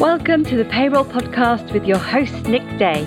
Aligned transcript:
Welcome 0.00 0.46
to 0.46 0.56
the 0.56 0.64
Payroll 0.64 1.04
Podcast 1.04 1.74
with 1.74 1.84
your 1.84 1.98
host, 1.98 2.32
Nick 2.44 2.62
Day. 2.78 3.04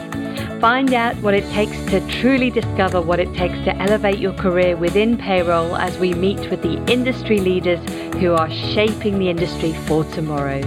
Find 0.62 0.94
out 0.94 1.15
what 1.23 1.33
it 1.33 1.44
takes 1.49 1.76
to 1.85 2.08
truly 2.08 2.51
discover 2.51 3.01
what 3.01 3.19
it 3.19 3.33
takes 3.33 3.55
to 3.65 3.76
elevate 3.78 4.19
your 4.19 4.33
career 4.33 4.78
within 4.78 5.17
payroll 5.17 5.76
as 5.76 5.97
we 5.97 6.13
meet 6.13 6.51
with 6.51 6.62
the 6.62 6.76
industry 6.85 7.40
leaders 7.40 7.79
who 8.17 8.33
are 8.33 8.47
shaping 8.51 9.17
the 9.17 9.28
industry 9.28 9.74
for 9.87 10.03
tomorrow. 10.03 10.62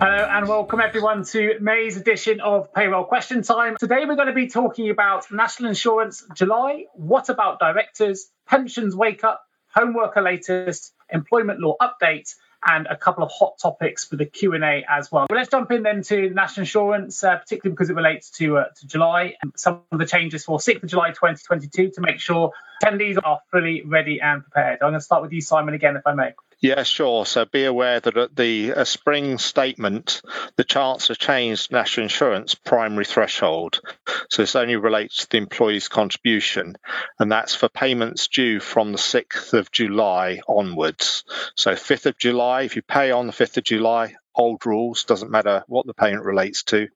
Hello 0.00 0.26
and 0.30 0.48
welcome 0.48 0.80
everyone 0.80 1.24
to 1.24 1.58
May's 1.60 1.98
edition 1.98 2.40
of 2.40 2.72
Payroll 2.72 3.04
Question 3.04 3.42
Time. 3.42 3.76
Today 3.78 4.06
we're 4.06 4.16
going 4.16 4.28
to 4.28 4.32
be 4.32 4.48
talking 4.48 4.88
about 4.88 5.30
National 5.30 5.68
Insurance 5.68 6.24
July, 6.32 6.86
what 6.94 7.28
about 7.28 7.58
directors, 7.58 8.30
pensions 8.46 8.96
wake 8.96 9.22
up, 9.22 9.44
home 9.74 9.92
worker 9.92 10.22
latest, 10.22 10.94
employment 11.10 11.60
law 11.60 11.76
update, 11.78 12.34
and 12.66 12.86
a 12.86 12.96
couple 12.96 13.22
of 13.22 13.30
hot 13.30 13.58
topics 13.60 14.04
for 14.04 14.16
the 14.16 14.24
Q&A 14.24 14.84
as 14.88 15.10
well. 15.12 15.26
But 15.28 15.36
let's 15.36 15.50
jump 15.50 15.70
in 15.70 15.82
then 15.82 16.02
to 16.02 16.30
national 16.30 16.62
insurance, 16.62 17.22
uh, 17.22 17.36
particularly 17.36 17.74
because 17.74 17.90
it 17.90 17.96
relates 17.96 18.30
to, 18.32 18.58
uh, 18.58 18.64
to 18.76 18.86
July. 18.86 19.34
Some 19.56 19.82
of 19.92 19.98
the 19.98 20.06
changes 20.06 20.44
for 20.44 20.58
6th 20.58 20.82
of 20.82 20.88
July 20.88 21.10
2022 21.10 21.90
to 21.90 22.00
make 22.00 22.20
sure 22.20 22.52
attendees 22.82 23.18
are 23.22 23.40
fully 23.50 23.82
ready 23.84 24.20
and 24.20 24.42
prepared. 24.42 24.78
I'm 24.82 24.90
going 24.90 24.94
to 24.94 25.00
start 25.00 25.22
with 25.22 25.32
you, 25.32 25.40
Simon, 25.40 25.74
again, 25.74 25.96
if 25.96 26.06
I 26.06 26.14
may. 26.14 26.32
Yeah, 26.64 26.82
sure. 26.82 27.26
So 27.26 27.44
be 27.44 27.66
aware 27.66 28.00
that 28.00 28.16
at 28.16 28.36
the 28.36 28.72
spring 28.86 29.36
statement, 29.36 30.22
the 30.56 30.64
Chancellor 30.64 31.14
changed 31.14 31.70
national 31.70 32.04
insurance 32.04 32.54
primary 32.54 33.04
threshold. 33.04 33.82
So 34.30 34.40
this 34.40 34.56
only 34.56 34.76
relates 34.76 35.18
to 35.18 35.28
the 35.28 35.36
employee's 35.36 35.88
contribution, 35.88 36.76
and 37.18 37.30
that's 37.30 37.54
for 37.54 37.68
payments 37.68 38.28
due 38.28 38.60
from 38.60 38.92
the 38.92 38.98
6th 38.98 39.52
of 39.52 39.70
July 39.72 40.40
onwards. 40.48 41.24
So 41.54 41.72
5th 41.72 42.06
of 42.06 42.16
July, 42.16 42.62
if 42.62 42.76
you 42.76 42.82
pay 42.82 43.10
on 43.10 43.26
the 43.26 43.34
5th 43.34 43.58
of 43.58 43.64
July, 43.64 44.14
old 44.36 44.66
rules, 44.66 45.04
doesn't 45.04 45.30
matter 45.30 45.64
what 45.66 45.86
the 45.86 45.94
payment 45.94 46.24
relates 46.24 46.62
to. 46.64 46.88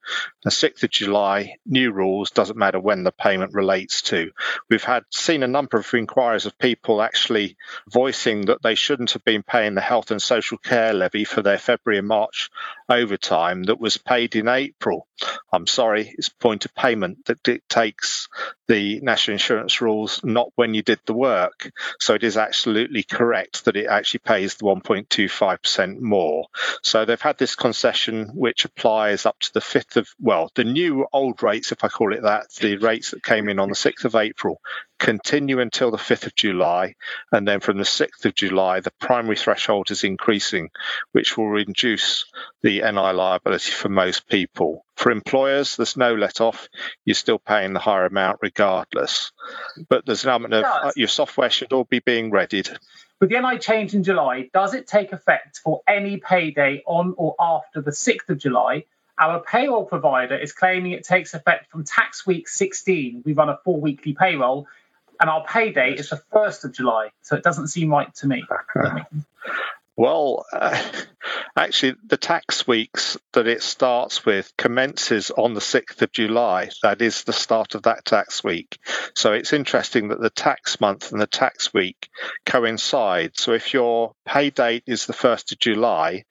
The 0.44 0.50
6th 0.50 0.82
of 0.82 0.90
July, 0.90 1.54
new 1.66 1.92
rules, 1.92 2.30
doesn't 2.30 2.58
matter 2.58 2.80
when 2.80 3.04
the 3.04 3.12
payment 3.12 3.54
relates 3.54 4.02
to. 4.02 4.30
We've 4.68 4.82
had 4.82 5.04
seen 5.10 5.42
a 5.42 5.48
number 5.48 5.78
of 5.78 5.94
inquiries 5.94 6.46
of 6.46 6.58
people 6.58 7.02
actually 7.02 7.56
voicing 7.88 8.46
that 8.46 8.62
they 8.62 8.74
shouldn't 8.74 9.12
have 9.12 9.24
been 9.24 9.42
paying 9.42 9.74
the 9.74 9.80
health 9.80 10.10
and 10.10 10.22
social 10.22 10.58
care 10.58 10.92
levy 10.92 11.24
for 11.24 11.42
their 11.42 11.58
February 11.58 11.98
and 11.98 12.08
March 12.08 12.50
overtime 12.88 13.64
that 13.64 13.80
was 13.80 13.98
paid 13.98 14.36
in 14.36 14.48
April. 14.48 15.06
I'm 15.52 15.66
sorry, 15.66 16.14
it's 16.16 16.28
point 16.28 16.64
of 16.64 16.74
payment 16.74 17.24
that 17.26 17.42
dictates 17.42 18.28
the 18.66 19.00
national 19.00 19.34
insurance 19.34 19.80
rules, 19.80 20.20
not 20.22 20.52
when 20.54 20.74
you 20.74 20.82
did 20.82 21.00
the 21.06 21.14
work. 21.14 21.72
So 21.98 22.14
it 22.14 22.22
is 22.22 22.36
absolutely 22.36 23.02
correct 23.02 23.64
that 23.64 23.76
it 23.76 23.86
actually 23.86 24.20
pays 24.20 24.54
the 24.54 24.64
1.25% 24.64 26.00
more. 26.00 26.46
So 26.82 27.04
they've 27.04 27.20
had 27.28 27.38
this 27.38 27.54
concession 27.54 28.30
which 28.34 28.64
applies 28.64 29.26
up 29.26 29.38
to 29.38 29.52
the 29.52 29.60
5th 29.60 29.96
of, 29.96 30.08
well, 30.18 30.50
the 30.54 30.64
new 30.64 31.06
old 31.12 31.42
rates, 31.42 31.72
if 31.72 31.84
I 31.84 31.88
call 31.88 32.14
it 32.14 32.22
that, 32.22 32.52
the 32.54 32.76
rates 32.78 33.10
that 33.10 33.22
came 33.22 33.48
in 33.48 33.58
on 33.58 33.68
the 33.68 33.74
6th 33.74 34.04
of 34.04 34.14
April, 34.14 34.60
continue 34.98 35.60
until 35.60 35.90
the 35.90 35.98
5th 35.98 36.26
of 36.26 36.34
July. 36.34 36.94
And 37.30 37.46
then 37.46 37.60
from 37.60 37.76
the 37.76 37.84
6th 37.84 38.24
of 38.24 38.34
July, 38.34 38.80
the 38.80 38.92
primary 38.98 39.36
threshold 39.36 39.90
is 39.90 40.04
increasing, 40.04 40.70
which 41.12 41.36
will 41.36 41.48
reduce 41.48 42.24
the 42.62 42.80
NI 42.80 43.12
liability 43.12 43.72
for 43.72 43.88
most 43.88 44.28
people. 44.28 44.84
For 44.96 45.12
employers, 45.12 45.76
there's 45.76 45.96
no 45.96 46.14
let 46.14 46.40
off. 46.40 46.68
You're 47.04 47.14
still 47.14 47.38
paying 47.38 47.74
the 47.74 47.78
higher 47.78 48.06
amount 48.06 48.38
regardless. 48.42 49.32
But 49.88 50.06
there's 50.06 50.24
an 50.24 50.30
element 50.30 50.54
of 50.54 50.64
uh, 50.64 50.92
your 50.96 51.08
software 51.08 51.50
should 51.50 51.72
all 51.72 51.84
be 51.84 52.00
being 52.00 52.30
readied. 52.30 52.70
With 53.20 53.30
the 53.30 53.40
NI 53.40 53.58
change 53.58 53.94
in 53.94 54.04
July, 54.04 54.48
does 54.54 54.74
it 54.74 54.86
take 54.86 55.12
effect 55.12 55.58
for 55.58 55.82
any 55.88 56.18
payday 56.18 56.82
on 56.86 57.14
or 57.16 57.34
after 57.40 57.80
the 57.80 57.90
6th 57.90 58.28
of 58.28 58.38
July? 58.38 58.84
Our 59.18 59.40
payroll 59.40 59.84
provider 59.84 60.36
is 60.36 60.52
claiming 60.52 60.92
it 60.92 61.02
takes 61.02 61.34
effect 61.34 61.68
from 61.72 61.82
tax 61.82 62.24
week 62.24 62.48
16. 62.48 63.22
We 63.26 63.32
run 63.32 63.48
a 63.48 63.58
four 63.64 63.80
weekly 63.80 64.12
payroll, 64.12 64.68
and 65.20 65.28
our 65.28 65.44
payday 65.44 65.94
is 65.94 66.10
the 66.10 66.22
1st 66.32 66.66
of 66.66 66.72
July. 66.72 67.10
So 67.22 67.34
it 67.34 67.42
doesn't 67.42 67.66
seem 67.66 67.90
right 67.90 68.14
to 68.16 68.28
me. 68.28 68.44
Well, 69.98 70.46
uh, 70.52 70.80
actually, 71.56 71.96
the 72.06 72.16
tax 72.16 72.68
weeks 72.68 73.16
that 73.32 73.48
it 73.48 73.64
starts 73.64 74.24
with 74.24 74.56
commences 74.56 75.32
on 75.32 75.54
the 75.54 75.60
6th 75.60 76.00
of 76.02 76.12
July. 76.12 76.70
That 76.84 77.02
is 77.02 77.24
the 77.24 77.32
start 77.32 77.74
of 77.74 77.82
that 77.82 78.04
tax 78.04 78.44
week. 78.44 78.78
So 79.16 79.32
it's 79.32 79.52
interesting 79.52 80.08
that 80.08 80.20
the 80.20 80.30
tax 80.30 80.80
month 80.80 81.10
and 81.10 81.20
the 81.20 81.26
tax 81.26 81.74
week 81.74 82.08
coincide. 82.46 83.32
So 83.36 83.54
if 83.54 83.74
your 83.74 84.12
pay 84.24 84.50
date 84.50 84.84
is 84.86 85.06
the 85.06 85.14
1st 85.14 85.50
of 85.52 85.58
July, 85.58 86.22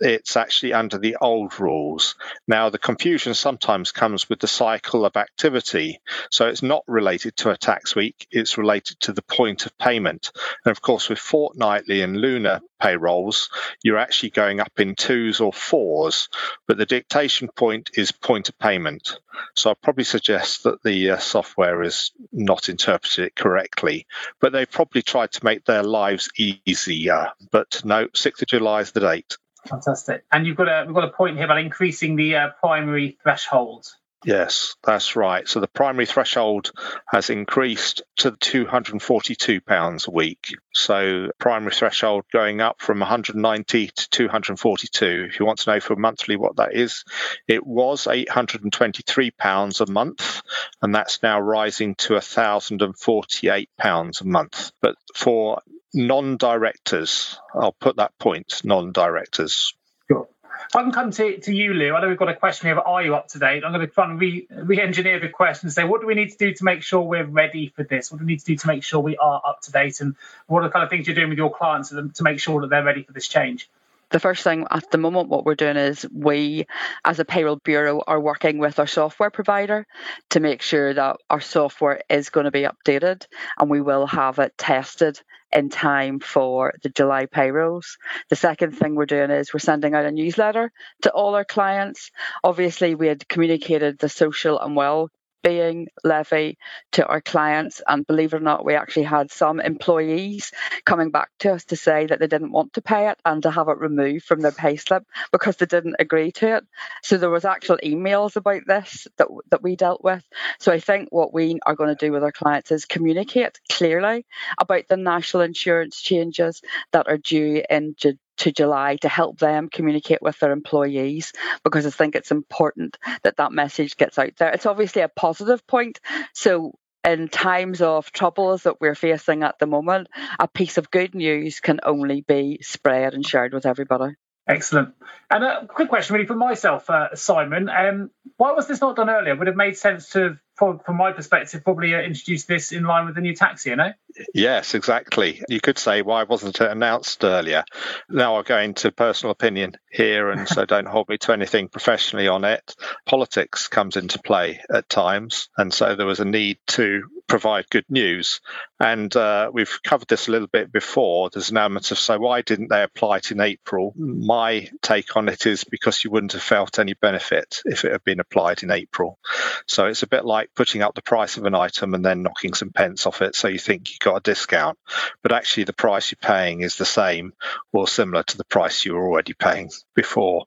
it's 0.00 0.36
actually 0.36 0.72
under 0.72 0.98
the 0.98 1.16
old 1.20 1.60
rules. 1.60 2.14
Now, 2.48 2.70
the 2.70 2.78
confusion 2.78 3.34
sometimes 3.34 3.92
comes 3.92 4.28
with 4.28 4.40
the 4.40 4.48
cycle 4.48 5.04
of 5.04 5.16
activity. 5.16 6.00
So 6.30 6.48
it's 6.48 6.62
not 6.62 6.84
related 6.86 7.36
to 7.38 7.50
a 7.50 7.56
tax 7.56 7.94
week, 7.94 8.26
it's 8.30 8.58
related 8.58 9.00
to 9.00 9.12
the 9.12 9.22
point 9.22 9.66
of 9.66 9.76
payment. 9.78 10.32
And 10.64 10.72
of 10.72 10.80
course, 10.80 11.08
with 11.08 11.18
fortnightly 11.18 12.02
and 12.02 12.16
lunar 12.16 12.60
payrolls, 12.80 13.50
you're 13.82 13.98
actually 13.98 14.30
going 14.30 14.60
up 14.60 14.80
in 14.80 14.94
twos 14.94 15.40
or 15.40 15.52
fours, 15.52 16.28
but 16.66 16.78
the 16.78 16.86
dictation 16.86 17.48
point 17.48 17.90
is 17.94 18.10
point 18.10 18.48
of 18.48 18.58
payment. 18.58 19.18
So 19.54 19.70
I'd 19.70 19.80
probably 19.82 20.04
suggest 20.04 20.64
that 20.64 20.82
the 20.82 21.10
uh, 21.10 21.18
software 21.18 21.82
is 21.82 22.10
not 22.32 22.68
interpreted 22.68 23.26
it 23.26 23.36
correctly, 23.36 24.06
but 24.40 24.52
they 24.52 24.66
probably 24.66 25.02
tried 25.02 25.32
to 25.32 25.44
make 25.44 25.64
their 25.64 25.82
lives 25.82 26.30
easier. 26.36 27.28
But 27.50 27.82
no, 27.84 28.06
6th 28.08 28.42
of 28.42 28.48
July 28.48 28.80
is 28.80 28.92
the 28.92 29.00
date. 29.00 29.36
Fantastic. 29.66 30.24
And 30.32 30.46
you've 30.46 30.56
got 30.56 30.68
a 30.68 30.84
we've 30.86 30.94
got 30.94 31.04
a 31.04 31.12
point 31.12 31.36
here 31.36 31.44
about 31.44 31.58
increasing 31.58 32.16
the 32.16 32.36
uh, 32.36 32.48
primary 32.60 33.18
threshold. 33.22 33.86
Yes, 34.24 34.76
that's 34.82 35.14
right. 35.16 35.48
So 35.48 35.60
the 35.60 35.68
primary 35.68 36.04
threshold 36.04 36.72
has 37.06 37.30
increased 37.30 38.02
to 38.18 38.32
£242 38.32 40.06
a 40.06 40.10
week. 40.10 40.48
So 40.74 41.30
primary 41.38 41.72
threshold 41.72 42.24
going 42.30 42.60
up 42.60 42.82
from 42.82 43.00
190 43.00 43.86
to 43.86 44.10
242. 44.10 45.28
If 45.30 45.40
you 45.40 45.46
want 45.46 45.60
to 45.60 45.70
know 45.70 45.80
for 45.80 45.96
monthly 45.96 46.36
what 46.36 46.56
that 46.56 46.74
is, 46.74 47.04
it 47.48 47.66
was 47.66 48.04
£823 48.04 49.80
a 49.80 49.90
month, 49.90 50.42
and 50.82 50.94
that's 50.94 51.22
now 51.22 51.40
rising 51.40 51.94
to 51.96 52.12
£1,048 52.14 54.20
a 54.20 54.24
month. 54.26 54.72
But 54.82 54.96
for 55.14 55.62
non-directors, 55.94 57.38
I'll 57.54 57.72
put 57.72 57.96
that 57.96 58.18
point, 58.18 58.62
non-directors. 58.64 59.74
Sure. 60.08 60.28
If 60.68 60.76
I 60.76 60.82
can 60.82 60.92
come 60.92 61.10
to, 61.10 61.38
to 61.38 61.52
you, 61.52 61.72
Lou, 61.72 61.94
I 61.94 62.00
know 62.00 62.08
we've 62.08 62.18
got 62.18 62.28
a 62.28 62.36
question 62.36 62.68
here, 62.68 62.78
are 62.78 63.02
you 63.02 63.14
up 63.14 63.28
to 63.28 63.38
date? 63.38 63.64
I'm 63.64 63.72
going 63.72 63.86
to 63.86 63.92
try 63.92 64.08
and 64.08 64.20
re, 64.20 64.46
re-engineer 64.50 65.18
the 65.18 65.28
question 65.28 65.66
and 65.66 65.72
say, 65.72 65.84
what 65.84 66.00
do 66.00 66.06
we 66.06 66.14
need 66.14 66.30
to 66.30 66.36
do 66.36 66.54
to 66.54 66.64
make 66.64 66.82
sure 66.82 67.00
we're 67.00 67.26
ready 67.26 67.72
for 67.74 67.82
this? 67.82 68.12
What 68.12 68.18
do 68.18 68.26
we 68.26 68.32
need 68.32 68.40
to 68.40 68.44
do 68.44 68.56
to 68.56 68.66
make 68.66 68.84
sure 68.84 69.00
we 69.00 69.16
are 69.16 69.42
up 69.44 69.62
to 69.62 69.72
date? 69.72 70.00
And 70.00 70.14
what 70.46 70.62
are 70.62 70.68
the 70.68 70.72
kind 70.72 70.84
of 70.84 70.90
things 70.90 71.06
you're 71.06 71.16
doing 71.16 71.30
with 71.30 71.38
your 71.38 71.52
clients 71.52 71.88
to, 71.90 72.08
to 72.08 72.22
make 72.22 72.38
sure 72.38 72.60
that 72.60 72.70
they're 72.70 72.84
ready 72.84 73.02
for 73.02 73.12
this 73.12 73.26
change? 73.26 73.68
The 74.10 74.20
first 74.20 74.42
thing 74.42 74.66
at 74.70 74.90
the 74.90 74.98
moment, 74.98 75.28
what 75.28 75.44
we're 75.44 75.54
doing 75.54 75.76
is 75.76 76.06
we, 76.12 76.66
as 77.04 77.18
a 77.18 77.24
payroll 77.24 77.56
bureau, 77.56 78.02
are 78.06 78.20
working 78.20 78.58
with 78.58 78.78
our 78.78 78.86
software 78.86 79.30
provider 79.30 79.86
to 80.30 80.40
make 80.40 80.62
sure 80.62 80.92
that 80.92 81.16
our 81.28 81.40
software 81.40 82.00
is 82.08 82.30
going 82.30 82.44
to 82.44 82.50
be 82.50 82.66
updated 82.66 83.26
and 83.58 83.70
we 83.70 83.80
will 83.80 84.06
have 84.06 84.38
it 84.38 84.56
tested 84.58 85.20
in 85.52 85.68
time 85.68 86.20
for 86.20 86.74
the 86.82 86.88
July 86.88 87.26
payrolls. 87.26 87.98
The 88.28 88.36
second 88.36 88.72
thing 88.72 88.94
we're 88.94 89.06
doing 89.06 89.30
is 89.30 89.52
we're 89.52 89.60
sending 89.60 89.94
out 89.94 90.06
a 90.06 90.12
newsletter 90.12 90.72
to 91.02 91.10
all 91.10 91.34
our 91.34 91.44
clients. 91.44 92.10
Obviously, 92.44 92.94
we 92.94 93.08
had 93.08 93.28
communicated 93.28 93.98
the 93.98 94.08
social 94.08 94.60
and 94.60 94.76
well 94.76 95.10
being 95.42 95.88
levy 96.04 96.58
to 96.92 97.06
our 97.06 97.20
clients. 97.20 97.82
And 97.86 98.06
believe 98.06 98.32
it 98.32 98.38
or 98.38 98.40
not, 98.40 98.64
we 98.64 98.74
actually 98.74 99.04
had 99.04 99.30
some 99.30 99.60
employees 99.60 100.52
coming 100.84 101.10
back 101.10 101.30
to 101.40 101.52
us 101.52 101.64
to 101.66 101.76
say 101.76 102.06
that 102.06 102.18
they 102.18 102.26
didn't 102.26 102.52
want 102.52 102.74
to 102.74 102.82
pay 102.82 103.08
it 103.08 103.18
and 103.24 103.42
to 103.42 103.50
have 103.50 103.68
it 103.68 103.78
removed 103.78 104.24
from 104.24 104.40
their 104.40 104.52
payslip 104.52 105.04
because 105.32 105.56
they 105.56 105.66
didn't 105.66 105.96
agree 105.98 106.32
to 106.32 106.56
it. 106.56 106.64
So 107.02 107.16
there 107.16 107.30
was 107.30 107.44
actual 107.44 107.78
emails 107.84 108.36
about 108.36 108.62
this 108.66 109.06
that, 109.16 109.28
that 109.50 109.62
we 109.62 109.76
dealt 109.76 110.02
with. 110.02 110.24
So 110.58 110.72
I 110.72 110.80
think 110.80 111.08
what 111.10 111.32
we 111.32 111.58
are 111.64 111.76
going 111.76 111.94
to 111.94 112.06
do 112.06 112.12
with 112.12 112.24
our 112.24 112.32
clients 112.32 112.70
is 112.70 112.84
communicate 112.84 113.60
clearly 113.70 114.26
about 114.58 114.88
the 114.88 114.96
national 114.96 115.42
insurance 115.42 116.00
changes 116.00 116.62
that 116.92 117.08
are 117.08 117.18
due 117.18 117.62
in 117.68 117.94
to 118.40 118.52
July 118.52 118.96
to 118.96 119.08
help 119.08 119.38
them 119.38 119.68
communicate 119.68 120.22
with 120.22 120.38
their 120.38 120.52
employees 120.52 121.32
because 121.64 121.86
I 121.86 121.90
think 121.90 122.14
it's 122.14 122.30
important 122.30 122.96
that 123.22 123.36
that 123.36 123.52
message 123.52 123.96
gets 123.96 124.18
out 124.18 124.36
there. 124.38 124.50
It's 124.50 124.66
obviously 124.66 125.02
a 125.02 125.08
positive 125.08 125.66
point. 125.66 126.00
So 126.34 126.72
in 127.04 127.28
times 127.28 127.80
of 127.80 128.12
troubles 128.12 128.64
that 128.64 128.80
we're 128.80 128.94
facing 128.94 129.42
at 129.42 129.58
the 129.58 129.66
moment, 129.66 130.08
a 130.38 130.48
piece 130.48 130.78
of 130.78 130.90
good 130.90 131.14
news 131.14 131.60
can 131.60 131.80
only 131.82 132.20
be 132.20 132.60
spread 132.62 133.14
and 133.14 133.26
shared 133.26 133.54
with 133.54 133.66
everybody. 133.66 134.14
Excellent. 134.46 134.94
And 135.30 135.44
a 135.44 135.66
quick 135.66 135.88
question, 135.88 136.14
really, 136.14 136.26
for 136.26 136.34
myself, 136.34 136.90
uh, 136.90 137.14
Simon. 137.14 137.68
Um, 137.68 138.10
why 138.36 138.52
was 138.52 138.66
this 138.66 138.80
not 138.80 138.96
done 138.96 139.08
earlier? 139.08 139.36
Would 139.36 139.46
have 139.46 139.56
made 139.56 139.76
sense 139.76 140.10
to, 140.10 140.38
from, 140.60 140.96
my 140.96 141.12
perspective, 141.12 141.64
probably 141.64 141.94
uh, 141.94 142.00
introduce 142.00 142.44
this 142.44 142.70
in 142.70 142.84
line 142.84 143.06
with 143.06 143.14
the 143.14 143.22
new 143.22 143.34
tax 143.34 143.64
year, 143.64 143.76
no? 143.76 143.92
Yes, 144.34 144.74
exactly. 144.74 145.42
You 145.48 145.60
could 145.60 145.78
say, 145.78 146.02
why 146.02 146.24
wasn't 146.24 146.60
it 146.60 146.70
announced 146.70 147.24
earlier? 147.24 147.64
Now 148.08 148.36
I'll 148.36 148.42
go 148.42 148.58
into 148.58 148.92
personal 148.92 149.32
opinion 149.32 149.72
here, 149.90 150.30
and 150.30 150.46
so 150.46 150.66
don't 150.66 150.86
hold 150.86 151.08
me 151.08 151.16
to 151.18 151.32
anything 151.32 151.68
professionally 151.68 152.28
on 152.28 152.44
it. 152.44 152.74
Politics 153.06 153.68
comes 153.68 153.96
into 153.96 154.18
play 154.18 154.60
at 154.72 154.88
times, 154.88 155.48
and 155.56 155.72
so 155.72 155.96
there 155.96 156.06
was 156.06 156.20
a 156.20 156.24
need 156.24 156.58
to 156.68 157.04
provide 157.26 157.70
good 157.70 157.84
news. 157.88 158.40
And 158.80 159.14
uh, 159.14 159.50
we've 159.52 159.78
covered 159.84 160.08
this 160.08 160.28
a 160.28 160.32
little 160.32 160.48
bit 160.48 160.72
before. 160.72 161.30
There's 161.30 161.50
an 161.50 161.56
element 161.56 161.90
of, 161.92 161.98
so 161.98 162.18
why 162.18 162.42
didn't 162.42 162.70
they 162.70 162.82
apply 162.82 163.18
it 163.18 163.30
in 163.30 163.40
April? 163.40 163.94
My 163.96 164.68
take 164.82 165.16
on 165.16 165.28
it 165.28 165.46
is 165.46 165.64
because 165.64 166.02
you 166.02 166.10
wouldn't 166.10 166.32
have 166.32 166.42
felt 166.42 166.78
any 166.78 166.94
benefit 166.94 167.62
if 167.64 167.84
it 167.84 167.92
had 167.92 168.04
been 168.04 168.20
applied 168.20 168.62
in 168.62 168.70
April. 168.70 169.18
So 169.66 169.86
it's 169.86 170.02
a 170.02 170.08
bit 170.08 170.24
like 170.24 170.49
putting 170.56 170.82
up 170.82 170.94
the 170.94 171.02
price 171.02 171.36
of 171.36 171.44
an 171.44 171.54
item 171.54 171.94
and 171.94 172.04
then 172.04 172.22
knocking 172.22 172.54
some 172.54 172.70
pence 172.70 173.06
off 173.06 173.22
it 173.22 173.34
so 173.34 173.48
you 173.48 173.58
think 173.58 173.90
you 173.90 173.96
got 174.00 174.16
a 174.16 174.20
discount. 174.20 174.78
But 175.22 175.32
actually, 175.32 175.64
the 175.64 175.72
price 175.72 176.10
you're 176.10 176.18
paying 176.20 176.60
is 176.60 176.76
the 176.76 176.84
same 176.84 177.32
or 177.72 177.88
similar 177.88 178.22
to 178.24 178.36
the 178.36 178.44
price 178.44 178.84
you 178.84 178.94
were 178.94 179.06
already 179.06 179.34
paying 179.34 179.70
before. 179.94 180.46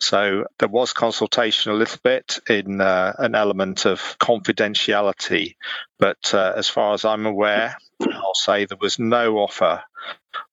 So 0.00 0.44
there 0.58 0.68
was 0.68 0.92
consultation 0.92 1.72
a 1.72 1.76
little 1.76 2.00
bit 2.02 2.40
in 2.48 2.80
uh, 2.80 3.14
an 3.18 3.34
element 3.34 3.86
of 3.86 4.00
confidentiality 4.18 5.54
but 6.02 6.34
uh, 6.34 6.52
as 6.56 6.68
far 6.68 6.94
as 6.94 7.04
I'm 7.04 7.26
aware, 7.26 7.76
I'll 8.00 8.34
say 8.34 8.64
there 8.64 8.76
was 8.80 8.98
no 8.98 9.38
offer 9.38 9.84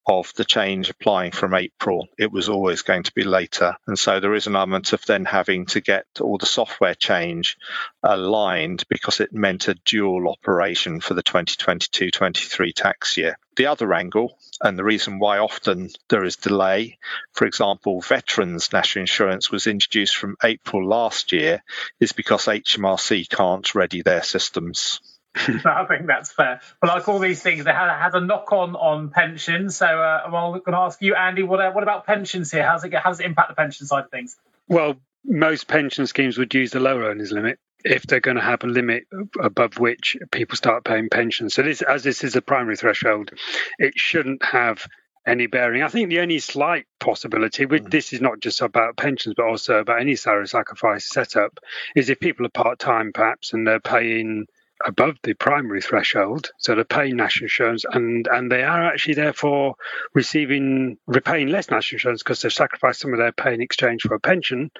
of 0.06 0.34
the 0.36 0.46
change 0.46 0.90
applying 0.90 1.32
from 1.32 1.54
April. 1.54 2.08
It 2.18 2.32
was 2.32 2.50
always 2.50 2.82
going 2.82 3.04
to 3.04 3.14
be 3.14 3.24
later. 3.24 3.76
And 3.86 3.98
so 3.98 4.20
there 4.20 4.34
is 4.34 4.48
an 4.48 4.56
element 4.56 4.92
of 4.94 5.06
then 5.06 5.26
having 5.26 5.68
to 5.68 5.82
get 5.82 6.06
all 6.20 6.38
the 6.38 6.46
software 6.46 6.96
change 6.96 7.58
aligned 8.02 8.86
because 8.90 9.20
it 9.20 9.34
meant 9.34 9.68
a 9.68 9.76
dual 9.86 10.30
operation 10.30 11.00
for 11.00 11.14
the 11.14 11.22
2022 11.22 12.10
23 12.12 12.74
tax 12.74 13.18
year. 13.18 13.38
The 13.56 13.68
other 13.68 13.94
angle, 13.94 14.38
and 14.62 14.78
the 14.78 14.84
reason 14.84 15.20
why 15.20 15.40
often 15.40 15.90
there 16.08 16.24
is 16.24 16.38
delay, 16.38 16.98
for 17.34 17.46
example, 17.46 18.02
veterans 18.02 18.72
national 18.72 19.02
insurance 19.02 19.52
was 19.52 19.68
introduced 19.68 20.16
from 20.16 20.38
April 20.44 20.88
last 20.88 21.34
year, 21.34 21.62
is 22.00 22.14
because 22.14 22.46
HMRC 22.46 23.28
can't 23.30 23.76
ready 23.76 24.02
their 24.02 24.24
systems. 24.24 25.02
I 25.36 25.86
think 25.88 26.08
that's 26.08 26.31
fair. 26.31 26.62
But 26.81 26.88
like 26.88 27.08
all 27.08 27.20
these 27.20 27.42
things, 27.42 27.64
they 27.64 27.72
had, 27.72 27.90
had 27.90 28.16
a 28.16 28.22
knock 28.22 28.52
on 28.52 28.76
on 28.76 29.10
pensions. 29.10 29.78
So 29.78 29.86
uh, 29.86 30.22
I'm 30.26 30.31
going 30.31 30.62
to 30.66 30.78
ask 30.78 31.02
you, 31.02 31.16
Andy, 31.16 31.44
what, 31.44 31.62
uh, 31.62 31.72
what 31.72 31.84
about 31.84 32.06
pensions 32.06 32.52
here? 32.52 32.66
How's 32.66 32.84
it, 32.84 32.94
how 32.94 33.10
does 33.10 33.20
it 33.20 33.26
impact 33.26 33.50
the 33.50 33.56
pension 33.56 33.86
side 33.86 34.06
of 34.06 34.12
things? 34.12 34.36
Well, 34.68 34.96
most 35.24 35.68
pension 35.68 36.08
schemes 36.08 36.38
would 36.38 36.54
use 36.54 36.72
the 36.72 36.80
lower 36.80 37.04
earnings 37.04 37.31
limit 37.31 37.60
if 37.84 38.04
they're 38.04 38.20
going 38.20 38.38
to 38.38 38.44
have 38.44 38.64
a 38.64 38.68
limit 38.68 39.06
above 39.40 39.80
which 39.80 40.18
people 40.31 40.58
start 40.58 40.84
paying 40.84 41.10
pensions. 41.10 41.54
So 41.54 41.62
this, 41.62 41.81
as 41.81 42.04
this 42.04 42.24
is 42.24 42.36
a 42.36 42.42
primary 42.42 42.76
threshold, 42.76 43.31
it 43.78 43.94
shouldn't 43.98 44.44
have 44.44 44.86
any 45.26 45.48
bearing. 45.48 45.84
I 45.84 45.88
think 45.88 46.10
the 46.10 46.20
only 46.20 46.40
slight 46.40 46.86
possibility, 47.00 47.66
which 47.66 47.84
mm. 47.84 47.92
this 47.92 48.14
is 48.14 48.22
not 48.22 48.40
just 48.40 48.62
about 48.62 48.98
pensions, 48.98 49.36
but 49.36 49.46
also 49.46 49.80
about 49.80 50.02
any 50.02 50.16
salary 50.16 50.48
sacrifice 50.48 51.08
setup, 51.08 51.60
is 51.96 52.10
if 52.10 52.20
people 52.20 52.46
are 52.46 52.50
part 52.50 52.80
time 52.80 53.12
perhaps 53.14 53.54
and 53.54 53.66
they're 53.66 53.80
paying 53.80 54.48
above 54.86 55.18
the 55.24 55.34
primary 55.34 55.81
threshold, 55.81 56.52
so 56.58 56.76
they're 56.76 56.84
paying 56.84 57.16
national 57.16 57.46
insurance, 57.46 57.86
and 57.92 58.28
and 58.28 58.52
they 58.52 58.64
are 58.64 58.86
actually 58.86 59.16
therefore 59.16 59.76
receiving 60.14 60.98
repaying 61.08 61.50
less 61.50 61.70
national 61.70 61.98
insurance 61.98 62.24
because 62.24 62.42
they've 62.42 62.54
sacrificed 62.54 63.02
some 63.02 63.14
of 63.14 63.20
their 63.20 63.31
pay 63.31 63.54
in 63.54 63.62
exchange 63.62 64.04
for 64.04 64.16
a 64.16 64.20
pension, 64.20 64.72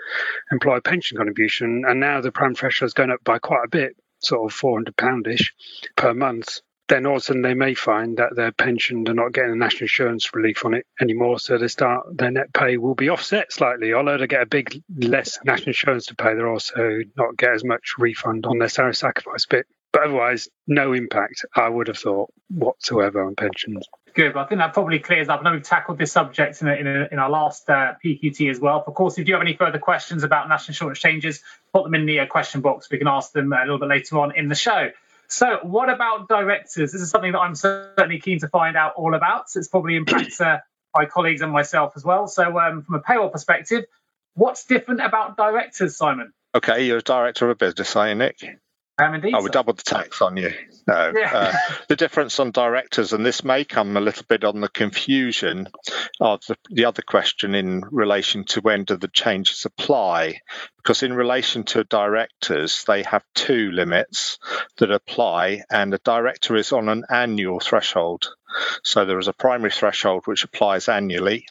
employer 0.52 0.82
pension 0.82 1.18
contribution, 1.18 1.84
and 1.88 2.00
now 2.00 2.22
the 2.22 2.32
primary 2.32 2.56
threshold 2.56 2.88
is 2.88 2.94
going 2.94 3.12
up 3.12 3.24
by 3.24 3.40
quite 3.40 3.66
a 3.66 3.70
bit, 3.70 3.96
sort 4.20 4.50
of 4.50 4.56
four 4.56 4.78
hundred 4.78 4.96
poundish 4.96 5.54
per 5.96 6.14
month. 6.14 6.62
Then 6.88 7.06
all 7.06 7.18
of 7.18 7.22
a 7.22 7.22
sudden 7.22 7.44
they 7.44 7.54
may 7.54 7.76
find 7.76 8.18
that 8.18 8.36
their 8.36 8.52
pension 8.52 9.04
they're 9.04 9.14
not 9.14 9.32
getting 9.32 9.52
a 9.52 9.56
national 9.56 9.84
insurance 9.84 10.34
relief 10.34 10.66
on 10.66 10.74
it 10.74 10.88
anymore, 11.00 11.38
so 11.38 11.58
they 11.58 11.68
start 11.68 12.18
their 12.18 12.32
net 12.32 12.52
pay 12.54 12.78
will 12.78 12.96
be 12.96 13.10
offset 13.10 13.52
slightly. 13.54 13.94
Although 13.94 14.18
they 14.18 14.28
get 14.28 14.42
a 14.42 14.48
big 14.48 14.82
less 14.98 15.38
national 15.44 15.68
insurance 15.68 16.08
to 16.08 16.16
pay, 16.16 16.34
they're 16.34 16.50
also 16.50 17.02
not 17.16 17.38
get 17.38 17.54
as 17.54 17.64
much 17.64 17.96
refund 18.00 18.46
on 18.48 18.58
their 18.58 18.70
salary 18.70 18.96
sacrifice 18.96 19.46
bit. 19.46 19.68
But 19.92 20.04
otherwise, 20.04 20.48
no 20.68 20.94
impact, 20.94 21.46
I 21.56 21.68
would 21.68 21.88
have 21.88 21.98
thought, 21.98 22.32
whatsoever 22.50 23.24
on 23.24 23.36
pensions. 23.36 23.88
Good. 24.14 24.36
I 24.36 24.46
think 24.46 24.60
that 24.60 24.74
probably 24.74 25.00
clears 25.00 25.30
up. 25.30 25.40
I 25.40 25.44
know 25.44 25.52
we've 25.54 25.64
tackled 25.64 25.98
this 25.98 26.12
subject 26.12 26.62
in, 26.62 26.68
a, 26.68 26.74
in, 26.74 26.88
a, 26.88 27.08
in 27.12 27.20
our 27.20 27.30
last 27.30 27.70
uh, 27.70 27.94
PQT 28.04 28.52
as 28.52 28.60
well. 28.60 28.84
Of 28.86 28.94
course, 28.94 29.18
if 29.18 29.28
you 29.28 29.34
have 29.34 29.42
any 29.42 29.56
further 29.56 29.80
questions 29.80 30.24
about 30.24 30.48
national 30.48 30.74
insurance 30.74 31.00
changes, 31.00 31.44
put 31.74 31.84
them 31.84 31.96
in 31.96 32.06
the 32.06 32.20
uh, 32.20 32.26
question 32.28 32.62
box. 32.62 32.90
We 32.92 32.98
can 32.98 33.08
ask 33.08 33.32
them 33.32 33.52
a 33.52 33.62
little 33.62 33.80
bit 33.80 33.90
later 33.90 34.20
on 34.20 34.36
in 34.36 34.48
the 34.48 34.56
show. 34.56 34.92
So, 35.28 35.60
what 35.62 35.90
about 35.90 36.28
directors? 36.28 36.92
This 36.92 37.02
is 37.02 37.10
something 37.12 37.34
that 37.34 37.40
I'm 37.40 37.56
certainly 37.56 38.20
keen 38.20 38.40
to 38.40 38.48
find 38.48 38.76
out 38.76 38.94
all 38.96 39.14
about. 39.14 39.46
It's 39.56 39.68
probably 39.68 39.96
impacts 39.96 40.42
uh, 40.42 40.58
my 40.96 41.06
colleagues 41.06 41.42
and 41.42 41.52
myself 41.52 41.94
as 41.96 42.04
well. 42.04 42.28
So, 42.28 42.60
um, 42.60 42.82
from 42.82 42.96
a 42.96 43.00
payroll 43.00 43.30
perspective, 43.30 43.86
what's 44.34 44.66
different 44.66 45.02
about 45.02 45.38
directors, 45.38 45.96
Simon? 45.96 46.34
Okay, 46.56 46.86
you're 46.86 46.98
a 46.98 47.02
director 47.02 47.46
of 47.46 47.52
a 47.52 47.56
business, 47.56 47.96
are 47.96 48.10
you, 48.10 48.16
Nick? 48.16 48.44
Indeed. 49.14 49.34
Oh, 49.36 49.44
we 49.44 49.50
doubled 49.50 49.78
the 49.78 49.84
tax 49.84 50.22
on 50.22 50.38
you. 50.38 50.52
No. 50.88 51.14
Yeah. 51.16 51.32
Uh, 51.34 51.54
the 51.88 51.96
difference 51.96 52.40
on 52.40 52.52
directors, 52.52 53.14
and 53.14 53.26
this 53.26 53.44
may 53.44 53.64
come 53.64 53.96
a 53.96 54.02
little 54.02 54.26
bit 54.28 54.44
on 54.44 54.62
the 54.62 54.70
confusion 54.70 55.68
of 56.20 56.42
the, 56.48 56.58
the 56.70 56.86
other 56.86 57.02
question 57.02 57.56
in 57.56 57.84
relation 57.92 58.44
to 58.46 58.62
when 58.62 58.84
do 58.84 58.98
the 58.98 59.08
changes 59.08 59.66
apply. 59.66 60.42
Because 60.78 61.04
in 61.04 61.14
relation 61.14 61.64
to 61.66 61.84
directors, 61.84 62.84
they 62.86 63.04
have 63.04 63.24
two 63.36 63.72
limits 63.72 64.40
that 64.78 64.92
apply, 64.92 65.64
and 65.70 65.94
the 65.94 66.00
director 66.00 66.56
is 66.56 66.72
on 66.72 66.90
an 66.90 67.04
annual 67.10 67.60
threshold. 67.60 68.30
So 68.84 69.06
there 69.06 69.20
is 69.20 69.28
a 69.28 69.34
primary 69.34 69.72
threshold 69.72 70.26
which 70.26 70.44
applies 70.44 70.90
annually. 70.90 71.48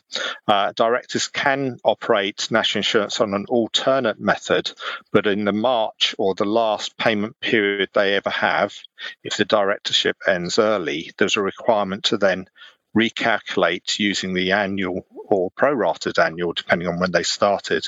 Uh, 0.47 0.73
directors 0.73 1.29
can 1.29 1.79
operate 1.85 2.51
national 2.51 2.81
insurance 2.81 3.21
on 3.21 3.35
an 3.35 3.47
alternate 3.49 4.21
method, 4.21 4.73
but 5.13 5.27
in 5.27 5.45
the 5.45 5.53
March 5.53 6.15
or 6.19 6.35
the 6.35 6.45
last 6.45 6.97
payment 6.97 7.39
period 7.41 7.91
they 7.93 8.15
ever 8.17 8.31
have, 8.31 8.75
if 9.23 9.37
the 9.37 9.45
directorship 9.45 10.17
ends 10.27 10.59
early, 10.59 11.13
there's 11.19 11.37
a 11.37 11.43
requirement 11.43 12.05
to 12.05 12.17
then 12.17 12.49
recalculate 12.97 13.99
using 13.99 14.35
the 14.35 14.53
annual 14.53 15.05
or 15.29 15.51
prorated 15.51 16.19
annual, 16.19 16.55
depending 16.55 16.89
on 16.89 16.99
when 16.99 17.13
they 17.13 17.23
started, 17.23 17.87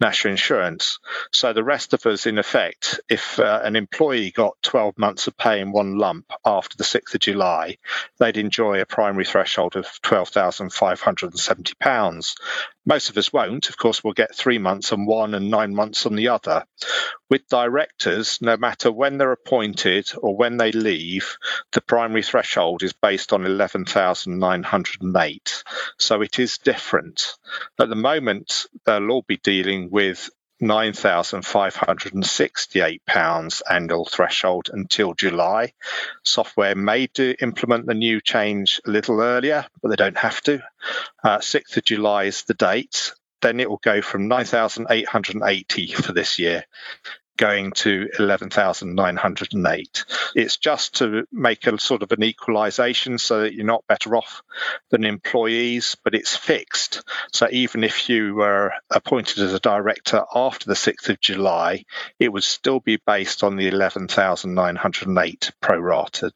national 0.00 0.32
insurance. 0.32 0.98
So 1.32 1.54
the 1.54 1.64
rest 1.64 1.94
of 1.94 2.04
us, 2.06 2.26
in 2.26 2.38
effect, 2.38 3.00
if 3.08 3.40
uh, 3.40 3.62
an 3.64 3.74
employee 3.74 4.30
got 4.30 4.62
12 4.62 4.96
months 4.98 5.26
of 5.26 5.36
pay 5.36 5.60
in 5.60 5.72
one 5.72 5.96
lump 5.96 6.30
after 6.44 6.76
the 6.76 6.84
6th 6.84 7.14
of 7.14 7.20
July, 7.20 7.78
they'd 8.18 8.36
enjoy 8.36 8.80
a 8.80 8.86
primary 8.86 9.24
threshold 9.24 9.74
of 9.76 9.86
£12,570. 10.02 12.36
Most 12.86 13.10
of 13.10 13.16
us 13.16 13.32
won't. 13.32 13.68
Of 13.68 13.76
course, 13.76 14.02
we'll 14.04 14.14
get 14.14 14.34
three 14.34 14.58
months 14.58 14.92
on 14.92 15.06
one 15.06 15.34
and 15.34 15.48
nine 15.50 15.72
months 15.74 16.06
on 16.06 16.14
the 16.16 16.28
other. 16.28 16.64
With 17.30 17.48
directors, 17.48 18.38
no 18.42 18.58
matter 18.58 18.92
when 18.92 19.18
they're 19.18 19.32
appointed 19.32 20.12
or 20.18 20.36
when 20.36 20.58
they 20.58 20.72
leave, 20.72 21.36
the 21.72 21.80
primary 21.80 22.22
threshold 22.22 22.82
is 22.82 22.92
based 22.92 23.32
on 23.32 23.46
11,908. 23.46 25.64
So 25.98 26.20
it 26.22 26.38
is 26.38 26.58
different. 26.58 27.34
At 27.80 27.88
the 27.88 27.96
moment, 27.96 28.66
they'll 28.84 29.10
all 29.10 29.24
be 29.26 29.38
dealing 29.38 29.90
with 29.90 30.28
£9,568 30.64 33.62
annual 33.70 34.04
threshold 34.06 34.70
until 34.72 35.14
July. 35.14 35.72
Software 36.22 36.74
may 36.74 37.06
do 37.06 37.34
implement 37.40 37.86
the 37.86 37.94
new 37.94 38.20
change 38.20 38.80
a 38.86 38.90
little 38.90 39.20
earlier, 39.20 39.66
but 39.82 39.90
they 39.90 39.96
don't 39.96 40.18
have 40.18 40.40
to. 40.42 40.62
Uh, 41.22 41.38
6th 41.38 41.76
of 41.76 41.84
July 41.84 42.24
is 42.24 42.42
the 42.44 42.54
date. 42.54 43.12
Then 43.42 43.60
it 43.60 43.68
will 43.68 43.80
go 43.82 44.00
from 44.00 44.28
9,880 44.28 45.92
for 45.92 46.12
this 46.12 46.38
year 46.38 46.64
going 47.36 47.72
to 47.72 48.08
11,908. 48.18 50.04
It's 50.34 50.56
just 50.56 50.96
to 50.96 51.26
make 51.32 51.66
a 51.66 51.78
sort 51.78 52.02
of 52.02 52.12
an 52.12 52.22
equalization 52.22 53.18
so 53.18 53.40
that 53.40 53.54
you're 53.54 53.66
not 53.66 53.86
better 53.88 54.16
off 54.16 54.42
than 54.90 55.04
employees, 55.04 55.96
but 56.04 56.14
it's 56.14 56.36
fixed. 56.36 57.02
So 57.32 57.48
even 57.50 57.84
if 57.84 58.08
you 58.08 58.34
were 58.34 58.72
appointed 58.90 59.38
as 59.38 59.52
a 59.52 59.60
director 59.60 60.24
after 60.34 60.66
the 60.66 60.74
6th 60.74 61.08
of 61.08 61.20
July, 61.20 61.84
it 62.18 62.32
would 62.32 62.44
still 62.44 62.80
be 62.80 63.00
based 63.06 63.42
on 63.42 63.56
the 63.56 63.68
11,908 63.68 65.50
prorated. 65.62 66.32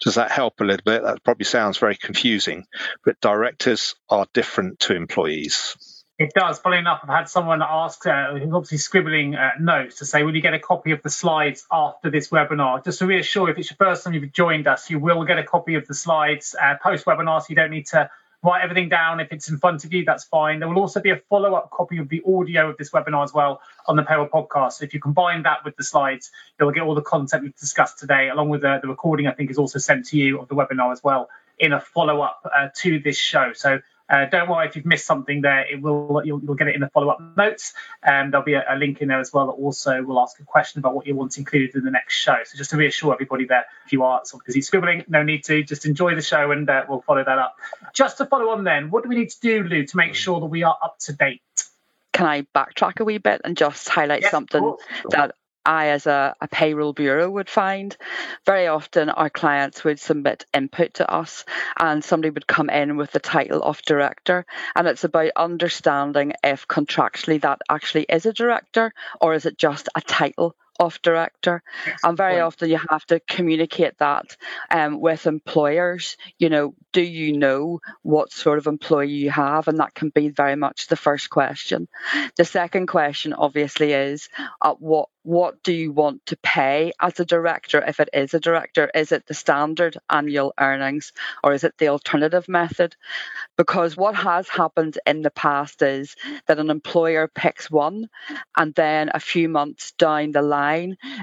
Does 0.00 0.16
that 0.16 0.32
help 0.32 0.60
a 0.60 0.64
little 0.64 0.82
bit? 0.84 1.02
That 1.02 1.22
probably 1.22 1.44
sounds 1.44 1.78
very 1.78 1.96
confusing, 1.96 2.66
but 3.04 3.20
directors 3.20 3.94
are 4.08 4.26
different 4.34 4.80
to 4.80 4.96
employees. 4.96 5.76
It 6.18 6.32
does. 6.34 6.58
Funny 6.58 6.76
enough, 6.76 7.00
I've 7.02 7.08
had 7.08 7.28
someone 7.28 7.62
ask, 7.62 8.06
uh, 8.06 8.34
obviously 8.34 8.78
scribbling 8.78 9.34
uh, 9.34 9.52
notes 9.58 9.98
to 9.98 10.04
say, 10.04 10.22
will 10.22 10.36
you 10.36 10.42
get 10.42 10.54
a 10.54 10.58
copy 10.58 10.92
of 10.92 11.02
the 11.02 11.10
slides 11.10 11.66
after 11.72 12.10
this 12.10 12.28
webinar? 12.28 12.84
Just 12.84 12.98
to 13.00 13.06
reassure, 13.06 13.50
if 13.50 13.58
it's 13.58 13.70
your 13.70 13.76
first 13.76 14.04
time 14.04 14.14
you've 14.14 14.32
joined 14.32 14.66
us, 14.66 14.90
you 14.90 14.98
will 14.98 15.24
get 15.24 15.38
a 15.38 15.42
copy 15.42 15.74
of 15.74 15.86
the 15.88 15.94
slides 15.94 16.54
uh, 16.60 16.74
post 16.82 17.06
webinar, 17.06 17.40
so 17.40 17.46
you 17.48 17.56
don't 17.56 17.70
need 17.70 17.86
to 17.86 18.10
write 18.44 18.62
everything 18.62 18.88
down. 18.88 19.20
If 19.20 19.32
it's 19.32 19.48
in 19.48 19.58
front 19.58 19.84
of 19.84 19.92
you, 19.92 20.04
that's 20.04 20.24
fine. 20.24 20.60
There 20.60 20.68
will 20.68 20.78
also 20.78 21.00
be 21.00 21.10
a 21.10 21.16
follow 21.16 21.54
up 21.54 21.70
copy 21.70 21.98
of 21.98 22.08
the 22.08 22.22
audio 22.26 22.70
of 22.70 22.76
this 22.76 22.90
webinar 22.90 23.24
as 23.24 23.32
well 23.32 23.60
on 23.86 23.96
the 23.96 24.02
Payroll 24.02 24.28
podcast. 24.28 24.74
So 24.74 24.84
if 24.84 24.94
you 24.94 25.00
combine 25.00 25.44
that 25.44 25.64
with 25.64 25.76
the 25.76 25.84
slides, 25.84 26.30
you'll 26.60 26.72
get 26.72 26.82
all 26.82 26.94
the 26.94 27.02
content 27.02 27.42
we've 27.42 27.56
discussed 27.56 27.98
today, 27.98 28.28
along 28.28 28.50
with 28.50 28.60
the, 28.60 28.78
the 28.82 28.88
recording, 28.88 29.28
I 29.28 29.32
think, 29.32 29.50
is 29.50 29.58
also 29.58 29.78
sent 29.78 30.06
to 30.08 30.18
you 30.18 30.40
of 30.40 30.48
the 30.48 30.54
webinar 30.54 30.92
as 30.92 31.02
well 31.02 31.30
in 31.58 31.72
a 31.72 31.80
follow 31.80 32.20
up 32.20 32.40
uh, 32.44 32.68
to 32.76 32.98
this 32.98 33.16
show. 33.16 33.52
So 33.54 33.80
uh, 34.12 34.26
don't 34.26 34.46
worry 34.46 34.68
if 34.68 34.76
you've 34.76 34.84
missed 34.84 35.06
something 35.06 35.40
there. 35.40 35.64
It 35.72 35.80
will 35.80 36.20
you'll, 36.22 36.40
you'll 36.42 36.54
get 36.54 36.68
it 36.68 36.74
in 36.74 36.82
the 36.82 36.90
follow 36.90 37.08
up 37.08 37.20
notes. 37.34 37.72
and 38.02 38.26
um, 38.26 38.30
there'll 38.30 38.44
be 38.44 38.52
a, 38.52 38.62
a, 38.68 38.76
link 38.76 39.00
in 39.00 39.08
there 39.08 39.20
as 39.20 39.32
well 39.32 39.46
that 39.46 39.52
also 39.52 40.02
will 40.02 40.20
ask 40.20 40.38
a 40.38 40.44
question 40.44 40.80
about 40.80 40.94
what 40.94 41.06
you 41.06 41.14
want 41.14 41.38
included 41.38 41.74
in 41.74 41.82
the 41.82 41.90
next 41.90 42.14
show. 42.14 42.36
So 42.44 42.58
just 42.58 42.70
to 42.70 42.76
reassure 42.76 43.14
everybody 43.14 43.46
there, 43.46 43.64
if 43.86 43.92
you 43.92 44.02
are 44.02 44.20
sort 44.24 44.42
of 44.42 44.46
busy 44.46 44.60
scribbling, 44.60 45.04
no 45.08 45.22
need 45.22 45.44
to. 45.44 45.62
Just 45.62 45.86
enjoy 45.86 46.14
the 46.14 46.20
show 46.20 46.50
and 46.50 46.68
uh, 46.68 46.84
we'll 46.86 47.00
follow 47.00 47.24
that 47.24 47.38
up. 47.38 47.56
Just 47.94 48.18
to 48.18 48.26
follow 48.26 48.50
on 48.50 48.64
then, 48.64 48.90
what 48.90 49.02
do 49.02 49.08
we 49.08 49.16
need 49.16 49.30
to 49.30 49.40
do, 49.40 49.62
Lou, 49.62 49.86
to 49.86 49.96
make 49.96 50.14
sure 50.14 50.40
that 50.40 50.46
we 50.46 50.62
are 50.62 50.76
up 50.82 50.98
to 51.00 51.14
date? 51.14 51.40
Can 52.12 52.26
I 52.26 52.42
backtrack 52.54 53.00
a 53.00 53.04
wee 53.04 53.16
bit 53.16 53.40
and 53.44 53.56
just 53.56 53.88
highlight 53.88 54.20
yes, 54.20 54.30
something 54.30 54.76
that 55.08 55.36
I, 55.64 55.88
as 55.88 56.06
a, 56.06 56.34
a, 56.40 56.48
payroll 56.48 56.92
bureau, 56.92 57.30
would 57.30 57.48
find 57.48 57.96
very 58.44 58.66
often 58.66 59.08
our 59.08 59.30
clients 59.30 59.84
would 59.84 60.00
submit 60.00 60.44
input 60.52 60.94
to 60.94 61.10
us, 61.10 61.44
and 61.78 62.02
somebody 62.02 62.30
would 62.30 62.46
come 62.46 62.70
in 62.70 62.96
with 62.96 63.12
the 63.12 63.20
title 63.20 63.62
of 63.62 63.82
director. 63.82 64.44
And 64.74 64.88
it's 64.88 65.04
about 65.04 65.30
understanding 65.36 66.32
if 66.42 66.66
contractually 66.68 67.40
that 67.42 67.60
actually 67.68 68.06
is 68.08 68.26
a 68.26 68.32
director 68.32 68.92
or 69.20 69.34
is 69.34 69.46
it 69.46 69.58
just 69.58 69.88
a 69.94 70.00
title 70.00 70.56
of 70.82 71.00
director. 71.02 71.62
And 72.02 72.16
very 72.16 72.40
often 72.40 72.70
you 72.70 72.78
have 72.90 73.04
to 73.06 73.20
communicate 73.20 73.98
that 73.98 74.36
um, 74.70 75.00
with 75.00 75.26
employers. 75.26 76.16
You 76.38 76.50
know, 76.50 76.74
do 76.92 77.02
you 77.02 77.36
know 77.36 77.80
what 78.02 78.32
sort 78.32 78.58
of 78.58 78.66
employee 78.66 79.08
you 79.08 79.30
have? 79.30 79.68
And 79.68 79.78
that 79.78 79.94
can 79.94 80.10
be 80.10 80.28
very 80.28 80.56
much 80.56 80.88
the 80.88 80.96
first 80.96 81.30
question. 81.30 81.88
The 82.36 82.44
second 82.44 82.86
question, 82.86 83.32
obviously, 83.32 83.92
is 83.92 84.28
uh, 84.60 84.74
what 84.74 85.08
what 85.24 85.62
do 85.62 85.72
you 85.72 85.92
want 85.92 86.26
to 86.26 86.36
pay 86.42 86.92
as 87.00 87.20
a 87.20 87.24
director 87.24 87.82
if 87.86 88.00
it 88.00 88.08
is 88.12 88.34
a 88.34 88.40
director? 88.40 88.90
Is 88.92 89.12
it 89.12 89.26
the 89.26 89.34
standard 89.34 89.96
annual 90.10 90.52
earnings 90.58 91.12
or 91.44 91.52
is 91.52 91.62
it 91.62 91.74
the 91.78 91.88
alternative 91.88 92.48
method? 92.48 92.96
Because 93.56 93.96
what 93.96 94.16
has 94.16 94.48
happened 94.48 94.98
in 95.06 95.22
the 95.22 95.30
past 95.30 95.80
is 95.82 96.16
that 96.46 96.58
an 96.58 96.70
employer 96.70 97.28
picks 97.28 97.70
one 97.70 98.08
and 98.56 98.74
then 98.74 99.10
a 99.14 99.20
few 99.20 99.48
months 99.48 99.92
down 99.92 100.32
the 100.32 100.42
line, 100.42 100.71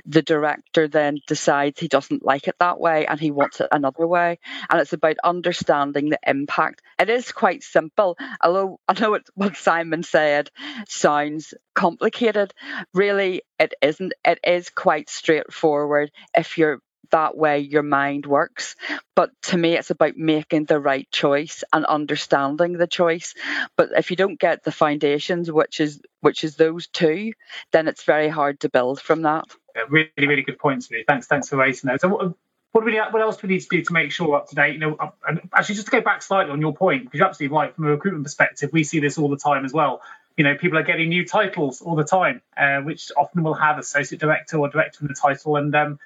the 0.05 0.21
director 0.21 0.87
then 0.87 1.19
decides 1.27 1.79
he 1.79 1.87
doesn't 1.87 2.25
like 2.25 2.47
it 2.47 2.55
that 2.59 2.79
way 2.79 3.05
and 3.05 3.19
he 3.19 3.31
wants 3.31 3.61
it 3.61 3.67
another 3.71 4.05
way. 4.07 4.39
And 4.69 4.81
it's 4.81 4.93
about 4.93 5.17
understanding 5.23 6.09
the 6.09 6.19
impact. 6.25 6.81
It 6.97 7.09
is 7.09 7.31
quite 7.31 7.63
simple, 7.63 8.17
although 8.41 8.79
I 8.87 8.99
know 8.99 9.19
what 9.35 9.57
Simon 9.57 10.03
said 10.03 10.49
sounds 10.87 11.53
complicated. 11.73 12.53
Really, 12.93 13.43
it 13.59 13.73
isn't. 13.81 14.13
It 14.25 14.39
is 14.43 14.69
quite 14.69 15.09
straightforward 15.09 16.11
if 16.35 16.57
you're 16.57 16.81
that 17.11 17.37
way 17.37 17.59
your 17.59 17.83
mind 17.83 18.25
works. 18.25 18.75
But 19.15 19.31
to 19.43 19.57
me, 19.57 19.77
it's 19.77 19.89
about 19.89 20.17
making 20.17 20.65
the 20.65 20.79
right 20.79 21.09
choice 21.11 21.63
and 21.73 21.85
understanding 21.85 22.73
the 22.73 22.87
choice. 22.87 23.33
But 23.75 23.89
if 23.97 24.11
you 24.11 24.17
don't 24.17 24.39
get 24.39 24.63
the 24.63 24.71
foundations, 24.71 25.51
which 25.51 25.79
is 25.79 26.01
which 26.21 26.43
is 26.43 26.55
those 26.55 26.87
two, 26.87 27.33
then 27.71 27.87
it's 27.87 28.03
very 28.03 28.29
hard 28.29 28.61
to 28.61 28.69
build 28.69 29.01
from 29.01 29.23
that. 29.23 29.45
Yeah, 29.75 29.83
really, 29.89 30.09
really 30.17 30.41
good 30.43 30.59
points, 30.59 30.89
Lee. 30.91 31.05
Thanks, 31.07 31.27
thanks 31.27 31.49
for 31.49 31.57
raising 31.57 31.89
those. 31.89 32.01
So 32.01 32.09
what, 32.09 32.33
what, 32.71 32.81
do 32.81 32.85
we, 32.85 32.97
what 32.97 33.21
else 33.21 33.37
do 33.37 33.47
we 33.47 33.53
need 33.53 33.61
to 33.61 33.67
do 33.69 33.83
to 33.83 33.93
make 33.93 34.11
sure 34.11 34.29
we're 34.29 34.37
up 34.37 34.49
to 34.49 34.55
date? 34.55 34.73
You 34.73 34.79
know, 34.79 34.97
and 35.27 35.49
actually, 35.53 35.75
just 35.75 35.87
to 35.87 35.91
go 35.91 36.01
back 36.01 36.21
slightly 36.21 36.51
on 36.51 36.59
your 36.59 36.73
point, 36.73 37.05
because 37.05 37.19
you're 37.19 37.27
absolutely 37.27 37.55
right. 37.55 37.73
From 37.73 37.85
a 37.85 37.91
recruitment 37.91 38.25
perspective, 38.25 38.71
we 38.73 38.83
see 38.83 38.99
this 38.99 39.17
all 39.17 39.29
the 39.29 39.37
time 39.37 39.65
as 39.65 39.73
well 39.73 40.01
you 40.39 40.45
know, 40.45 40.55
people 40.55 40.77
are 40.77 40.83
getting 40.83 41.09
new 41.09 41.25
titles 41.25 41.81
all 41.81 41.97
the 41.97 42.05
time, 42.05 42.41
uh, 42.55 42.79
which 42.79 43.11
often 43.17 43.43
will 43.43 43.55
have 43.55 43.77
associate 43.77 44.21
director 44.21 44.57
or 44.57 44.69
director 44.69 44.99
in 45.01 45.09
the 45.09 45.13
title. 45.13 45.57
And 45.57 45.75
um, 45.75 45.99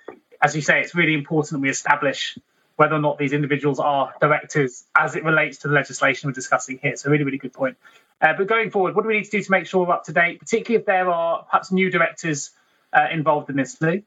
as 0.44 0.56
you 0.56 0.62
say, 0.62 0.82
it's 0.82 0.94
really 0.94 1.14
important 1.14 1.52
that 1.52 1.60
we 1.60 1.70
establish 1.70 2.38
whether 2.76 2.96
or 2.96 3.00
not 3.00 3.18
these 3.18 3.34
individuals 3.34 3.80
are 3.80 4.14
directors 4.20 4.84
as 4.96 5.16
it 5.16 5.24
relates 5.24 5.60
to 5.60 5.68
the 5.68 5.74
legislation 5.74 6.28
we're 6.28 6.34
discussing 6.34 6.80
here. 6.82 6.96
So, 6.98 7.10
really, 7.10 7.24
really 7.24 7.38
good 7.38 7.54
point. 7.54 7.78
Uh, 8.22 8.34
but 8.38 8.48
going 8.48 8.72
forward, 8.72 8.96
what 8.96 9.04
do 9.04 9.08
we 9.08 9.16
need 9.16 9.26
to 9.26 9.32
do 9.32 9.42
to 9.42 9.52
make 9.52 9.66
sure 9.66 9.86
we're 9.86 9.94
up 9.94 10.06
to 10.06 10.14
date, 10.14 10.40
particularly 10.40 10.82
if 10.82 10.86
there 10.86 11.10
are 11.10 11.44
perhaps 11.44 11.72
new 11.72 11.90
directors 11.90 12.52
uh, 12.92 13.08
involved 13.12 13.50
in 13.50 13.56
this, 13.56 13.82
Lou? 13.82 14.02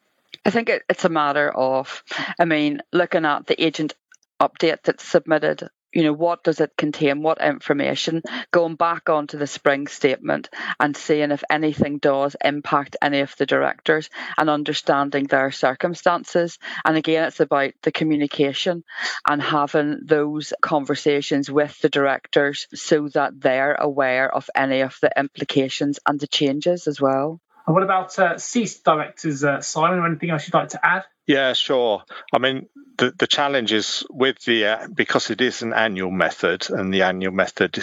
I 0.45 0.51
think 0.51 0.69
it, 0.69 0.83
it's 0.89 1.05
a 1.05 1.09
matter 1.09 1.51
of, 1.51 2.03
I 2.39 2.45
mean, 2.45 2.83
looking 2.93 3.25
at 3.25 3.47
the 3.47 3.63
agent 3.63 3.95
update 4.41 4.83
that's 4.83 5.05
submitted 5.05 5.69
you 5.97 6.03
know 6.03 6.13
what 6.13 6.45
does 6.45 6.61
it 6.61 6.77
contain? 6.77 7.23
What 7.23 7.41
information? 7.41 8.23
Going 8.51 8.77
back 8.77 9.09
onto 9.09 9.39
the 9.39 9.47
spring 9.47 9.87
statement 9.87 10.51
and 10.79 10.95
seeing 10.95 11.31
if 11.31 11.43
anything 11.49 11.97
does 11.97 12.37
impact 12.45 12.97
any 13.01 13.21
of 13.21 13.35
the 13.39 13.47
directors 13.47 14.11
and 14.37 14.51
understanding 14.51 15.25
their 15.25 15.51
circumstances. 15.51 16.59
And 16.85 16.99
again 16.99 17.25
it's 17.25 17.41
about 17.41 17.73
the 17.83 17.93
communication 17.93 18.85
and 19.27 19.41
having 19.41 20.01
those 20.05 20.53
conversations 20.61 21.51
with 21.51 21.81
the 21.81 21.89
directors 21.89 22.67
so 22.75 23.09
that 23.15 23.41
they're 23.41 23.77
aware 23.77 24.31
of 24.31 24.51
any 24.55 24.83
of 24.83 24.99
the 25.01 25.11
implications 25.17 25.99
and 26.07 26.21
the 26.21 26.27
changes 26.27 26.89
as 26.89 27.01
well. 27.01 27.41
And 27.67 27.75
what 27.75 27.83
about 27.83 28.19
uh, 28.19 28.37
ceased 28.37 28.85
directors 28.85 29.43
uh, 29.43 29.63
simon 29.63 30.05
anything 30.05 30.29
else 30.29 30.47
you'd 30.47 30.53
like 30.53 30.69
to 30.69 30.87
add 30.87 31.05
yeah, 31.27 31.53
sure. 31.53 32.05
I 32.33 32.39
mean, 32.39 32.69
the, 32.99 33.13
the 33.19 33.27
challenge 33.27 33.73
is 33.73 34.05
with 34.11 34.39
the 34.45 34.67
uh, 34.67 34.89
because 34.93 35.31
it 35.31 35.41
is 35.41 35.63
an 35.63 35.73
annual 35.73 36.11
method, 36.11 36.71
and 36.71 36.93
the 36.93 37.03
annual 37.03 37.33
method 37.33 37.83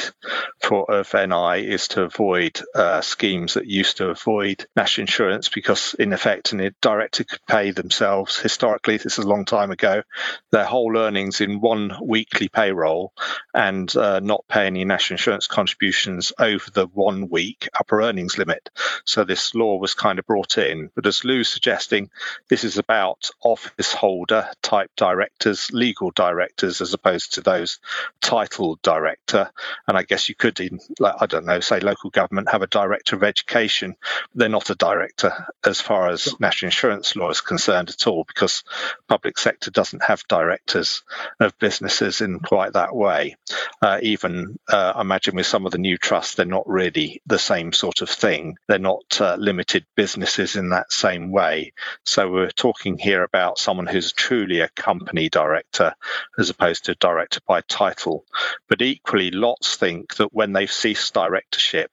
for 0.62 0.90
of 0.90 1.14
NI 1.14 1.68
is 1.68 1.90
to 1.90 2.04
avoid 2.04 2.60
uh, 2.74 3.02
schemes 3.02 3.56
that 3.56 3.68
used 3.68 3.98
to 3.98 4.10
avoid 4.10 4.66
national 4.76 5.04
insurance 5.04 5.50
because, 5.50 5.94
in 5.96 6.14
effect, 6.14 6.54
a 6.54 6.72
director 6.82 7.24
could 7.24 7.46
pay 7.48 7.72
themselves. 7.72 8.38
Historically, 8.40 8.98
this 8.98 9.20
is 9.20 9.26
a 9.26 9.30
long 9.30 9.46
time 9.46 9.72
ago, 9.72 10.04
their 10.52 10.66
whole 10.66 10.98
earnings 10.98 11.42
in 11.42 11.62
one 11.62 11.96
weekly 12.02 12.48
payroll 12.48 13.14
and 13.54 13.96
uh, 13.96 14.20
not 14.20 14.46
pay 14.48 14.66
any 14.66 14.86
national 14.86 15.16
insurance 15.16 15.48
contributions 15.48 16.32
over 16.40 16.72
the 16.72 16.88
one 16.88 17.30
week 17.30 17.68
upper 17.78 18.02
earnings 18.02 18.38
limit. 18.38 18.70
So 19.06 19.24
this 19.24 19.54
law 19.54 19.78
was 19.78 19.94
kind 19.94 20.18
of 20.18 20.26
brought 20.26 20.58
in. 20.58 20.90
But 20.96 21.06
as 21.06 21.24
Lou's 21.24 21.50
suggesting, 21.50 22.10
this 22.50 22.64
is 22.64 22.78
about 22.78 23.30
office 23.42 23.94
holder 23.94 24.48
type 24.62 24.92
directors, 24.96 25.70
legal 25.72 26.12
directors, 26.12 26.82
as 26.82 26.94
opposed 26.94 27.34
to 27.34 27.42
those 27.42 27.80
titled 28.22 28.82
director. 28.82 29.52
And 29.88 29.98
I 29.98 30.04
guess 30.04 30.30
you 30.30 30.36
could, 30.36 30.60
in, 30.60 30.80
I 31.04 31.26
don't 31.26 31.46
know, 31.46 31.60
say 31.60 31.80
local 31.80 32.10
government 32.10 32.52
have 32.52 32.62
a 32.62 32.68
director 32.68 33.16
of 33.16 33.24
education. 33.24 33.96
They're 34.36 34.50
not 34.50 34.70
a 34.70 34.76
director 34.76 35.48
as 35.66 35.82
far 35.82 36.10
as 36.10 36.40
national 36.40 36.68
insurance 36.68 37.16
law 37.16 37.30
is 37.30 37.42
concerned 37.42 37.90
at 37.90 38.08
all, 38.08 38.24
because 38.26 38.64
public 39.08 39.38
sector 39.38 39.72
doesn't 39.72 40.04
have 40.04 40.28
directors 40.28 41.04
of 41.40 41.58
businesses 41.60 42.22
in 42.22 42.40
quite 42.40 42.74
that 42.74 42.96
way. 42.96 43.36
Uh, 43.82 44.00
even 44.02 44.58
uh, 44.68 44.94
imagine 45.00 45.36
with 45.36 45.46
some 45.46 45.66
of 45.66 45.72
the 45.72 45.78
new 45.78 45.98
trusts, 45.98 46.36
they're 46.36 46.46
not 46.46 46.68
really 46.68 47.22
the 47.26 47.40
same 47.40 47.74
sort 47.74 48.02
of 48.02 48.10
thing. 48.10 48.58
They're 48.68 48.80
not 48.80 49.20
uh, 49.20 49.36
limited 49.36 49.86
businesses 49.96 50.56
in 50.56 50.70
that 50.70 50.92
same 50.92 51.32
way. 51.32 51.74
So 52.06 52.30
we're 52.30 52.52
talking 52.52 52.98
here 52.98 53.23
about 53.24 53.58
someone 53.58 53.88
who's 53.88 54.12
truly 54.12 54.60
a 54.60 54.70
company 54.70 55.30
director 55.30 55.94
as 56.38 56.50
opposed 56.50 56.86
to 56.86 56.96
director 56.96 57.40
by 57.48 57.62
title. 57.62 58.26
But 58.70 58.82
equally, 58.82 59.32
lots 59.32 59.76
think 59.76 60.16
that 60.16 60.34
when 60.34 60.54
they've 60.54 60.72
ceased 60.72 61.14
directorship 61.14 61.92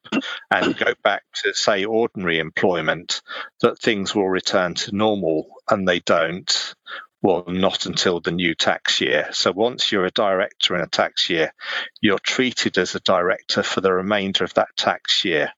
and 0.51 0.77
go 0.77 0.95
back 1.03 1.23
to, 1.43 1.55
say, 1.55 1.85
ordinary 1.85 2.39
employment, 2.39 3.23
that 3.61 3.79
things 3.79 4.15
will 4.15 4.29
return 4.29 4.75
to 4.75 4.95
normal, 4.95 5.47
and 5.69 5.87
they 5.87 6.01
don't. 6.01 6.75
Well, 7.23 7.45
not 7.47 7.85
until 7.85 8.21
the 8.21 8.31
new 8.31 8.55
tax 8.55 9.03
year. 9.03 9.29
So 9.33 9.53
once 9.53 9.93
you're 9.93 10.07
a 10.07 10.11
director 10.11 10.75
in 10.75 10.81
a 10.81 10.87
tax 10.87 11.29
year, 11.29 11.53
you're 12.01 12.19
treated 12.19 12.79
as 12.79 12.95
a 12.95 13.01
director 13.01 13.63
for 13.63 13.83
the 13.83 13.93
remainder 13.93 14.43
of 14.43 14.55
that 14.55 14.69
tax 14.75 15.23
year 15.23 15.53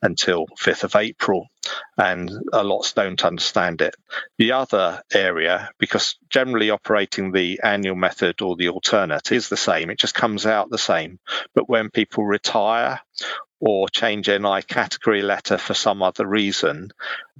until 0.00 0.46
5th 0.60 0.84
of 0.84 0.94
April. 0.94 1.48
And 1.96 2.30
a 2.52 2.62
lot 2.62 2.92
don't 2.94 3.24
understand 3.24 3.82
it. 3.82 3.96
The 4.38 4.52
other 4.52 5.02
area, 5.12 5.70
because 5.78 6.16
generally 6.30 6.70
operating 6.70 7.32
the 7.32 7.60
annual 7.64 7.96
method 7.96 8.40
or 8.40 8.54
the 8.54 8.68
alternate 8.68 9.32
is 9.32 9.48
the 9.48 9.56
same, 9.56 9.90
it 9.90 9.98
just 9.98 10.14
comes 10.14 10.46
out 10.46 10.70
the 10.70 10.78
same. 10.78 11.18
But 11.52 11.68
when 11.68 11.90
people 11.90 12.24
retire 12.24 13.00
or 13.60 13.88
change 13.88 14.28
NI 14.28 14.62
category 14.62 15.22
letter 15.22 15.58
for 15.58 15.74
some 15.74 16.02
other 16.02 16.26
reason, 16.26 16.90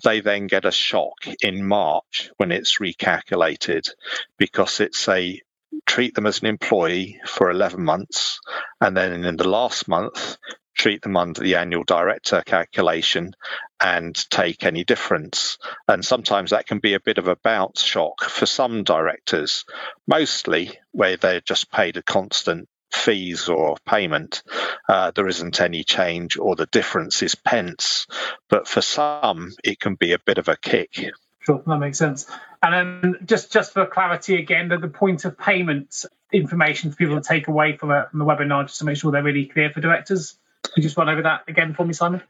they 0.03 0.21
then 0.21 0.47
get 0.47 0.65
a 0.65 0.73
shock 0.73 1.27
in 1.43 1.67
March 1.67 2.31
when 2.37 2.53
it's 2.53 2.79
recalculated 2.79 3.89
because 4.37 4.81
it's 4.81 5.09
a 5.09 5.41
treat 5.87 6.15
them 6.15 6.27
as 6.27 6.41
an 6.41 6.47
employee 6.47 7.21
for 7.27 7.51
11 7.51 7.85
months 7.85 8.41
and 8.81 8.97
then 8.97 9.25
in 9.25 9.37
the 9.37 9.49
last 9.49 9.87
month 9.87 10.39
treat 10.79 11.03
them 11.03 11.17
under 11.17 11.43
the 11.43 11.57
annual 11.57 11.83
director 11.85 12.43
calculation 12.47 13.35
and 13.81 14.15
take 14.31 14.65
any 14.65 14.85
difference. 14.85 15.59
And 15.89 16.05
sometimes 16.05 16.51
that 16.51 16.67
can 16.67 16.79
be 16.79 16.95
a 16.95 17.01
bit 17.01 17.19
of 17.19 17.29
a 17.29 17.37
bounce 17.37 17.83
shock 17.83 18.23
for 18.23 18.47
some 18.47 18.85
directors, 18.85 19.65
mostly 20.07 20.79
where 20.93 21.17
they're 21.17 21.41
just 21.41 21.71
paid 21.71 21.97
a 21.97 22.03
constant 22.03 22.69
fees 22.91 23.49
or 23.49 23.77
payment, 23.85 24.43
uh, 24.89 25.11
there 25.13 25.29
isn't 25.29 25.61
any 25.61 25.85
change 25.85 26.39
or 26.39 26.57
the 26.57 26.67
difference 26.67 27.23
is 27.23 27.35
pence. 27.35 28.07
But 28.49 28.69
for 28.69 28.81
some, 28.83 29.53
it 29.65 29.81
can 29.81 29.95
be 29.95 30.13
a 30.13 30.19
bit 30.19 30.39
of 30.39 30.49
a 30.49 30.57
kick. 30.57 31.11
Sure, 31.41 31.63
that 31.67 31.79
makes 31.79 31.99
sense. 31.99 32.27
And 32.63 33.03
then 33.03 33.27
just 33.27 33.53
just 33.53 33.73
for 33.73 33.87
clarity 33.87 34.37
again, 34.37 34.69
the, 34.69 34.79
the 34.79 34.89
point 34.89 35.25
of 35.25 35.39
payment 35.39 36.05
information 36.33 36.91
for 36.91 36.97
people 36.97 37.17
to 37.17 37.27
take 37.27 37.49
away 37.49 37.77
from, 37.77 37.91
a, 37.91 38.09
from 38.11 38.19
the 38.19 38.25
webinar, 38.25 38.67
just 38.67 38.81
to 38.81 38.85
make 38.85 38.97
sure 38.97 39.13
they're 39.13 39.23
really 39.23 39.47
clear 39.47 39.71
for 39.71 39.81
directors. 39.81 40.37
Can 40.65 40.73
you 40.77 40.83
just 40.83 40.97
run 40.97 41.09
over 41.09 41.23
that 41.23 41.45
again 41.49 41.75
for 41.75 41.87
me, 41.87 41.95
Simon? 41.95 42.23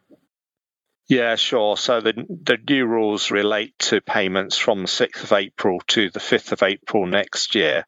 Yeah, 1.08 1.36
sure. 1.36 1.78
So 1.78 2.02
the 2.02 2.12
the 2.28 2.58
new 2.68 2.84
rules 2.86 3.30
relate 3.30 3.78
to 3.78 4.02
payments 4.02 4.58
from 4.58 4.82
the 4.82 4.88
6th 4.88 5.24
of 5.24 5.32
April 5.32 5.80
to 5.88 6.10
the 6.10 6.20
5th 6.20 6.52
of 6.52 6.62
April 6.62 7.06
next 7.06 7.54
year. 7.54 7.86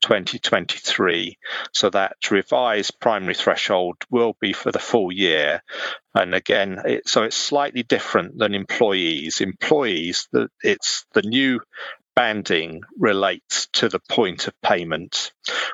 2023. 0.00 1.38
So 1.72 1.90
that 1.90 2.16
revised 2.30 3.00
primary 3.00 3.34
threshold 3.34 3.96
will 4.10 4.36
be 4.40 4.52
for 4.52 4.72
the 4.72 4.78
full 4.78 5.12
year. 5.12 5.62
And 6.14 6.34
again, 6.34 6.80
it, 6.84 7.08
so 7.08 7.22
it's 7.22 7.36
slightly 7.36 7.82
different 7.82 8.38
than 8.38 8.54
employees. 8.54 9.40
Employees, 9.40 10.28
the, 10.32 10.48
it's 10.62 11.06
the 11.12 11.22
new 11.22 11.60
banding 12.14 12.82
relates 12.98 13.68
to 13.74 13.88
the 13.88 14.00
point 14.08 14.48
of 14.48 14.60
payment. 14.60 15.32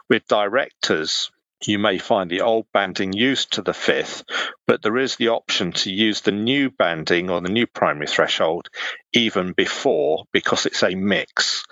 With 0.09 0.27
directors, 0.29 1.31
you 1.65 1.79
may 1.79 1.99
find 1.99 2.31
the 2.31 2.43
old 2.43 2.67
banding 2.73 3.13
used 3.13 3.55
to 3.55 3.63
the 3.63 3.73
fifth, 3.73 4.25
but 4.67 4.83
there 4.83 4.99
is 4.99 5.17
the 5.17 5.29
option 5.29 5.73
to 5.73 5.91
use 5.91 6.21
the 6.21 6.33
new 6.33 6.71
banding 6.71 7.31
or 7.31 7.41
the 7.41 7.49
new 7.49 7.67
primary 7.67 8.07
threshold 8.07 8.69
even 9.13 9.53
before 9.53 10.25
because 10.33 10.67
it's 10.67 10.83
a 10.83 10.95
mix 10.95 11.65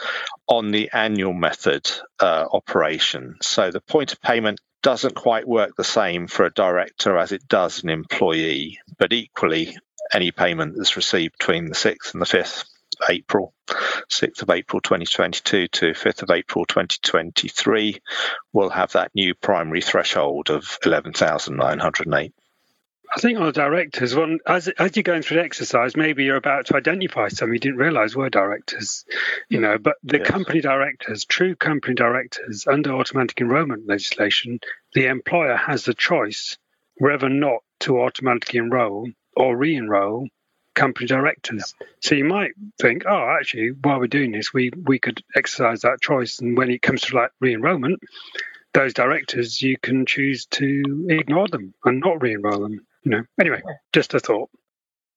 on 0.47 0.71
the 0.71 0.91
annual 0.93 1.35
method 1.35 1.91
uh, 2.21 2.47
operation. 2.53 3.37
So 3.43 3.71
the 3.71 3.81
point 3.81 4.13
of 4.13 4.23
payment 4.23 4.61
doesn't 4.83 5.15
quite 5.15 5.49
work 5.49 5.77
the 5.77 5.85
same 5.85 6.27
for 6.27 6.45
a 6.45 6.53
director 6.53 7.17
as 7.19 7.33
it 7.33 7.49
does 7.49 7.83
an 7.83 7.91
employee, 7.91 8.79
but 8.99 9.13
equally, 9.13 9.77
any 10.13 10.31
payment 10.31 10.75
that's 10.77 10.97
received 10.97 11.39
between 11.39 11.67
the 11.67 11.75
6th 11.75 12.13
and 12.13 12.21
the 12.21 12.27
5th 12.27 12.65
April, 13.09 13.55
6th 13.69 14.43
of 14.43 14.51
April 14.51 14.81
2022 14.81 15.69
to 15.69 15.87
5th 15.93 16.23
of 16.23 16.31
April 16.31 16.65
2023, 16.65 18.01
we'll 18.53 18.71
have 18.71 18.93
that 18.93 19.15
new 19.15 19.35
primary 19.35 19.81
threshold 19.81 20.51
of 20.51 20.79
11,908. 20.85 22.35
I 23.17 23.21
think 23.21 23.39
on 23.39 23.47
the 23.47 23.53
directors, 23.53 24.17
one 24.17 24.41
as 24.45 24.67
as 24.67 24.97
you're 24.97 25.05
going 25.05 25.23
through 25.23 25.37
the 25.37 25.45
exercise, 25.45 25.97
maybe 25.97 26.25
you're 26.25 26.37
about 26.37 26.67
to 26.67 26.77
identify 26.77 27.29
some 27.29 27.53
you 27.53 27.61
didn't 27.61 27.79
realise 27.79 28.17
were 28.17 28.29
directors, 28.29 29.05
you 29.49 29.61
know. 29.61 29.79
But 29.79 29.97
the 30.03 30.19
yes. 30.19 30.27
company 30.27 30.61
directors, 30.61 31.25
true 31.25 31.55
company 31.55 31.95
directors, 31.95 32.67
under 32.67 32.93
automatic 32.95 33.41
enrolment 33.41 33.87
legislation, 33.87 34.59
the 34.95 35.07
employer 35.07 35.55
has 35.55 35.85
the 35.85 35.95
choice 35.95 36.57
whether 36.97 37.27
or 37.27 37.31
not 37.31 37.61
to 37.81 38.01
automatically 38.01 38.59
enrol 38.59 39.09
or 39.37 39.57
re-enroll 39.57 40.29
company 40.75 41.07
directors. 41.07 41.75
So 42.01 42.15
you 42.15 42.25
might 42.25 42.53
think, 42.81 43.05
oh, 43.09 43.37
actually, 43.39 43.71
while 43.83 43.99
we're 43.99 44.07
doing 44.07 44.33
this, 44.33 44.53
we 44.53 44.71
we 44.85 44.99
could 44.99 45.23
exercise 45.37 45.83
that 45.83 46.01
choice, 46.01 46.41
and 46.41 46.57
when 46.57 46.71
it 46.71 46.83
comes 46.83 47.03
to 47.03 47.17
like 47.17 47.31
re-enrollment, 47.41 48.01
those 48.73 48.95
directors 48.95 49.63
you 49.63 49.79
can 49.79 50.07
choose 50.07 50.47
to 50.47 51.07
ignore 51.09 51.49
them 51.49 51.75
and 51.85 52.01
not 52.01 52.21
re-enroll 52.23 52.61
them. 52.61 52.87
You 53.03 53.11
know. 53.11 53.23
Anyway, 53.41 53.63
just 53.93 54.15
a 54.15 54.21
thought. 54.21 54.51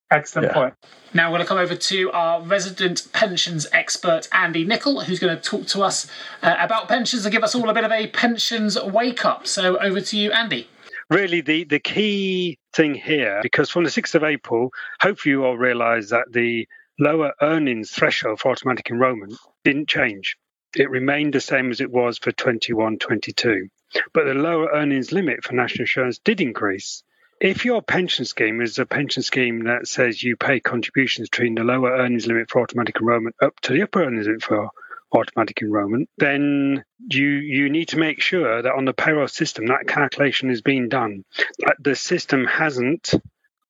Excellent 0.10 0.48
yeah. 0.48 0.54
point. 0.54 0.74
Now 1.14 1.30
we're 1.30 1.38
going 1.38 1.46
to 1.46 1.48
come 1.50 1.58
over 1.58 1.76
to 1.76 2.12
our 2.12 2.42
resident 2.42 3.08
pensions 3.12 3.68
expert, 3.74 4.30
Andy 4.32 4.64
Nicholls, 4.64 5.06
who's 5.06 5.20
going 5.20 5.36
to 5.36 5.42
talk 5.42 5.68
to 5.68 5.84
us 5.84 6.10
uh, 6.42 6.56
about 6.60 6.88
pensions 6.88 7.26
and 7.26 7.34
give 7.34 7.44
us 7.44 7.54
all 7.54 7.70
a 7.70 7.74
bit 7.74 7.84
of 7.84 7.92
a 7.92 8.08
pensions 8.08 8.82
wake 8.82 9.26
up. 9.26 9.48
So 9.48 9.78
over 9.80 10.00
to 10.00 10.18
you, 10.18 10.32
Andy 10.32 10.70
really 11.10 11.42
the, 11.42 11.64
the 11.64 11.80
key 11.80 12.60
thing 12.74 12.94
here, 12.94 13.40
because 13.42 13.70
from 13.70 13.84
the 13.84 13.90
6th 13.90 14.16
of 14.16 14.24
April, 14.24 14.72
hopefully 15.02 15.32
you 15.32 15.46
all 15.46 15.58
realise 15.58 16.10
that 16.10 16.32
the 16.32 16.68
lower 17.00 17.34
earnings 17.42 17.92
threshold 17.92 18.40
for 18.40 18.52
automatic 18.52 18.90
enrolment 18.90 19.34
didn't 19.64 19.88
change. 19.88 20.38
It 20.76 20.90
remained 20.90 21.34
the 21.34 21.42
same 21.42 21.72
as 21.72 21.82
it 21.82 21.92
was 21.92 22.18
for 22.18 22.32
21 22.32 23.00
22. 23.00 23.70
But 24.14 24.26
the 24.26 24.34
lower 24.34 24.70
earnings 24.74 25.12
limit 25.12 25.44
for 25.44 25.54
national 25.54 25.84
insurance 25.84 26.20
did 26.20 26.42
increase. 26.42 27.04
If 27.40 27.66
your 27.66 27.82
pension 27.82 28.26
scheme 28.26 28.62
is 28.62 28.80
a 28.80 28.86
pension 28.86 29.24
scheme 29.24 29.66
that 29.66 29.88
says 29.88 30.24
you 30.24 30.36
pay 30.36 30.60
contributions 30.60 31.30
between 31.30 31.56
the 31.56 31.64
lower 31.64 31.92
earnings 31.92 32.28
limit 32.28 32.50
for 32.50 32.62
automatic 32.62 32.98
enrolment 33.00 33.36
up 33.42 33.60
to 33.62 33.74
the 33.74 33.84
upper 33.84 34.04
earnings 34.04 34.26
limit 34.26 34.44
for 34.44 34.72
automatic 35.14 35.62
enrolment, 35.62 36.10
then 36.18 36.84
you 37.10 37.28
you 37.28 37.70
need 37.70 37.90
to 37.90 37.98
make 37.98 38.22
sure 38.22 38.62
that 38.62 38.74
on 38.74 38.86
the 38.86 38.94
payroll 38.94 39.28
system 39.28 39.68
that 39.68 39.88
calculation 39.88 40.50
is 40.50 40.62
being 40.62 40.90
done. 40.90 41.24
That 41.60 41.78
the 41.80 41.96
system 41.96 42.46
hasn't, 42.46 43.14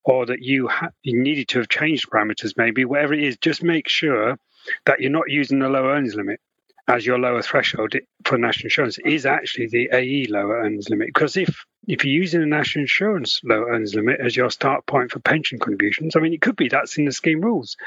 or 0.04 0.26
that 0.26 0.42
you 0.42 0.68
ha- 0.68 0.92
you 1.04 1.22
needed 1.22 1.50
to 1.50 1.60
have 1.60 1.70
changed 1.70 2.10
parameters, 2.10 2.54
maybe 2.58 2.86
whatever 2.86 3.14
it 3.14 3.24
is. 3.24 3.38
Just 3.38 3.64
make 3.64 3.88
sure 3.88 4.38
that 4.86 5.00
you're 5.00 5.12
not 5.12 5.30
using 5.30 5.60
the 5.60 5.70
lower 5.70 5.92
earnings 5.92 6.16
limit 6.16 6.40
as 6.88 7.06
your 7.06 7.20
lower 7.20 7.42
threshold 7.42 7.94
for 8.24 8.38
national 8.38 8.68
insurance 8.68 8.98
is 9.06 9.26
actually 9.26 9.68
the 9.68 9.90
AE 9.92 10.28
lower 10.30 10.62
earnings 10.62 10.90
limit. 10.90 11.08
Because 11.08 11.38
if 11.38 11.66
if 11.88 12.04
you're 12.04 12.14
using 12.14 12.42
the 12.42 12.48
national 12.48 12.84
insurance 12.84 13.42
lower 13.44 13.70
earnings 13.70 13.94
limit 13.96 14.20
as 14.20 14.36
your 14.36 14.50
start 14.50 14.86
point 14.86 15.12
for 15.12 15.20
pension 15.20 15.60
contributions, 15.60 16.16
I 16.16 16.20
mean, 16.20 16.34
it 16.34 16.42
could 16.42 16.56
be 16.56 16.70
that's 16.70 16.98
in 16.98 17.06
the 17.06 17.12
scheme 17.12 17.42
rules, 17.42 17.78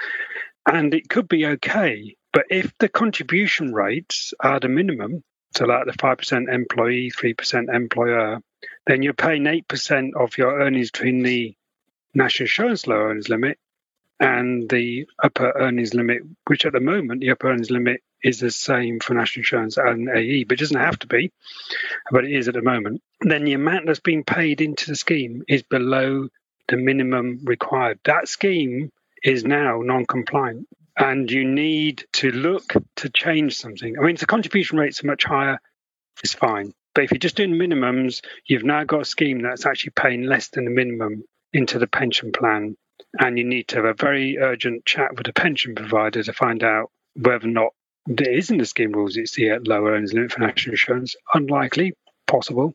and 0.70 0.94
it 0.94 1.08
could 1.08 1.28
be 1.28 1.46
okay 1.46 2.16
but 2.32 2.46
if 2.50 2.72
the 2.78 2.88
contribution 2.88 3.72
rates 3.72 4.32
are 4.40 4.60
the 4.60 4.68
minimum, 4.68 5.24
so 5.56 5.64
like 5.66 5.86
the 5.86 5.92
5% 5.92 6.52
employee, 6.52 7.10
3% 7.10 7.74
employer, 7.74 8.40
then 8.86 9.02
you're 9.02 9.14
paying 9.14 9.44
8% 9.44 10.14
of 10.14 10.38
your 10.38 10.60
earnings 10.60 10.90
between 10.90 11.22
the 11.22 11.56
national 12.14 12.44
insurance 12.44 12.86
low 12.86 12.96
earnings 12.96 13.28
limit 13.28 13.58
and 14.20 14.68
the 14.68 15.06
upper 15.22 15.52
earnings 15.56 15.94
limit, 15.94 16.22
which 16.46 16.66
at 16.66 16.72
the 16.72 16.80
moment, 16.80 17.20
the 17.20 17.30
upper 17.30 17.48
earnings 17.48 17.70
limit 17.70 18.02
is 18.22 18.38
the 18.38 18.50
same 18.50 19.00
for 19.00 19.14
national 19.14 19.40
insurance 19.40 19.76
and 19.78 20.08
AE, 20.08 20.44
but 20.44 20.54
it 20.54 20.60
doesn't 20.60 20.80
have 20.80 20.98
to 21.00 21.06
be, 21.06 21.32
but 22.12 22.24
it 22.24 22.32
is 22.32 22.46
at 22.46 22.54
the 22.54 22.62
moment. 22.62 23.02
Then 23.22 23.44
the 23.44 23.54
amount 23.54 23.86
that's 23.86 24.00
being 24.00 24.24
paid 24.24 24.60
into 24.60 24.86
the 24.86 24.96
scheme 24.96 25.42
is 25.48 25.62
below 25.62 26.28
the 26.68 26.76
minimum 26.76 27.40
required. 27.44 27.98
That 28.04 28.28
scheme 28.28 28.92
is 29.24 29.44
now 29.44 29.80
non 29.82 30.04
compliant 30.04 30.68
and 31.00 31.30
you 31.30 31.44
need 31.46 32.04
to 32.12 32.30
look 32.30 32.74
to 32.96 33.08
change 33.08 33.56
something. 33.56 33.98
I 33.98 34.02
mean, 34.02 34.14
if 34.14 34.20
the 34.20 34.26
contribution 34.26 34.78
rates 34.78 35.02
are 35.02 35.06
much 35.06 35.24
higher, 35.24 35.58
it's 36.22 36.34
fine. 36.34 36.74
But 36.94 37.04
if 37.04 37.10
you're 37.10 37.18
just 37.18 37.36
doing 37.36 37.52
minimums, 37.52 38.22
you've 38.44 38.64
now 38.64 38.84
got 38.84 39.00
a 39.00 39.04
scheme 39.06 39.40
that's 39.40 39.64
actually 39.64 39.92
paying 39.96 40.24
less 40.24 40.48
than 40.50 40.66
the 40.66 40.70
minimum 40.70 41.24
into 41.54 41.78
the 41.78 41.86
pension 41.86 42.32
plan. 42.32 42.76
And 43.18 43.38
you 43.38 43.44
need 43.44 43.68
to 43.68 43.76
have 43.76 43.86
a 43.86 43.94
very 43.94 44.38
urgent 44.38 44.84
chat 44.84 45.16
with 45.16 45.24
the 45.24 45.32
pension 45.32 45.74
provider 45.74 46.22
to 46.22 46.32
find 46.34 46.62
out 46.62 46.90
whether 47.14 47.46
or 47.46 47.50
not 47.50 47.72
there 48.06 48.32
is 48.32 48.50
in 48.50 48.58
the 48.58 48.66
scheme 48.66 48.92
rules 48.92 49.16
it's 49.16 49.34
the 49.34 49.58
lower 49.64 49.92
earnings 49.92 50.12
limit 50.12 50.32
for 50.32 50.40
national 50.40 50.74
insurance. 50.74 51.16
Unlikely, 51.32 51.94
possible. 52.26 52.74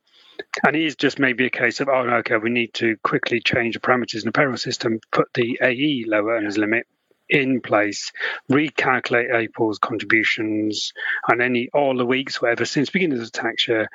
And 0.65 0.75
it 0.75 0.83
is 0.83 0.95
just 0.95 1.19
maybe 1.19 1.45
a 1.45 1.51
case 1.51 1.79
of, 1.79 1.89
oh, 1.89 2.03
no, 2.03 2.15
okay, 2.17 2.38
we 2.38 2.49
need 2.49 2.73
to 2.75 2.97
quickly 3.03 3.39
change 3.39 3.75
the 3.75 3.81
parameters 3.81 4.23
in 4.23 4.25
the 4.25 4.31
payroll 4.31 4.57
system, 4.57 4.99
put 5.11 5.31
the 5.35 5.59
AE 5.61 6.05
lower 6.07 6.31
earnings 6.31 6.57
limit 6.57 6.88
in 7.29 7.61
place, 7.61 8.11
recalculate 8.51 9.33
April's 9.33 9.79
contributions 9.79 10.93
and 11.27 11.41
any 11.41 11.69
all 11.73 11.97
the 11.97 12.05
weeks, 12.05 12.41
whatever, 12.41 12.65
since 12.65 12.89
beginning 12.89 13.17
of 13.17 13.25
the 13.25 13.31
tax 13.31 13.67
year, 13.67 13.89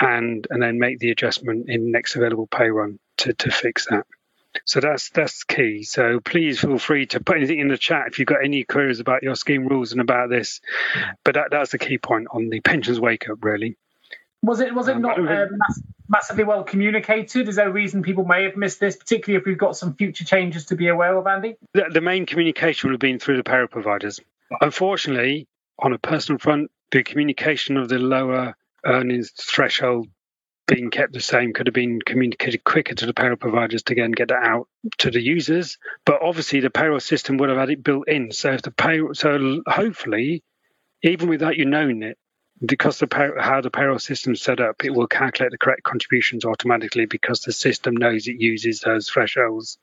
and 0.00 0.46
and 0.50 0.62
then 0.62 0.78
make 0.78 0.98
the 0.98 1.10
adjustment 1.10 1.68
in 1.68 1.90
next 1.90 2.16
available 2.16 2.46
pay 2.46 2.68
run 2.68 2.98
to, 3.18 3.32
to 3.34 3.50
fix 3.50 3.86
that. 3.86 4.06
So 4.64 4.80
that's 4.80 5.10
that's 5.10 5.44
key. 5.44 5.82
So 5.82 6.20
please 6.20 6.60
feel 6.60 6.78
free 6.78 7.06
to 7.06 7.20
put 7.20 7.36
anything 7.36 7.58
in 7.58 7.68
the 7.68 7.78
chat 7.78 8.06
if 8.08 8.18
you've 8.18 8.26
got 8.26 8.44
any 8.44 8.64
queries 8.64 9.00
about 9.00 9.22
your 9.22 9.34
scheme 9.34 9.66
rules 9.66 9.92
and 9.92 10.00
about 10.00 10.30
this. 10.30 10.60
But 11.24 11.34
that, 11.34 11.48
that's 11.50 11.72
the 11.72 11.78
key 11.78 11.98
point 11.98 12.28
on 12.30 12.48
the 12.48 12.60
pensions 12.60 13.00
wake 13.00 13.28
up, 13.28 13.44
really. 13.44 13.76
Was 14.42 14.60
it 14.60 14.74
was 14.74 14.88
it 14.88 14.96
um, 14.96 15.02
not 15.02 15.18
massively 16.08 16.44
well 16.44 16.64
communicated? 16.64 17.48
Is 17.48 17.56
there 17.56 17.68
a 17.68 17.72
reason 17.72 18.02
people 18.02 18.24
may 18.24 18.44
have 18.44 18.56
missed 18.56 18.80
this, 18.80 18.96
particularly 18.96 19.40
if 19.40 19.46
we've 19.46 19.58
got 19.58 19.76
some 19.76 19.94
future 19.94 20.24
changes 20.24 20.66
to 20.66 20.76
be 20.76 20.88
aware 20.88 21.16
of, 21.16 21.26
Andy? 21.26 21.56
The, 21.74 21.86
the 21.92 22.00
main 22.00 22.26
communication 22.26 22.88
would 22.88 22.94
have 22.94 23.00
been 23.00 23.18
through 23.18 23.36
the 23.36 23.44
payroll 23.44 23.68
providers. 23.68 24.20
Unfortunately, 24.60 25.46
on 25.78 25.92
a 25.92 25.98
personal 25.98 26.38
front, 26.38 26.70
the 26.90 27.02
communication 27.02 27.76
of 27.76 27.88
the 27.88 27.98
lower 27.98 28.56
earnings 28.84 29.30
threshold 29.30 30.08
being 30.66 30.90
kept 30.90 31.12
the 31.12 31.20
same 31.20 31.52
could 31.52 31.66
have 31.66 31.74
been 31.74 32.00
communicated 32.00 32.64
quicker 32.64 32.94
to 32.94 33.06
the 33.06 33.14
payroll 33.14 33.36
providers 33.36 33.84
to 33.84 33.92
again 33.92 34.10
get 34.10 34.28
that 34.28 34.42
out 34.42 34.68
to 34.98 35.10
the 35.10 35.20
users. 35.20 35.78
But 36.04 36.22
obviously, 36.22 36.60
the 36.60 36.70
payroll 36.70 37.00
system 37.00 37.36
would 37.38 37.48
have 37.48 37.58
had 37.58 37.70
it 37.70 37.84
built 37.84 38.08
in. 38.08 38.32
So 38.32 38.52
if 38.52 38.62
the 38.62 38.72
payroll, 38.72 39.14
so 39.14 39.62
hopefully, 39.66 40.42
even 41.02 41.28
without 41.28 41.56
you 41.56 41.66
knowing 41.66 42.02
it, 42.02 42.18
because 42.64 43.02
pay- 43.10 43.30
how 43.38 43.60
the 43.60 43.70
payroll 43.70 43.98
system 43.98 44.32
is 44.32 44.42
set 44.42 44.60
up, 44.60 44.84
it 44.84 44.94
will 44.94 45.06
calculate 45.06 45.52
the 45.52 45.58
correct 45.58 45.82
contributions 45.82 46.44
automatically 46.44 47.06
because 47.06 47.40
the 47.40 47.52
system 47.52 47.96
knows 47.96 48.26
it 48.26 48.40
uses 48.40 48.80
those 48.80 49.08
thresholds. 49.08 49.78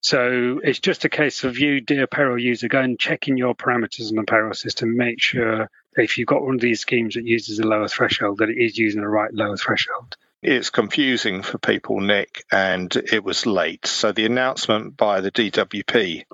So 0.00 0.60
it's 0.62 0.78
just 0.78 1.04
a 1.04 1.08
case 1.08 1.44
of 1.44 1.58
you, 1.58 1.80
dear 1.80 2.06
payroll 2.06 2.38
user, 2.38 2.68
go 2.68 2.80
and 2.80 2.98
check 2.98 3.28
in 3.28 3.36
your 3.36 3.54
parameters 3.54 4.10
in 4.10 4.16
the 4.16 4.24
payroll 4.24 4.54
system, 4.54 4.96
make 4.96 5.20
sure 5.20 5.70
if 5.96 6.18
you've 6.18 6.28
got 6.28 6.42
one 6.42 6.56
of 6.56 6.60
these 6.60 6.80
schemes 6.80 7.14
that 7.14 7.24
uses 7.24 7.58
a 7.58 7.66
lower 7.66 7.88
threshold, 7.88 8.38
that 8.38 8.50
it 8.50 8.58
is 8.58 8.76
using 8.76 9.00
the 9.00 9.08
right 9.08 9.32
lower 9.32 9.56
threshold. 9.56 10.16
It's 10.42 10.70
confusing 10.70 11.42
for 11.42 11.58
people, 11.58 12.00
Nick, 12.00 12.44
and 12.52 12.94
it 12.94 13.24
was 13.24 13.46
late. 13.46 13.86
So 13.86 14.12
the 14.12 14.26
announcement 14.26 14.96
by 14.96 15.20
the 15.20 15.32
DWP, 15.32 16.24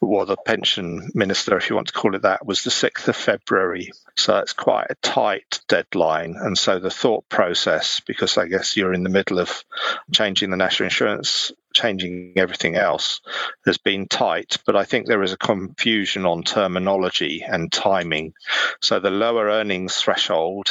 or 0.00 0.24
the 0.24 0.36
pension 0.36 1.10
minister, 1.14 1.56
if 1.56 1.68
you 1.68 1.76
want 1.76 1.88
to 1.88 1.94
call 1.94 2.14
it 2.14 2.22
that, 2.22 2.46
was 2.46 2.62
the 2.62 2.70
6th 2.70 3.08
of 3.08 3.16
February. 3.16 3.90
So 4.16 4.38
it's 4.38 4.52
quite 4.52 4.86
a 4.90 4.94
tight 4.96 5.60
deadline. 5.68 6.36
And 6.38 6.56
so 6.56 6.78
the 6.78 6.90
thought 6.90 7.28
process, 7.28 8.00
because 8.06 8.38
I 8.38 8.46
guess 8.46 8.76
you're 8.76 8.94
in 8.94 9.02
the 9.02 9.10
middle 9.10 9.40
of 9.40 9.64
changing 10.12 10.50
the 10.50 10.56
national 10.56 10.86
insurance 10.86 11.52
changing 11.74 12.32
everything 12.36 12.76
else 12.76 13.20
has 13.66 13.78
been 13.78 14.06
tight, 14.06 14.58
but 14.64 14.76
I 14.76 14.84
think 14.84 15.06
there 15.06 15.22
is 15.22 15.32
a 15.32 15.36
confusion 15.36 16.24
on 16.24 16.42
terminology 16.42 17.44
and 17.46 17.70
timing. 17.70 18.32
So 18.80 19.00
the 19.00 19.10
lower 19.10 19.46
earnings 19.46 19.96
threshold 19.96 20.70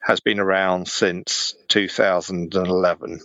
has 0.00 0.20
been 0.20 0.40
around 0.40 0.88
since 0.88 1.54
2011. 1.68 3.20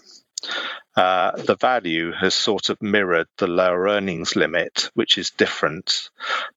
Uh, 0.96 1.32
the 1.32 1.56
value 1.56 2.12
has 2.12 2.36
sort 2.36 2.70
of 2.70 2.82
mirrored 2.82 3.28
the 3.38 3.48
lower 3.48 3.88
earnings 3.88 4.36
limit, 4.36 4.92
which 4.94 5.18
is 5.18 5.32
different, 5.32 6.10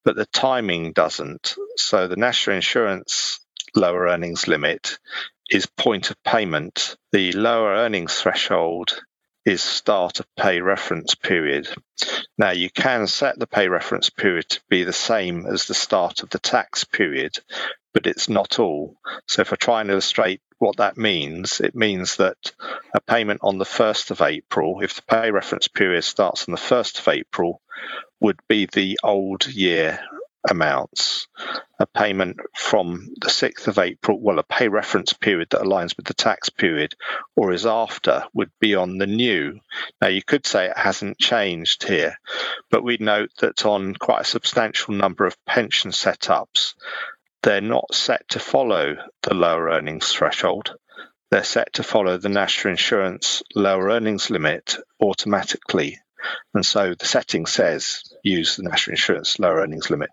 but 0.04 0.16
the 0.16 0.26
timing 0.26 0.92
doesn't. 0.92 1.54
So 1.76 2.06
the 2.06 2.16
national 2.16 2.56
insurance 2.56 3.40
lower 3.74 4.08
earnings 4.08 4.46
limit 4.46 4.98
is 5.50 5.66
point 5.66 6.10
of 6.10 6.22
payment. 6.22 6.96
The 7.12 7.32
lower 7.32 7.74
earnings 7.74 8.14
threshold 8.14 9.00
is 9.46 9.62
start 9.62 10.18
of 10.18 10.26
pay 10.34 10.60
reference 10.60 11.14
period. 11.14 11.68
Now, 12.36 12.50
you 12.50 12.68
can 12.68 13.06
set 13.06 13.38
the 13.38 13.46
pay 13.46 13.68
reference 13.68 14.10
period 14.10 14.48
to 14.50 14.60
be 14.68 14.82
the 14.82 14.92
same 14.92 15.46
as 15.46 15.66
the 15.66 15.74
start 15.74 16.24
of 16.24 16.30
the 16.30 16.40
tax 16.40 16.82
period, 16.82 17.38
but 17.94 18.08
it's 18.08 18.28
not 18.28 18.58
all. 18.58 18.96
So, 19.28 19.42
if 19.42 19.52
I 19.52 19.56
try 19.56 19.80
and 19.80 19.90
illustrate 19.90 20.40
what 20.58 20.78
that 20.78 20.96
means, 20.96 21.60
it 21.60 21.76
means 21.76 22.16
that 22.16 22.52
a 22.92 23.00
payment 23.00 23.40
on 23.44 23.58
the 23.58 23.64
1st 23.64 24.10
of 24.10 24.20
April, 24.20 24.80
if 24.82 24.94
the 24.94 25.02
pay 25.02 25.30
reference 25.30 25.68
period 25.68 26.02
starts 26.02 26.48
on 26.48 26.52
the 26.52 26.60
1st 26.60 26.98
of 26.98 27.08
April, 27.08 27.60
would 28.18 28.40
be 28.48 28.66
the 28.66 28.98
old 29.04 29.46
year 29.46 30.00
amounts. 30.48 31.28
A 31.78 31.86
payment 31.86 32.38
from 32.54 33.08
the 33.20 33.28
6th 33.28 33.66
of 33.68 33.78
April, 33.78 34.20
well, 34.20 34.38
a 34.38 34.42
pay 34.42 34.68
reference 34.68 35.12
period 35.12 35.48
that 35.50 35.62
aligns 35.62 35.96
with 35.96 36.06
the 36.06 36.14
tax 36.14 36.48
period 36.48 36.94
or 37.34 37.52
is 37.52 37.66
after 37.66 38.24
would 38.32 38.50
be 38.60 38.74
on 38.74 38.98
the 38.98 39.06
new. 39.06 39.60
Now, 40.00 40.08
you 40.08 40.22
could 40.22 40.46
say 40.46 40.66
it 40.66 40.78
hasn't 40.78 41.18
changed 41.18 41.84
here, 41.84 42.16
but 42.70 42.82
we 42.82 42.96
note 42.98 43.30
that 43.38 43.66
on 43.66 43.94
quite 43.94 44.22
a 44.22 44.24
substantial 44.24 44.94
number 44.94 45.26
of 45.26 45.36
pension 45.44 45.90
setups, 45.90 46.74
they're 47.42 47.60
not 47.60 47.94
set 47.94 48.28
to 48.30 48.38
follow 48.38 48.96
the 49.22 49.34
lower 49.34 49.68
earnings 49.68 50.12
threshold. 50.12 50.74
They're 51.30 51.44
set 51.44 51.74
to 51.74 51.82
follow 51.82 52.16
the 52.18 52.28
national 52.28 52.72
insurance 52.72 53.42
lower 53.54 53.88
earnings 53.88 54.30
limit 54.30 54.76
automatically 55.00 55.98
and 56.54 56.64
so 56.64 56.94
the 56.94 57.06
setting 57.06 57.46
says 57.46 58.02
use 58.22 58.56
the 58.56 58.62
national 58.62 58.92
insurance 58.92 59.38
lower 59.38 59.60
earnings 59.60 59.90
limit. 59.90 60.10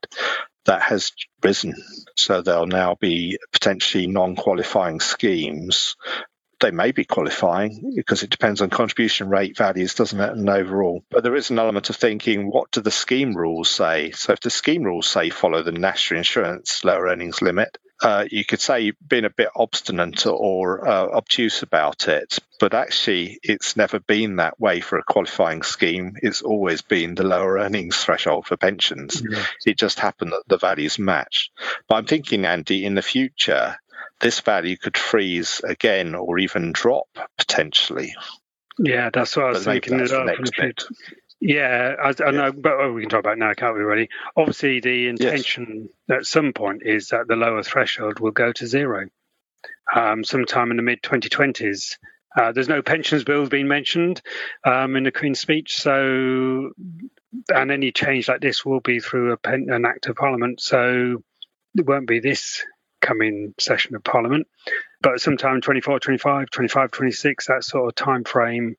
That 0.66 0.82
has 0.82 1.12
risen. 1.44 1.76
So 2.16 2.42
there'll 2.42 2.68
now 2.68 2.96
be 2.96 3.38
potentially 3.52 4.08
non 4.08 4.36
qualifying 4.36 5.00
schemes. 5.00 5.96
They 6.62 6.72
may 6.72 6.94
be 6.94 7.04
qualifying 7.04 7.92
because 7.96 8.24
it 8.24 8.30
depends 8.30 8.62
on 8.62 8.70
contribution 8.70 9.28
rate 9.28 9.58
values, 9.58 9.96
doesn't 9.96 10.20
it, 10.20 10.32
and 10.32 10.50
overall. 10.50 11.04
But 11.10 11.24
there 11.24 11.36
is 11.36 11.50
an 11.50 11.60
element 11.60 11.90
of 11.90 11.98
thinking 11.98 12.50
what 12.50 12.72
do 12.72 12.80
the 12.80 12.92
scheme 12.92 13.36
rules 13.36 13.70
say? 13.70 14.12
So 14.12 14.32
if 14.32 14.40
the 14.40 14.50
scheme 14.50 14.84
rules 14.84 15.08
say 15.08 15.30
follow 15.30 15.64
the 15.64 15.74
national 15.74 16.20
insurance 16.20 16.86
lower 16.86 17.08
earnings 17.08 17.42
limit, 17.42 17.78
uh, 18.04 18.26
you 18.30 18.44
could 18.44 18.60
say 18.60 18.92
being 19.08 19.24
a 19.24 19.30
bit 19.30 19.48
obstinate 19.56 20.26
or 20.26 20.86
uh, 20.88 21.08
obtuse 21.08 21.64
about 21.64 22.10
it, 22.10 22.38
but 22.60 22.74
actually 22.74 23.40
it's 23.42 23.78
never 23.78 24.00
been 24.00 24.36
that 24.36 24.60
way 24.60 24.82
for 24.82 24.98
a 24.98 25.04
qualifying 25.04 25.64
scheme. 25.64 26.18
It's 26.22 26.42
always 26.42 26.82
been 26.82 27.16
the 27.16 27.24
lower 27.24 27.58
earnings 27.58 27.98
threshold 27.98 28.46
for 28.46 28.58
pensions. 28.58 29.24
It 29.66 29.78
just 29.78 30.00
happened 30.00 30.34
that 30.34 30.44
the 30.48 30.58
values 30.58 31.00
matched. 31.00 31.52
But 31.88 31.96
I'm 31.96 32.06
thinking, 32.06 32.46
Andy, 32.46 32.86
in 32.86 32.96
the 32.96 33.02
future, 33.02 33.78
this 34.20 34.42
value 34.42 34.76
could 34.76 34.98
freeze 34.98 35.62
again 35.64 36.14
or 36.14 36.40
even 36.40 36.74
drop 36.74 37.08
potentially. 37.38 38.14
Yeah, 38.80 39.12
that's 39.14 39.38
what 39.38 39.46
I 39.46 39.50
was 39.50 39.64
thinking. 39.82 40.86
Yeah, 41.46 41.96
I, 42.02 42.14
I 42.24 42.32
know, 42.32 42.54
but 42.54 42.72
oh, 42.80 42.94
we 42.94 43.02
can 43.02 43.10
talk 43.10 43.20
about 43.20 43.38
now, 43.38 43.54
can't 43.54 43.76
we? 43.76 43.82
Really, 43.82 44.08
obviously, 44.38 44.80
the 44.80 45.10
intention 45.10 45.90
yes. 46.08 46.20
at 46.20 46.26
some 46.26 46.54
point 46.54 46.84
is 46.86 47.10
that 47.10 47.28
the 47.28 47.36
lower 47.36 47.62
threshold 47.64 48.22
will 48.22 48.32
go 48.32 48.54
to 48.54 48.66
zero, 48.66 49.10
um, 49.94 50.24
sometime 50.24 50.72
in 50.72 50.78
the 50.78 50.84
mid 50.84 51.02
2020s. 51.02 51.98
Uh, 52.34 52.54
there's 52.54 52.70
no 52.70 52.82
pensions 52.82 53.26
bill 53.26 53.46
being 53.46 53.68
mentioned 53.68 54.22
um, 54.66 54.96
in 54.96 55.04
the 55.04 55.12
Queen's 55.12 55.42
speech, 55.42 55.76
so 55.76 56.72
and 57.54 57.72
any 57.72 57.92
change 57.92 58.30
like 58.30 58.40
this 58.40 58.64
will 58.64 58.80
be 58.80 59.02
through 59.02 59.36
pen, 59.36 59.68
an 59.70 59.86
act 59.86 60.06
of 60.06 60.16
Parliament. 60.16 60.62
So 60.62 61.22
it 61.76 61.86
won't 61.86 62.08
be 62.08 62.22
this 62.22 62.64
coming 63.02 63.54
session 63.60 63.98
of 63.98 64.04
Parliament, 64.06 64.48
but 65.02 65.20
sometime 65.20 65.60
24, 65.60 66.00
25, 66.00 66.50
25, 66.52 66.92
26, 66.92 67.48
that 67.48 67.66
sort 67.66 67.90
of 67.90 67.96
time 67.96 68.24
frame 68.24 68.78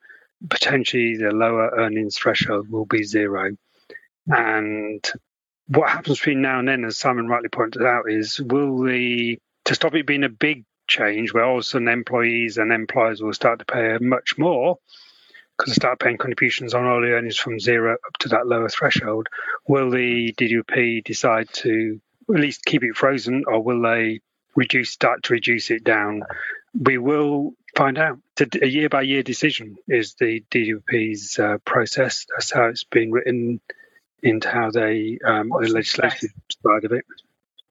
potentially 0.48 1.16
the 1.16 1.30
lower 1.30 1.70
earnings 1.76 2.16
threshold 2.16 2.68
will 2.68 2.86
be 2.86 3.04
zero. 3.04 3.56
And 4.26 5.04
what 5.68 5.90
happens 5.90 6.18
between 6.18 6.42
now 6.42 6.58
and 6.58 6.68
then, 6.68 6.84
as 6.84 6.98
Simon 6.98 7.28
rightly 7.28 7.48
pointed 7.48 7.82
out, 7.82 8.10
is 8.10 8.40
will 8.40 8.82
the 8.82 9.38
to 9.64 9.74
stop 9.74 9.94
it 9.94 10.06
being 10.06 10.24
a 10.24 10.28
big 10.28 10.64
change 10.86 11.32
where 11.32 11.44
all 11.44 11.56
of 11.56 11.60
a 11.60 11.62
sudden 11.62 11.88
employees 11.88 12.58
and 12.58 12.72
employers 12.72 13.22
will 13.22 13.32
start 13.32 13.58
to 13.58 13.64
pay 13.64 13.96
much 13.98 14.36
more 14.36 14.78
because 15.56 15.72
they 15.72 15.76
start 15.76 16.00
paying 16.00 16.18
contributions 16.18 16.74
on 16.74 16.84
all 16.84 17.00
the 17.00 17.12
earnings 17.12 17.36
from 17.36 17.60
zero 17.60 17.94
up 17.94 18.18
to 18.18 18.28
that 18.30 18.46
lower 18.46 18.68
threshold. 18.68 19.28
Will 19.66 19.90
the 19.90 20.34
DWP 20.34 21.04
decide 21.04 21.48
to 21.54 22.00
at 22.28 22.40
least 22.40 22.64
keep 22.64 22.82
it 22.82 22.96
frozen, 22.96 23.44
or 23.46 23.62
will 23.62 23.80
they 23.82 24.20
reduce 24.56 24.90
start 24.90 25.22
to 25.24 25.32
reduce 25.34 25.70
it 25.70 25.84
down? 25.84 26.22
We 26.78 26.98
will 26.98 27.54
find 27.76 27.98
out. 27.98 28.18
A 28.40 28.66
year 28.66 28.88
by 28.88 29.02
year 29.02 29.22
decision 29.22 29.76
is 29.86 30.14
the 30.14 30.42
DWP's 30.50 31.38
uh, 31.38 31.58
process. 31.64 32.26
That's 32.30 32.52
how 32.52 32.64
it's 32.64 32.84
been 32.84 33.12
written 33.12 33.60
into 34.22 34.48
how 34.48 34.70
they 34.70 35.18
um, 35.24 35.50
the 35.50 35.68
legislative 35.68 36.30
side 36.50 36.84
of 36.84 36.92
it. 36.92 37.04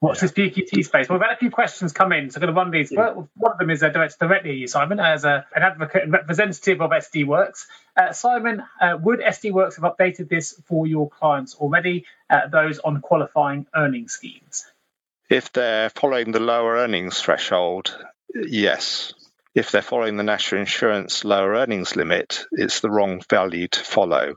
What's 0.00 0.20
this 0.20 0.32
PQT 0.32 0.84
space? 0.84 1.08
Well, 1.08 1.18
we've 1.18 1.26
had 1.26 1.34
a 1.34 1.38
few 1.38 1.50
questions 1.50 1.92
come 1.94 2.12
in, 2.12 2.30
so 2.30 2.36
I'm 2.36 2.42
going 2.42 2.54
to 2.54 2.60
run 2.60 2.70
these. 2.70 2.92
Yeah. 2.92 3.12
One 3.36 3.52
of 3.52 3.58
them 3.58 3.70
is 3.70 3.82
uh, 3.82 3.88
directed 3.88 4.18
directly 4.18 4.50
at 4.50 4.56
you, 4.56 4.66
Simon, 4.66 5.00
as 5.00 5.24
a, 5.24 5.46
an 5.54 5.62
advocate 5.62 6.02
and 6.02 6.12
representative 6.12 6.82
of 6.82 6.90
SD 6.90 7.24
Worx. 7.24 7.64
Uh, 7.96 8.12
Simon, 8.12 8.62
uh, 8.80 8.98
would 9.00 9.20
SD 9.20 9.52
Worx 9.52 9.80
have 9.80 9.90
updated 9.90 10.28
this 10.28 10.60
for 10.66 10.86
your 10.86 11.08
clients 11.08 11.54
already, 11.54 12.04
uh, 12.28 12.48
those 12.48 12.80
on 12.80 13.00
qualifying 13.00 13.66
earning 13.74 14.08
schemes? 14.08 14.66
If 15.30 15.52
they're 15.52 15.88
following 15.88 16.32
the 16.32 16.40
lower 16.40 16.74
earnings 16.74 17.18
threshold, 17.18 17.96
yes 18.34 19.12
if 19.54 19.70
they're 19.70 19.82
following 19.82 20.16
the 20.16 20.24
national 20.24 20.60
insurance 20.60 21.24
lower 21.24 21.52
earnings 21.52 21.94
limit, 21.94 22.44
it's 22.50 22.80
the 22.80 22.90
wrong 22.90 23.22
value 23.30 23.68
to 23.68 23.80
follow. 23.80 24.34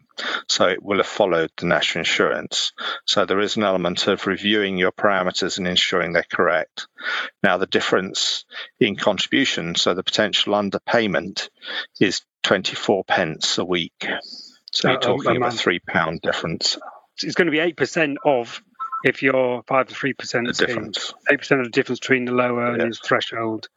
So 0.48 0.68
it 0.68 0.84
will 0.84 0.98
have 0.98 1.08
followed 1.08 1.52
the 1.58 1.66
national 1.66 2.02
insurance. 2.02 2.72
So 3.06 3.26
there 3.26 3.40
is 3.40 3.58
an 3.58 3.64
element 3.64 4.06
of 4.08 4.28
reviewing 4.28 4.78
your 4.78 4.92
parameters 4.92 5.58
and 5.58 5.68
ensuring 5.68 6.14
they're 6.14 6.24
correct. 6.32 6.88
Now, 7.42 7.58
the 7.58 7.66
difference 7.66 8.46
in 8.80 8.96
contribution, 8.96 9.74
so 9.74 9.96
the 9.96 10.04
potential 10.04 10.54
underpayment, 10.54 11.50
is 12.00 12.22
24 12.44 13.04
pence 13.06 13.58
a 13.58 13.66
week. 13.66 14.06
So 14.72 14.90
you're 14.90 14.98
uh, 14.98 15.02
talking 15.02 15.32
uh, 15.32 15.38
about 15.38 15.54
a 15.56 15.58
three 15.58 15.80
pound 15.80 16.22
difference. 16.22 16.78
It's 17.24 17.34
going 17.34 17.48
to 17.48 17.52
be 17.52 17.74
8% 17.74 18.18
of 18.24 18.62
if 19.04 19.24
you're 19.24 19.64
5 19.64 19.88
to 19.88 19.96
3% 19.96 20.46
the 20.46 20.54
difference. 20.54 21.14
8% 21.28 21.60
of 21.60 21.64
the 21.66 21.72
difference 21.72 22.00
between 22.00 22.26
the 22.26 22.34
lower 22.34 22.62
earnings 22.62 23.00
threshold 23.00 23.68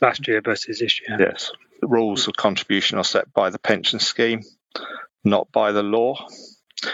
last 0.00 0.26
year 0.28 0.40
versus 0.40 0.78
this 0.78 1.00
year. 1.00 1.18
Yes. 1.20 1.50
The 1.80 1.88
rules 1.88 2.28
of 2.28 2.34
contribution 2.34 2.98
are 2.98 3.04
set 3.04 3.32
by 3.32 3.50
the 3.50 3.58
pension 3.58 3.98
scheme, 3.98 4.42
not 5.24 5.50
by 5.52 5.72
the 5.72 5.82
law. 5.82 6.26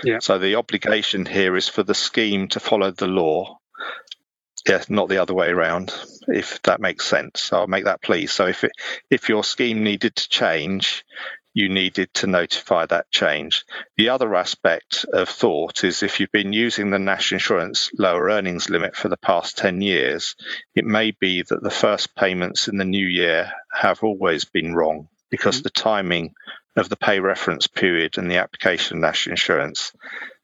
Yeah. 0.03 0.18
So 0.21 0.38
the 0.38 0.57
obligation 0.57 1.27
here 1.27 1.57
is 1.57 1.68
for 1.68 1.83
the 1.83 1.94
scheme 1.94 2.49
to 2.49 2.61
follow 2.61 2.90
the 2.90 3.07
law. 3.07 3.59
Yeah, 4.68 4.83
not 4.88 5.09
the 5.09 5.18
other 5.18 5.35
way 5.35 5.49
around, 5.49 5.94
if 6.27 6.61
that 6.62 6.81
makes 6.81 7.07
sense. 7.07 7.40
So 7.40 7.59
I'll 7.59 7.66
make 7.66 7.85
that 7.85 8.03
please. 8.03 8.33
So 8.33 8.47
if 8.47 8.64
it, 8.64 8.73
if 9.09 9.29
your 9.29 9.44
scheme 9.44 9.83
needed 9.83 10.16
to 10.16 10.29
change, 10.29 11.05
you 11.59 11.68
needed 11.68 12.14
to 12.14 12.29
notify 12.29 12.87
that 12.87 13.11
change. 13.11 13.64
The 13.97 14.11
other 14.11 14.37
aspect 14.37 15.05
of 15.12 15.29
thought 15.29 15.83
is 15.83 16.05
if 16.05 16.21
you've 16.21 16.31
been 16.31 16.53
using 16.53 16.90
the 16.90 17.01
national 17.01 17.38
insurance 17.38 17.90
lower 17.99 18.31
earnings 18.31 18.71
limit 18.71 18.94
for 18.94 19.09
the 19.09 19.16
past 19.16 19.59
10 19.59 19.81
years, 19.81 20.37
it 20.77 20.85
may 20.85 21.11
be 21.11 21.42
that 21.42 21.61
the 21.61 21.71
first 21.71 22.14
payments 22.14 22.68
in 22.68 22.77
the 22.77 22.85
new 22.85 23.05
year 23.05 23.51
have 23.73 24.05
always 24.05 24.44
been 24.44 24.73
wrong 24.73 25.09
because 25.31 25.57
mm-hmm. 25.57 25.64
the 25.64 25.71
timing 25.71 26.35
of 26.77 26.88
the 26.88 26.97
pay 26.97 27.18
reference 27.18 27.66
period 27.66 28.18
and 28.18 28.31
the 28.31 28.38
application 28.38 28.99
of 28.99 29.01
national 29.01 29.33
insurance 29.33 29.92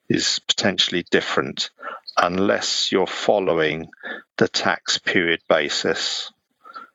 is 0.09 0.41
potentially 0.49 1.05
different 1.13 1.71
unless 2.17 2.91
you're 2.91 3.07
following 3.07 3.89
the 4.37 4.49
tax 4.49 4.99
period 4.99 5.39
basis 5.49 6.33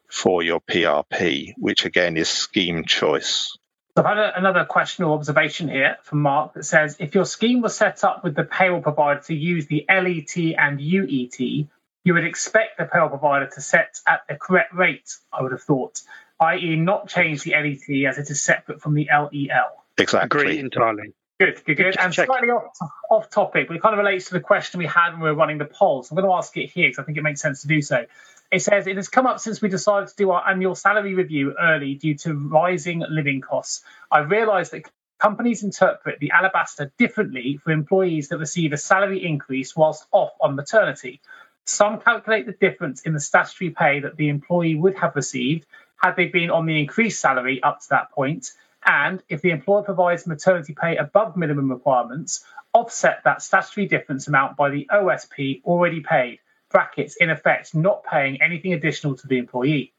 for 0.09 0.43
your 0.43 0.59
PRP, 0.59 1.53
which 1.57 1.85
again 1.85 2.17
is 2.17 2.27
scheme 2.27 2.83
choice. 2.83 3.57
I've 3.95 4.05
had 4.05 4.17
a, 4.17 4.37
another 4.37 4.65
question 4.65 5.05
or 5.05 5.15
observation 5.15 5.67
here 5.67 5.97
from 6.03 6.21
Mark 6.21 6.53
that 6.53 6.63
says 6.63 6.97
if 6.99 7.15
your 7.15 7.25
scheme 7.25 7.61
was 7.61 7.75
set 7.75 8.03
up 8.03 8.23
with 8.23 8.35
the 8.35 8.43
payroll 8.43 8.81
provider 8.81 9.21
to 9.21 9.35
use 9.35 9.67
the 9.67 9.85
LET 9.89 10.35
and 10.57 10.79
UET, 10.79 11.67
you 12.03 12.13
would 12.13 12.23
expect 12.23 12.77
the 12.77 12.85
payroll 12.85 13.09
provider 13.09 13.47
to 13.47 13.61
set 13.61 13.99
at 14.07 14.21
the 14.27 14.35
correct 14.35 14.73
rate, 14.73 15.15
I 15.33 15.41
would 15.41 15.51
have 15.51 15.63
thought, 15.63 16.01
i.e., 16.39 16.75
not 16.75 17.09
change 17.09 17.43
the 17.43 17.51
LET 17.51 18.07
as 18.07 18.17
it 18.17 18.29
is 18.29 18.41
separate 18.41 18.81
from 18.81 18.93
the 18.93 19.07
LEL. 19.11 19.83
Exactly. 19.97 20.41
Agree 20.41 20.59
entirely. 20.59 21.13
Good, 21.39 21.63
good, 21.63 21.77
good. 21.77 21.97
And 21.97 22.13
slightly 22.13 22.49
off, 22.49 22.77
off 23.09 23.29
topic, 23.29 23.69
but 23.69 23.77
it 23.77 23.81
kind 23.81 23.93
of 23.93 23.99
relates 23.99 24.25
to 24.25 24.33
the 24.33 24.41
question 24.41 24.79
we 24.79 24.85
had 24.85 25.11
when 25.11 25.21
we 25.21 25.29
were 25.29 25.35
running 25.35 25.57
the 25.57 25.63
polls. 25.65 26.11
I'm 26.11 26.15
going 26.15 26.27
to 26.27 26.33
ask 26.33 26.55
it 26.57 26.69
here 26.69 26.89
because 26.89 26.99
I 26.99 27.03
think 27.03 27.17
it 27.17 27.21
makes 27.21 27.39
sense 27.39 27.61
to 27.61 27.67
do 27.67 27.81
so. 27.81 28.05
It 28.51 28.61
says 28.61 28.87
it 28.87 28.97
has 28.97 29.07
come 29.07 29.25
up 29.25 29.39
since 29.39 29.61
we 29.61 29.69
decided 29.69 30.09
to 30.09 30.15
do 30.17 30.31
our 30.31 30.45
annual 30.49 30.75
salary 30.75 31.13
review 31.13 31.55
early 31.57 31.93
due 31.93 32.15
to 32.15 32.33
rising 32.33 33.05
living 33.09 33.39
costs. 33.39 33.85
I 34.11 34.19
realised 34.19 34.73
that 34.73 34.91
companies 35.17 35.63
interpret 35.63 36.19
the 36.19 36.31
Alabaster 36.31 36.91
differently 36.97 37.57
for 37.63 37.71
employees 37.71 38.27
that 38.29 38.37
receive 38.37 38.73
a 38.73 38.77
salary 38.77 39.25
increase 39.25 39.73
whilst 39.77 40.05
off 40.11 40.31
on 40.41 40.55
maternity. 40.55 41.21
Some 41.63 42.01
calculate 42.01 42.47
the 42.47 42.51
difference 42.51 43.03
in 43.03 43.13
the 43.13 43.19
statutory 43.21 43.69
pay 43.69 44.01
that 44.01 44.17
the 44.17 44.27
employee 44.27 44.75
would 44.75 44.97
have 44.97 45.15
received 45.15 45.65
had 45.95 46.15
they 46.17 46.25
been 46.25 46.49
on 46.49 46.65
the 46.65 46.79
increased 46.79 47.21
salary 47.21 47.63
up 47.63 47.79
to 47.81 47.89
that 47.91 48.11
point, 48.11 48.51
and 48.85 49.21
if 49.29 49.41
the 49.41 49.51
employer 49.51 49.83
provides 49.83 50.25
maternity 50.25 50.75
pay 50.79 50.97
above 50.97 51.35
minimum 51.35 51.69
requirements, 51.69 52.43
offset 52.73 53.21
that 53.25 53.41
statutory 53.41 53.87
difference 53.87 54.27
amount 54.27 54.57
by 54.57 54.69
the 54.69 54.87
OSP 54.91 55.63
already 55.63 56.01
paid, 56.01 56.39
brackets, 56.69 57.15
in 57.17 57.29
effect, 57.29 57.75
not 57.75 58.03
paying 58.03 58.41
anything 58.41 58.73
additional 58.73 59.15
to 59.15 59.27
the 59.27 59.37
employee. 59.37 59.93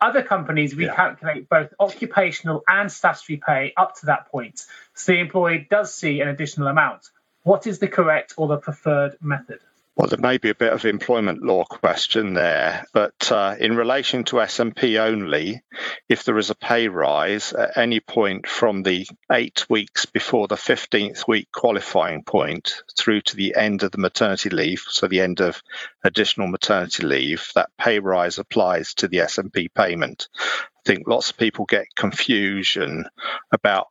Other 0.00 0.22
companies 0.22 0.74
recalculate 0.74 1.36
yeah. 1.36 1.42
both 1.48 1.74
occupational 1.80 2.62
and 2.68 2.92
statutory 2.92 3.40
pay 3.44 3.72
up 3.76 3.96
to 4.00 4.06
that 4.06 4.30
point, 4.30 4.64
so 4.94 5.12
the 5.12 5.20
employee 5.20 5.66
does 5.70 5.94
see 5.94 6.20
an 6.20 6.28
additional 6.28 6.68
amount. 6.68 7.08
What 7.44 7.66
is 7.66 7.78
the 7.78 7.88
correct 7.88 8.34
or 8.36 8.48
the 8.48 8.58
preferred 8.58 9.16
method? 9.22 9.60
Well, 9.96 10.08
there 10.08 10.18
may 10.18 10.36
be 10.36 10.50
a 10.50 10.54
bit 10.54 10.74
of 10.74 10.84
employment 10.84 11.42
law 11.42 11.64
question 11.64 12.34
there, 12.34 12.84
but 12.92 13.32
uh, 13.32 13.56
in 13.58 13.78
relation 13.78 14.24
to 14.24 14.36
SMP 14.36 15.00
only, 15.00 15.62
if 16.06 16.22
there 16.24 16.36
is 16.36 16.50
a 16.50 16.54
pay 16.54 16.88
rise 16.88 17.54
at 17.54 17.78
any 17.78 18.00
point 18.00 18.46
from 18.46 18.82
the 18.82 19.06
eight 19.32 19.64
weeks 19.70 20.04
before 20.04 20.48
the 20.48 20.56
15th 20.56 21.26
week 21.26 21.48
qualifying 21.50 22.24
point 22.24 22.82
through 22.94 23.22
to 23.22 23.36
the 23.36 23.54
end 23.56 23.84
of 23.84 23.90
the 23.90 23.96
maternity 23.96 24.50
leave, 24.50 24.84
so 24.86 25.08
the 25.08 25.22
end 25.22 25.40
of 25.40 25.62
additional 26.04 26.46
maternity 26.46 27.02
leave, 27.02 27.50
that 27.54 27.70
pay 27.78 27.98
rise 27.98 28.38
applies 28.38 28.92
to 28.92 29.08
the 29.08 29.20
SMP 29.20 29.72
payment. 29.74 30.28
I 30.38 30.82
think 30.84 31.08
lots 31.08 31.30
of 31.30 31.38
people 31.38 31.64
get 31.64 31.86
confusion 31.94 33.06
about 33.50 33.86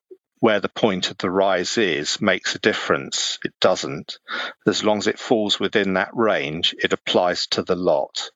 where 0.46 0.60
the 0.60 0.70
point 0.70 1.10
of 1.10 1.18
the 1.18 1.32
rise 1.32 1.76
is 1.80 2.22
makes 2.22 2.54
a 2.54 2.60
difference. 2.60 3.40
It 3.44 3.54
doesn't. 3.60 4.20
As 4.68 4.84
long 4.84 5.00
as 5.00 5.08
it 5.08 5.18
falls 5.18 5.60
within 5.60 5.96
that 5.96 6.12
range, 6.14 6.76
it 6.78 6.94
applies 6.94 7.48
to 7.48 7.64
the 7.64 7.76
lot. 7.76 8.30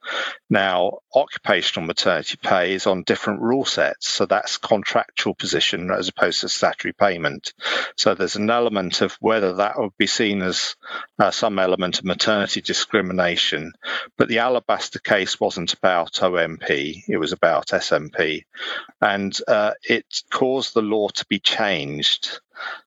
Now, 0.50 1.02
occupational 1.14 1.86
maternity 1.86 2.40
pay 2.42 2.74
is 2.74 2.88
on 2.88 3.04
different 3.04 3.42
rule 3.42 3.64
sets, 3.64 4.10
so 4.10 4.26
that's 4.26 4.58
contractual 4.58 5.36
position 5.36 5.92
as 5.92 6.08
opposed 6.08 6.42
to 6.42 6.50
statutory 6.50 6.94
payment. 6.94 7.54
So 7.96 8.16
there's 8.16 8.38
an 8.38 8.50
element 8.50 9.02
of 9.02 9.16
whether 9.20 9.54
that 9.58 9.78
would 9.78 9.96
be 10.00 10.08
seen 10.08 10.42
as 10.42 10.78
uh, 11.20 11.30
some 11.30 11.60
element 11.60 12.00
of 12.00 12.06
maternity 12.06 12.62
discrimination. 12.62 13.74
But 14.18 14.30
the 14.30 14.40
Alabaster 14.40 14.98
case 14.98 15.40
wasn't 15.40 15.74
about 15.74 16.14
OMP, 16.14 17.04
it 17.08 17.18
was 17.18 17.34
about 17.34 17.68
SMP. 17.68 18.46
And 19.00 19.38
uh, 19.48 19.74
it 19.84 20.24
caused 20.32 20.74
the 20.74 20.82
law 20.82 21.10
to 21.10 21.26
be 21.28 21.38
changed 21.38 21.99
changed. 22.00 22.40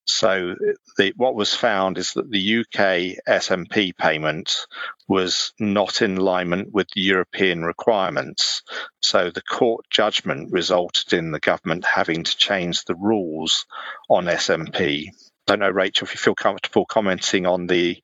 So 0.05 0.55
the, 0.99 1.13
what 1.17 1.35
was 1.35 1.55
found 1.55 1.99
is 1.99 2.13
that 2.15 2.31
the 2.31 2.61
UK 2.61 3.17
SMP 3.27 3.97
payment 3.97 4.67
was 5.09 5.53
not 5.59 6.03
in 6.03 6.19
alignment 6.19 6.73
with 6.73 6.89
the 6.95 7.01
European 7.01 7.65
requirements. 7.65 8.63
So 9.01 9.31
the 9.31 9.43
court 9.43 9.87
judgment 9.91 10.53
resulted 10.53 11.13
in 11.13 11.31
the 11.31 11.41
government 11.41 11.85
having 11.85 12.25
to 12.25 12.37
change 12.37 12.85
the 12.85 12.95
rules 12.95 13.67
on 14.11 14.27
SMP. 14.27 15.07
I 15.09 15.13
don't 15.47 15.61
know, 15.61 15.71
Rachel, 15.71 16.07
if 16.07 16.15
you 16.15 16.19
feel 16.19 16.35
comfortable 16.35 16.87
commenting 16.87 17.47
on 17.47 17.67
the 17.67 18.03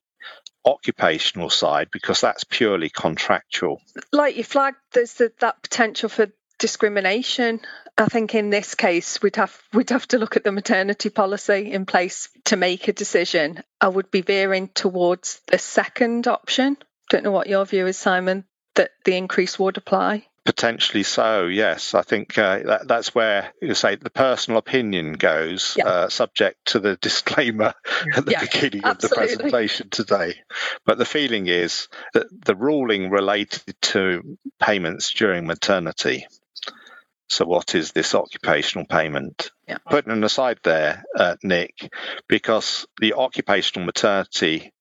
occupational 0.64 1.50
side 1.50 1.88
because 1.92 2.20
that's 2.20 2.44
purely 2.44 2.90
contractual. 2.90 3.80
Like 4.12 4.36
you 4.36 4.44
flagged, 4.44 4.76
there's 4.92 5.14
the, 5.14 5.32
that 5.40 5.62
potential 5.62 6.08
for 6.08 6.26
discrimination. 6.58 7.60
I 7.96 8.06
think 8.06 8.34
in 8.34 8.50
this 8.50 8.74
case 8.74 9.20
we'd 9.22 9.36
have 9.36 9.56
we'd 9.72 9.90
have 9.90 10.06
to 10.08 10.18
look 10.18 10.36
at 10.36 10.44
the 10.44 10.52
maternity 10.52 11.10
policy 11.10 11.72
in 11.72 11.86
place 11.86 12.28
to 12.46 12.56
make 12.56 12.88
a 12.88 12.92
decision. 12.92 13.62
I 13.80 13.88
would 13.88 14.10
be 14.10 14.20
veering 14.20 14.68
towards 14.68 15.40
the 15.46 15.58
second 15.58 16.28
option. 16.28 16.76
Don't 17.10 17.24
know 17.24 17.32
what 17.32 17.48
your 17.48 17.64
view 17.64 17.86
is, 17.86 17.96
Simon, 17.96 18.44
that 18.74 18.90
the 19.04 19.16
increase 19.16 19.58
would 19.58 19.76
apply. 19.76 20.26
Potentially 20.44 21.02
so, 21.02 21.46
yes. 21.46 21.92
I 21.92 22.00
think 22.00 22.38
uh, 22.38 22.60
that, 22.60 22.88
that's 22.88 23.14
where 23.14 23.52
you 23.60 23.74
say 23.74 23.96
the 23.96 24.08
personal 24.08 24.56
opinion 24.56 25.12
goes, 25.12 25.74
yeah. 25.76 25.86
uh, 25.86 26.08
subject 26.08 26.68
to 26.68 26.78
the 26.78 26.96
disclaimer 27.02 27.74
at 28.16 28.24
the 28.24 28.32
yeah, 28.32 28.40
beginning 28.40 28.80
absolutely. 28.82 28.94
of 28.94 29.00
the 29.00 29.36
presentation 29.36 29.90
today. 29.90 30.36
But 30.86 30.96
the 30.96 31.04
feeling 31.04 31.48
is 31.48 31.88
that 32.14 32.28
the 32.30 32.56
ruling 32.56 33.10
related 33.10 33.74
to 33.82 34.38
payments 34.58 35.12
during 35.12 35.46
maternity 35.46 36.26
so, 37.28 37.44
what 37.44 37.74
is 37.74 37.92
this 37.92 38.14
occupational 38.14 38.86
payment? 38.86 39.50
Yeah. 39.68 39.78
Putting 39.88 40.12
an 40.12 40.24
aside 40.24 40.58
there, 40.62 41.04
uh, 41.14 41.36
Nick, 41.42 41.92
because 42.26 42.86
the 43.00 43.14
occupational 43.14 43.84
maternity 43.84 44.72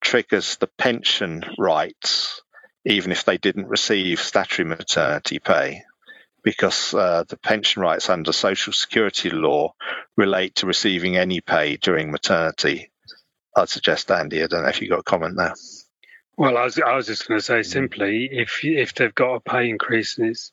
triggers 0.00 0.56
the 0.56 0.68
pension 0.78 1.44
rights, 1.58 2.40
even 2.84 3.10
if 3.10 3.24
they 3.24 3.38
didn't 3.38 3.66
receive 3.66 4.20
statutory 4.20 4.68
maternity 4.68 5.40
pay, 5.40 5.82
because 6.44 6.94
uh, 6.94 7.24
the 7.28 7.36
pension 7.38 7.82
rights 7.82 8.08
under 8.08 8.32
social 8.32 8.72
security 8.72 9.30
law 9.30 9.74
relate 10.16 10.54
to 10.56 10.66
receiving 10.66 11.16
any 11.16 11.40
pay 11.40 11.76
during 11.76 12.12
maternity. 12.12 12.92
I'd 13.56 13.68
suggest, 13.68 14.12
Andy, 14.12 14.44
I 14.44 14.46
don't 14.46 14.62
know 14.62 14.68
if 14.68 14.80
you've 14.80 14.90
got 14.90 15.00
a 15.00 15.02
comment 15.02 15.36
there. 15.36 15.54
Well, 16.36 16.56
I 16.56 16.64
was, 16.64 16.78
I 16.78 16.94
was 16.94 17.06
just 17.06 17.26
going 17.26 17.40
to 17.40 17.44
say 17.44 17.62
simply, 17.62 18.28
if 18.30 18.60
if 18.62 18.94
they've 18.94 19.14
got 19.14 19.36
a 19.36 19.40
pay 19.40 19.70
increase 19.70 20.18
and 20.18 20.28
it's 20.28 20.52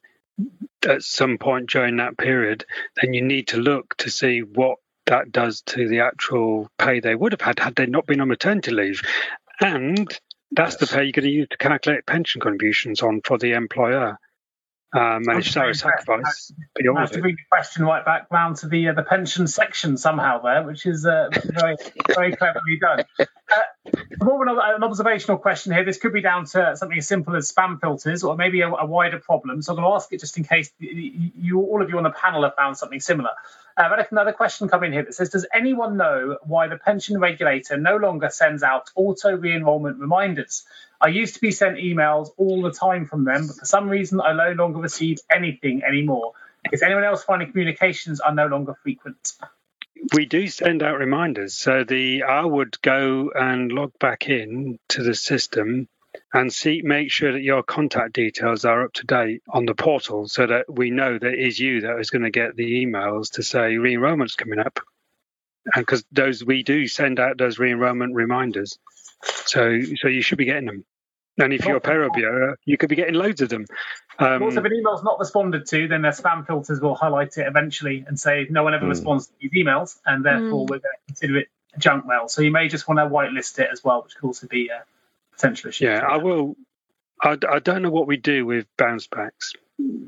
at 0.88 1.04
some 1.04 1.38
point 1.38 1.70
during 1.70 1.98
that 1.98 2.18
period, 2.18 2.66
then 3.02 3.14
you 3.14 3.22
need 3.22 3.48
to 3.50 3.58
look 3.58 3.96
to 3.98 4.10
see 4.10 4.42
what 4.42 4.78
that 5.06 5.32
does 5.32 5.62
to 5.62 5.88
the 5.88 6.02
actual 6.02 6.70
pay 6.78 7.00
they 7.00 7.16
would 7.16 7.34
have 7.34 7.42
had 7.42 7.60
had 7.60 7.76
they 7.76 7.86
not 7.86 8.06
been 8.06 8.22
on 8.22 8.28
maternity 8.30 8.72
leave. 8.72 9.02
And 9.60 10.08
that's 10.52 10.78
yes. 10.80 10.90
the 10.90 10.96
pay 10.96 11.04
you're 11.04 11.12
going 11.12 11.26
to 11.26 11.30
use 11.30 11.48
to 11.50 11.58
calculate 11.58 12.06
pension 12.06 12.42
contributions 12.42 13.02
on 13.02 13.22
for 13.24 13.38
the 13.38 13.54
employer 13.54 14.18
um, 14.94 15.24
managed 15.26 15.54
salary 15.54 15.74
sacrifice 15.74 16.52
I 16.78 17.00
have 17.00 17.12
to 17.12 17.22
bring 17.22 17.36
the 17.36 17.42
question 17.52 17.84
right 17.84 18.06
back 18.06 18.28
round 18.32 18.58
to 18.58 18.68
the 18.68 18.90
uh, 18.90 18.94
the 18.94 19.04
pension 19.04 19.48
section 19.48 19.98
somehow 19.98 20.42
there, 20.42 20.64
which 20.64 20.86
is 20.86 21.06
uh, 21.06 21.30
very 21.46 21.76
very 22.14 22.36
cleverly 22.36 22.80
done. 22.80 23.04
Uh, 23.20 23.26
more 24.22 24.48
of 24.48 24.58
an, 24.58 24.84
observational 24.84 25.38
question 25.38 25.74
here. 25.74 25.84
This 25.84 25.98
could 25.98 26.14
be 26.14 26.22
down 26.22 26.46
to 26.46 26.76
something 26.76 26.98
as 26.98 27.08
simple 27.08 27.36
as 27.36 27.52
spam 27.52 27.80
filters, 27.80 28.24
or 28.24 28.36
maybe 28.36 28.62
a, 28.62 28.70
a 28.70 28.86
wider 28.86 29.20
problem. 29.20 29.62
So 29.62 29.74
I'm 29.74 29.78
going 29.78 29.90
to 29.90 29.96
ask 29.96 30.12
it 30.14 30.20
just 30.20 30.38
in 30.38 30.44
case 30.44 30.72
you, 30.80 31.60
all 31.60 31.82
of 31.82 31.90
you 31.90 31.98
on 31.98 32.04
the 32.04 32.12
panel 32.12 32.44
have 32.44 32.56
found 32.56 32.78
something 32.78 33.00
similar. 33.00 33.32
Uh, 33.76 34.04
another 34.12 34.34
question 34.34 34.68
come 34.68 34.84
in 34.84 34.94
here 34.94 35.04
that 35.04 35.14
says, 35.14 35.30
does 35.30 35.48
anyone 35.52 35.98
know 35.98 36.38
why 36.44 36.68
the 36.68 36.78
pension 36.78 37.20
regulator 37.20 37.76
no 37.78 37.98
longer 37.98 38.30
sends 38.30 38.62
out 38.62 38.92
auto 38.96 39.36
re-enrollment 39.36 40.00
reminders? 40.00 40.64
I 41.02 41.08
used 41.08 41.36
to 41.36 41.42
be 41.42 41.52
sent 41.52 41.78
emails 41.78 42.30
all 42.38 42.62
the 42.62 42.72
time 42.72 43.06
from 43.06 43.26
them, 43.26 43.48
but 43.48 43.56
for 43.56 43.66
some 43.66 43.90
reason 43.90 44.22
I 44.22 44.34
no 44.34 44.52
longer 44.52 44.80
receive 44.80 45.18
anything 45.34 45.82
anymore. 45.84 46.34
Is 46.72 46.84
anyone 46.84 47.04
else 47.04 47.24
finding 47.24 47.52
communications 47.52 48.20
are 48.20 48.34
no 48.34 48.46
longer 48.46 48.76
frequent? 48.84 49.34
We 50.16 50.26
do 50.26 50.48
send 50.48 50.84
out 50.84 51.00
reminders. 51.00 51.54
So 51.54 51.84
the 51.84 52.24
I 52.24 52.46
would 52.46 52.80
go 52.82 53.32
and 53.34 53.72
log 53.72 53.92
back 54.00 54.30
in 54.30 54.78
to 54.90 55.04
the 55.04 55.16
system 55.16 55.88
and 56.34 56.54
see 56.54 56.82
make 56.84 57.12
sure 57.12 57.32
that 57.32 57.42
your 57.42 57.64
contact 57.64 58.14
details 58.14 58.66
are 58.66 58.84
up 58.84 58.94
to 58.94 59.06
date 59.06 59.42
on 59.50 59.66
the 59.66 59.76
portal 59.76 60.28
so 60.28 60.46
that 60.48 60.66
we 60.72 60.90
know 60.90 61.18
that 61.18 61.34
it 61.34 61.40
is 61.40 61.60
you 61.60 61.82
that 61.82 62.00
is 62.00 62.10
going 62.10 62.24
to 62.24 62.32
get 62.32 62.56
the 62.56 62.86
emails 62.86 63.32
to 63.32 63.44
say 63.44 63.78
re-enrollment's 63.78 64.36
coming 64.36 64.60
up 64.60 64.80
and 65.74 65.86
because 65.86 66.04
those 66.12 66.44
we 66.44 66.64
do 66.64 66.88
send 66.88 67.20
out 67.20 67.38
those 67.38 67.60
re-enrollment 67.60 68.14
reminders 68.14 68.80
so 69.24 69.80
so 69.96 70.08
you 70.08 70.22
should 70.22 70.38
be 70.38 70.46
getting 70.46 70.66
them 70.66 70.86
And 71.38 71.54
if 71.54 71.66
you're 71.66 71.78
a 71.78 71.82
payroll 71.82 72.12
bureau, 72.12 72.56
you 72.64 72.78
could 72.78 72.90
be 72.90 72.96
getting 72.96 73.16
loads 73.16 73.42
of 73.42 73.50
them. 73.50 73.66
Um, 74.20 74.44
also, 74.44 74.60
if 74.60 74.66
an 74.66 74.74
email's 74.74 75.04
not 75.04 75.18
responded 75.18 75.66
to, 75.68 75.88
then 75.88 76.04
their 76.04 76.12
spam 76.12 76.46
filters 76.46 76.80
will 76.80 76.94
highlight 76.94 77.38
it 77.38 77.48
eventually 77.48 78.06
and 78.08 78.20
say 78.20 78.46
no 78.50 78.64
one 78.64 78.76
ever 78.76 78.86
mm. 78.86 78.90
responds 78.90 79.28
to 79.28 79.34
these 79.42 79.52
emails, 79.52 79.98
and 80.06 80.24
therefore 80.24 80.66
mm. 80.66 80.70
we're 80.70 80.80
going 80.80 80.82
to 80.82 81.08
consider 81.08 81.38
it 81.40 81.48
junk 81.80 82.06
mail. 82.06 82.28
So 82.28 82.44
you 82.44 82.52
may 82.52 82.68
just 82.68 82.88
want 82.88 83.00
to 83.00 83.08
whitelist 83.08 83.58
it 83.58 83.70
as 83.72 83.84
well, 83.84 84.04
which 84.04 84.16
could 84.16 84.28
also 84.28 84.46
be 84.48 84.70
a 84.70 84.84
potential 85.36 85.70
issue. 85.70 85.86
Yeah, 85.86 86.00
I 86.00 86.18
will. 86.18 86.56
I, 87.22 87.38
I 87.50 87.60
don't 87.60 87.82
know 87.82 87.92
what 87.92 88.08
we 88.08 88.18
do 88.18 88.46
with 88.46 88.66
bounce 88.78 89.08
backs. 89.08 89.54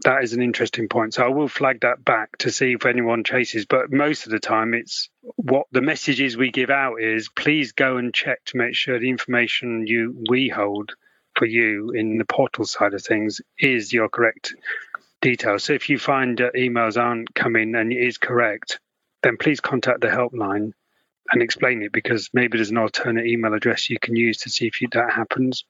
That 0.04 0.24
is 0.24 0.34
an 0.34 0.42
interesting 0.42 0.88
point. 0.90 1.14
So 1.14 1.24
I 1.24 1.30
will 1.30 1.48
flag 1.48 1.82
that 1.82 2.04
back 2.04 2.38
to 2.40 2.52
see 2.52 2.74
if 2.74 2.86
anyone 2.86 3.24
chases. 3.24 3.66
But 3.66 3.92
most 3.92 4.26
of 4.26 4.32
the 4.32 4.40
time, 4.40 4.74
it's 4.74 5.10
what 5.36 5.68
the 5.72 5.82
messages 5.82 6.38
we 6.38 6.52
give 6.52 6.70
out 6.70 7.02
is 7.02 7.30
please 7.30 7.72
go 7.72 7.98
and 7.98 8.14
check 8.14 8.44
to 8.46 8.58
make 8.58 8.76
sure 8.76 9.00
the 9.00 9.10
information 9.10 9.88
you 9.88 10.24
we 10.30 10.50
hold 10.50 10.94
for 11.36 11.46
you 11.46 11.92
in 11.92 12.18
the 12.18 12.26
portal 12.26 12.66
side 12.66 12.94
of 12.94 13.02
things 13.02 13.42
is 13.60 13.92
your 13.92 14.10
correct 14.10 14.56
details. 15.22 15.64
So 15.64 15.74
if 15.74 15.90
you 15.90 15.98
find 15.98 16.38
that 16.38 16.54
emails 16.54 17.02
aren't 17.02 17.34
coming 17.34 17.76
and 17.76 17.92
it 17.92 17.98
is 17.98 18.18
correct, 18.18 18.80
then 19.24 19.38
please 19.38 19.60
contact 19.60 20.02
the 20.02 20.08
helpline 20.08 20.72
and 21.32 21.42
explain 21.42 21.82
it 21.82 21.92
because 21.92 22.30
maybe 22.34 22.58
there's 22.58 22.72
an 22.72 22.78
alternate 22.78 23.26
email 23.26 23.54
address 23.54 23.90
you 23.90 23.98
can 24.00 24.16
use 24.16 24.38
to 24.40 24.50
see 24.50 24.68
if 24.68 24.82
you, 24.82 24.88
that 24.92 25.12
happens. 25.12 25.66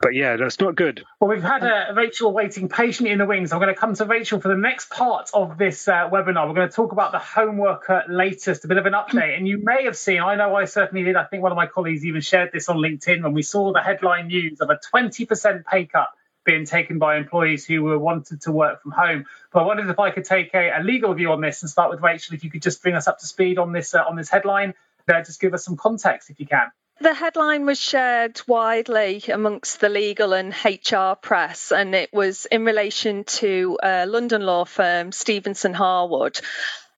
But 0.00 0.14
yeah, 0.14 0.36
that's 0.36 0.60
not 0.60 0.76
good. 0.76 1.04
Well, 1.20 1.28
we've 1.28 1.42
had 1.42 1.64
uh, 1.64 1.92
Rachel 1.94 2.32
waiting 2.32 2.68
patiently 2.68 3.10
in 3.10 3.18
the 3.18 3.26
wings. 3.26 3.52
I'm 3.52 3.58
going 3.58 3.74
to 3.74 3.78
come 3.78 3.94
to 3.94 4.04
Rachel 4.04 4.40
for 4.40 4.46
the 4.46 4.56
next 4.56 4.90
part 4.90 5.30
of 5.34 5.58
this 5.58 5.88
uh, 5.88 6.08
webinar. 6.08 6.46
We're 6.46 6.54
going 6.54 6.68
to 6.68 6.74
talk 6.74 6.92
about 6.92 7.10
the 7.10 7.18
home 7.18 7.58
worker 7.58 8.04
latest, 8.08 8.64
a 8.64 8.68
bit 8.68 8.76
of 8.76 8.86
an 8.86 8.92
update. 8.92 9.36
And 9.36 9.46
you 9.48 9.60
may 9.60 9.84
have 9.84 9.96
seen, 9.96 10.20
I 10.20 10.36
know 10.36 10.54
I 10.54 10.66
certainly 10.66 11.02
did, 11.02 11.16
I 11.16 11.24
think 11.24 11.42
one 11.42 11.50
of 11.50 11.56
my 11.56 11.66
colleagues 11.66 12.04
even 12.04 12.20
shared 12.20 12.50
this 12.52 12.68
on 12.68 12.76
LinkedIn 12.76 13.24
when 13.24 13.32
we 13.32 13.42
saw 13.42 13.72
the 13.72 13.80
headline 13.80 14.28
news 14.28 14.60
of 14.60 14.70
a 14.70 14.78
20% 14.94 15.66
pay 15.66 15.86
cut 15.86 16.08
being 16.48 16.64
taken 16.64 16.98
by 16.98 17.18
employees 17.18 17.66
who 17.66 17.82
were 17.82 17.98
wanted 17.98 18.40
to 18.40 18.50
work 18.50 18.82
from 18.82 18.90
home. 18.90 19.26
But 19.52 19.60
I 19.60 19.66
wondered 19.66 19.90
if 19.90 19.98
I 19.98 20.10
could 20.10 20.24
take 20.24 20.54
a, 20.54 20.70
a 20.70 20.82
legal 20.82 21.12
view 21.12 21.30
on 21.30 21.42
this 21.42 21.60
and 21.60 21.70
start 21.70 21.90
with 21.90 22.00
Rachel. 22.00 22.34
If 22.34 22.42
you 22.42 22.50
could 22.50 22.62
just 22.62 22.82
bring 22.82 22.94
us 22.94 23.06
up 23.06 23.18
to 23.18 23.26
speed 23.26 23.58
on 23.58 23.72
this 23.72 23.94
uh, 23.94 24.02
on 24.08 24.16
this 24.16 24.30
headline, 24.30 24.72
there, 25.06 25.22
just 25.22 25.40
give 25.40 25.52
us 25.52 25.62
some 25.62 25.76
context 25.76 26.30
if 26.30 26.40
you 26.40 26.46
can. 26.46 26.68
The 27.00 27.12
headline 27.12 27.66
was 27.66 27.78
shared 27.78 28.40
widely 28.48 29.22
amongst 29.30 29.80
the 29.80 29.90
legal 29.90 30.32
and 30.32 30.54
HR 30.64 31.14
press, 31.20 31.70
and 31.70 31.94
it 31.94 32.14
was 32.14 32.46
in 32.46 32.64
relation 32.64 33.24
to 33.24 33.78
a 33.82 34.06
London 34.06 34.40
law 34.40 34.64
firm, 34.64 35.12
Stephenson 35.12 35.74
Harwood. 35.74 36.40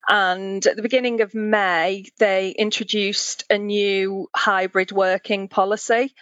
And 0.09 0.65
at 0.67 0.77
the 0.77 0.83
beginning 0.83 1.21
of 1.21 1.35
May, 1.35 2.07
they 2.19 2.51
introduced 2.51 3.45
a 3.51 3.59
new 3.59 4.31
hybrid 4.35 4.91
working 4.91 5.49
policy, 5.49 6.15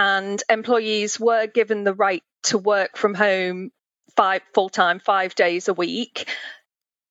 and 0.00 0.42
employees 0.48 1.20
were 1.20 1.46
given 1.46 1.84
the 1.84 1.92
right 1.92 2.22
to 2.42 2.56
work 2.56 2.96
from 2.96 3.12
home 3.12 3.70
five 4.16 4.40
full 4.54 4.70
time, 4.70 4.98
five 4.98 5.34
days 5.34 5.68
a 5.68 5.74
week. 5.74 6.26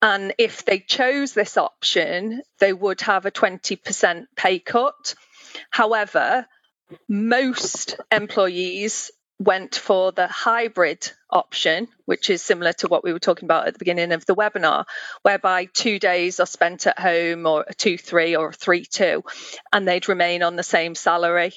And 0.02 0.34
if 0.38 0.64
they 0.64 0.80
chose 0.80 1.32
this 1.32 1.56
option, 1.56 2.42
they 2.58 2.72
would 2.72 3.00
have 3.02 3.26
a 3.26 3.30
20% 3.30 4.24
pay 4.34 4.58
cut. 4.58 5.14
However, 5.70 6.46
most 7.08 7.94
employees 8.10 9.12
went 9.38 9.76
for 9.76 10.10
the 10.10 10.26
hybrid 10.26 11.12
option, 11.30 11.86
which 12.06 12.28
is 12.28 12.42
similar 12.42 12.72
to 12.72 12.88
what 12.88 13.04
we 13.04 13.12
were 13.12 13.20
talking 13.20 13.46
about 13.46 13.68
at 13.68 13.74
the 13.74 13.78
beginning 13.78 14.10
of 14.10 14.26
the 14.26 14.34
webinar, 14.34 14.84
whereby 15.22 15.66
two 15.66 16.00
days 16.00 16.40
are 16.40 16.46
spent 16.46 16.88
at 16.88 16.98
home, 16.98 17.46
or 17.46 17.64
a 17.68 17.72
two, 17.72 17.96
three, 17.96 18.34
or 18.34 18.48
a 18.48 18.52
three, 18.52 18.84
two, 18.84 19.22
and 19.72 19.86
they'd 19.86 20.08
remain 20.08 20.42
on 20.42 20.56
the 20.56 20.64
same 20.64 20.96
salary. 20.96 21.52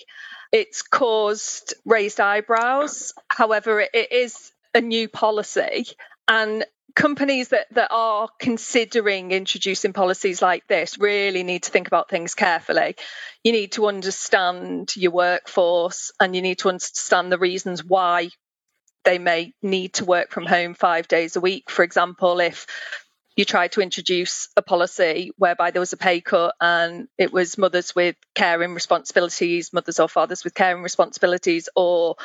It's 0.53 0.83
caused 0.83 1.73
raised 1.83 2.21
eyebrows. 2.21 3.13
However, 3.27 3.81
it 3.81 4.11
is 4.11 4.51
a 4.75 4.81
new 4.81 5.09
policy, 5.09 5.87
and 6.27 6.65
companies 6.95 7.49
that, 7.49 7.65
that 7.73 7.89
are 7.91 8.29
considering 8.39 9.31
introducing 9.31 9.93
policies 9.93 10.41
like 10.41 10.67
this 10.67 10.99
really 10.99 11.43
need 11.43 11.63
to 11.63 11.71
think 11.71 11.87
about 11.87 12.09
things 12.09 12.35
carefully. 12.35 12.95
You 13.43 13.51
need 13.51 13.71
to 13.73 13.87
understand 13.87 14.95
your 14.95 15.11
workforce 15.11 16.11
and 16.19 16.35
you 16.35 16.41
need 16.41 16.59
to 16.59 16.69
understand 16.69 17.31
the 17.31 17.39
reasons 17.39 17.83
why 17.83 18.29
they 19.03 19.17
may 19.17 19.53
need 19.61 19.95
to 19.95 20.05
work 20.05 20.31
from 20.31 20.45
home 20.45 20.75
five 20.75 21.07
days 21.07 21.35
a 21.35 21.41
week. 21.41 21.69
For 21.69 21.83
example, 21.83 22.39
if 22.39 22.67
you 23.35 23.45
tried 23.45 23.71
to 23.71 23.81
introduce 23.81 24.49
a 24.55 24.61
policy 24.61 25.31
whereby 25.37 25.71
there 25.71 25.79
was 25.79 25.93
a 25.93 25.97
pay 25.97 26.21
cut 26.21 26.53
and 26.61 27.07
it 27.17 27.33
was 27.33 27.57
mothers 27.57 27.95
with 27.95 28.15
caring 28.35 28.73
responsibilities, 28.73 29.73
mothers 29.73 29.99
or 29.99 30.07
fathers 30.07 30.43
with 30.43 30.53
caring 30.53 30.83
responsibilities, 30.83 31.67
or 31.75 32.15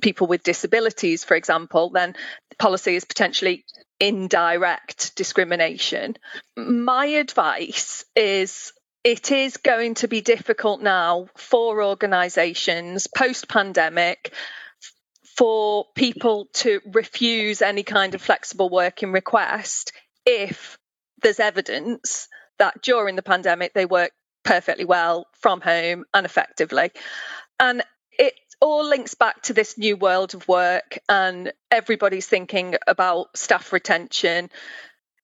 people 0.00 0.26
with 0.26 0.42
disabilities, 0.42 1.24
for 1.24 1.34
example, 1.34 1.90
then 1.90 2.14
the 2.50 2.56
policy 2.56 2.94
is 2.94 3.04
potentially 3.04 3.64
indirect 3.98 5.16
discrimination. 5.16 6.16
My 6.56 7.06
advice 7.06 8.04
is 8.14 8.72
it 9.04 9.32
is 9.32 9.56
going 9.56 9.94
to 9.94 10.08
be 10.08 10.20
difficult 10.20 10.80
now 10.80 11.26
for 11.36 11.82
organisations 11.82 13.08
post 13.08 13.48
pandemic 13.48 14.32
for 15.36 15.86
people 15.94 16.46
to 16.52 16.80
refuse 16.86 17.62
any 17.62 17.82
kind 17.82 18.14
of 18.14 18.22
flexible 18.22 18.68
working 18.68 19.10
request 19.12 19.92
if 20.26 20.78
there's 21.22 21.40
evidence 21.40 22.28
that 22.58 22.82
during 22.82 23.16
the 23.16 23.22
pandemic 23.22 23.74
they 23.74 23.86
worked 23.86 24.14
perfectly 24.44 24.84
well 24.84 25.26
from 25.40 25.60
home 25.60 26.04
and 26.12 26.26
effectively. 26.26 26.90
And 27.58 27.82
it 28.18 28.34
all 28.60 28.84
links 28.88 29.14
back 29.14 29.42
to 29.42 29.52
this 29.52 29.78
new 29.78 29.96
world 29.96 30.34
of 30.34 30.46
work, 30.46 30.98
and 31.08 31.52
everybody's 31.70 32.26
thinking 32.26 32.76
about 32.86 33.36
staff 33.36 33.72
retention. 33.72 34.50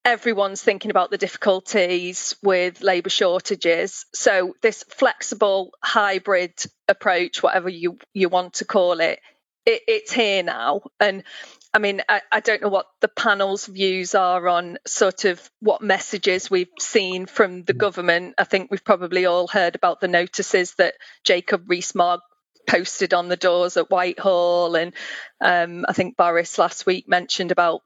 Everyone's 0.05 0.63
thinking 0.63 0.91
about 0.91 1.11
the 1.11 1.19
difficulties 1.19 2.35
with 2.43 2.81
labour 2.81 3.11
shortages. 3.11 4.07
So, 4.15 4.55
this 4.63 4.85
flexible 4.85 5.71
hybrid 5.83 6.55
approach, 6.89 7.43
whatever 7.43 7.69
you, 7.69 7.99
you 8.15 8.29
want 8.29 8.55
to 8.55 8.65
call 8.65 9.01
it, 9.01 9.21
it 9.67 9.83
it's 9.87 10.13
here 10.13 10.43
now. 10.43 10.83
And 10.99 11.25
I 11.73 11.79
mean, 11.79 12.03
I, 12.09 12.23
I, 12.33 12.41
don't 12.41 12.63
know 12.63 12.71
what 12.71 12.87
the 13.01 13.09
panel's 13.09 13.67
views 13.67 14.15
are 14.15 14.49
on 14.49 14.79
sort 14.87 15.27
of 15.27 15.51
what 15.61 15.83
messages 15.83 16.51
we've 16.51 16.69
seen 16.81 17.27
from 17.27 17.63
the 17.65 17.75
government. 17.75 18.35
I 18.39 18.45
think 18.45 18.71
we've 18.71 18.85
probably 18.85 19.27
all 19.27 19.47
heard 19.47 19.75
about 19.75 20.01
the 20.01 20.09
notices 20.09 20.75
that 20.77 20.95
Jacob 21.25 21.65
Rees-Mogg 21.69 22.21
posted 22.67 23.13
on 23.13 23.29
the 23.29 23.37
doors 23.37 23.77
at 23.77 23.91
Whitehall, 23.91 24.77
and 24.77 24.95
um, 25.41 25.85
I 25.89 25.93
think 25.93 26.17
Boris 26.17 26.59
last 26.59 26.87
week 26.87 27.09
mentioned 27.09 27.53
about 27.53 27.83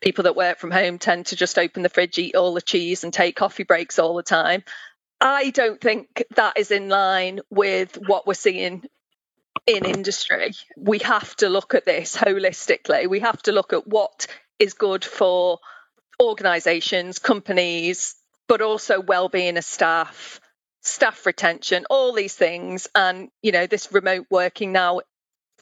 people 0.00 0.24
that 0.24 0.36
work 0.36 0.58
from 0.58 0.70
home 0.70 0.98
tend 0.98 1.26
to 1.26 1.36
just 1.36 1.58
open 1.58 1.82
the 1.82 1.88
fridge, 1.88 2.18
eat 2.18 2.34
all 2.34 2.54
the 2.54 2.62
cheese, 2.62 3.04
and 3.04 3.12
take 3.12 3.36
coffee 3.36 3.64
breaks 3.64 3.98
all 3.98 4.14
the 4.14 4.22
time. 4.22 4.64
I 5.20 5.50
don't 5.50 5.80
think 5.80 6.24
that 6.36 6.58
is 6.58 6.70
in 6.70 6.88
line 6.88 7.40
with 7.50 7.98
what 8.06 8.26
we're 8.26 8.34
seeing 8.34 8.84
in 9.68 9.84
industry. 9.84 10.52
We 10.76 10.98
have 11.00 11.36
to 11.36 11.48
look 11.48 11.74
at 11.74 11.84
this 11.84 12.16
holistically. 12.16 13.08
We 13.08 13.20
have 13.20 13.40
to 13.42 13.52
look 13.52 13.72
at 13.72 13.86
what 13.86 14.26
is 14.58 14.72
good 14.74 15.04
for 15.04 15.58
organisations, 16.20 17.18
companies, 17.18 18.16
but 18.48 18.62
also 18.62 19.00
well-being 19.00 19.58
of 19.58 19.64
staff, 19.64 20.40
staff 20.80 21.26
retention, 21.26 21.84
all 21.90 22.12
these 22.12 22.34
things. 22.34 22.88
And 22.94 23.28
you 23.42 23.52
know, 23.52 23.66
this 23.66 23.92
remote 23.92 24.26
working 24.30 24.72
now, 24.72 25.00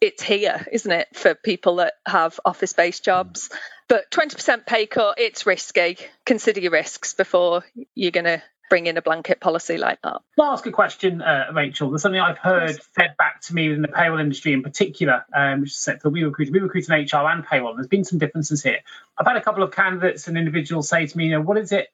it's 0.00 0.22
here, 0.22 0.64
isn't 0.70 0.90
it, 0.90 1.08
for 1.14 1.34
people 1.34 1.76
that 1.76 1.94
have 2.06 2.38
office-based 2.44 3.02
mm. 3.02 3.06
jobs. 3.06 3.50
But 3.88 4.10
20% 4.10 4.66
pay 4.66 4.86
cut, 4.86 5.18
it's 5.18 5.46
risky. 5.46 5.98
Consider 6.24 6.60
your 6.60 6.72
risks 6.72 7.14
before 7.14 7.64
you're 7.94 8.10
going 8.10 8.24
to 8.24 8.42
bring 8.68 8.86
in 8.86 8.96
a 8.96 9.02
blanket 9.02 9.40
policy 9.40 9.76
like 9.76 10.00
that. 10.02 10.20
I'll 10.38 10.52
ask 10.52 10.66
a 10.66 10.72
question, 10.72 11.22
uh, 11.22 11.46
Rachel. 11.54 11.90
There's 11.90 12.02
something 12.02 12.20
I've 12.20 12.38
heard 12.38 12.80
fed 12.94 13.16
back 13.16 13.40
to 13.42 13.54
me 13.54 13.68
within 13.68 13.82
the 13.82 13.88
payroll 13.88 14.20
industry 14.20 14.52
in 14.52 14.62
particular, 14.62 15.24
um, 15.34 15.62
which 15.62 15.70
is 15.70 15.78
sector 15.78 16.08
we 16.08 16.24
recruit. 16.24 16.50
We 16.50 16.60
recruit 16.60 16.88
in 16.88 16.94
HR 16.94 17.28
and 17.28 17.44
payroll. 17.44 17.74
There's 17.74 17.86
been 17.86 18.04
some 18.04 18.18
differences 18.18 18.62
here. 18.62 18.80
I've 19.18 19.26
had 19.26 19.36
a 19.36 19.42
couple 19.42 19.62
of 19.62 19.72
candidates 19.72 20.28
and 20.28 20.36
individuals 20.36 20.88
say 20.88 21.06
to 21.06 21.18
me, 21.18 21.26
you 21.26 21.32
know, 21.32 21.40
what 21.40 21.58
is 21.58 21.72
it? 21.72 21.88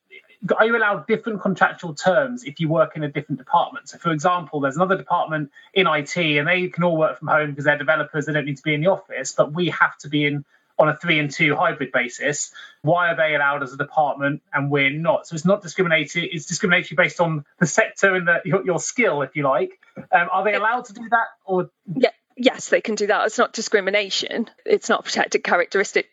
Are 0.57 0.65
you 0.65 0.75
allowed 0.75 1.07
different 1.07 1.41
contractual 1.41 1.93
terms 1.93 2.43
if 2.43 2.59
you 2.59 2.67
work 2.67 2.97
in 2.97 3.03
a 3.03 3.07
different 3.07 3.39
department? 3.39 3.87
So, 3.87 3.97
for 3.97 4.11
example, 4.11 4.59
there's 4.59 4.75
another 4.75 4.97
department 4.97 5.51
in 5.73 5.87
IT 5.87 6.17
and 6.17 6.47
they 6.47 6.67
can 6.67 6.83
all 6.83 6.97
work 6.97 7.19
from 7.19 7.29
home 7.29 7.51
because 7.51 7.63
they're 7.63 7.77
developers, 7.77 8.25
they 8.25 8.33
don't 8.33 8.45
need 8.45 8.57
to 8.57 8.63
be 8.63 8.73
in 8.73 8.81
the 8.81 8.87
office, 8.87 9.31
but 9.31 9.53
we 9.53 9.69
have 9.69 9.97
to 9.99 10.09
be 10.09 10.25
in 10.25 10.43
on 10.79 10.89
a 10.89 10.97
three 10.97 11.19
and 11.19 11.31
two 11.31 11.55
hybrid 11.55 11.91
basis. 11.91 12.51
Why 12.81 13.09
are 13.09 13.15
they 13.15 13.35
allowed 13.35 13.63
as 13.63 13.73
a 13.73 13.77
department 13.77 14.41
and 14.53 14.71
we're 14.71 14.91
not? 14.91 15.27
So 15.27 15.35
it's 15.35 15.45
not 15.45 15.61
discriminatory. 15.61 16.27
It's 16.31 16.45
discriminatory 16.45 16.95
based 16.95 17.19
on 17.19 17.45
the 17.59 17.65
sector 17.65 18.15
and 18.15 18.27
the, 18.27 18.41
your, 18.45 18.65
your 18.65 18.79
skill, 18.79 19.21
if 19.21 19.35
you 19.35 19.43
like. 19.43 19.79
Um, 19.97 20.27
are 20.31 20.43
they 20.43 20.55
allowed 20.55 20.85
to 20.85 20.93
do 20.93 21.07
that? 21.09 21.27
Or 21.45 21.69
yeah, 21.95 22.09
yes, 22.35 22.69
they 22.69 22.81
can 22.81 22.95
do 22.95 23.07
that. 23.07 23.25
It's 23.27 23.37
not 23.37 23.53
discrimination. 23.53 24.49
It's 24.65 24.89
not 24.89 25.05
protected 25.05 25.43
characteristic 25.43 26.07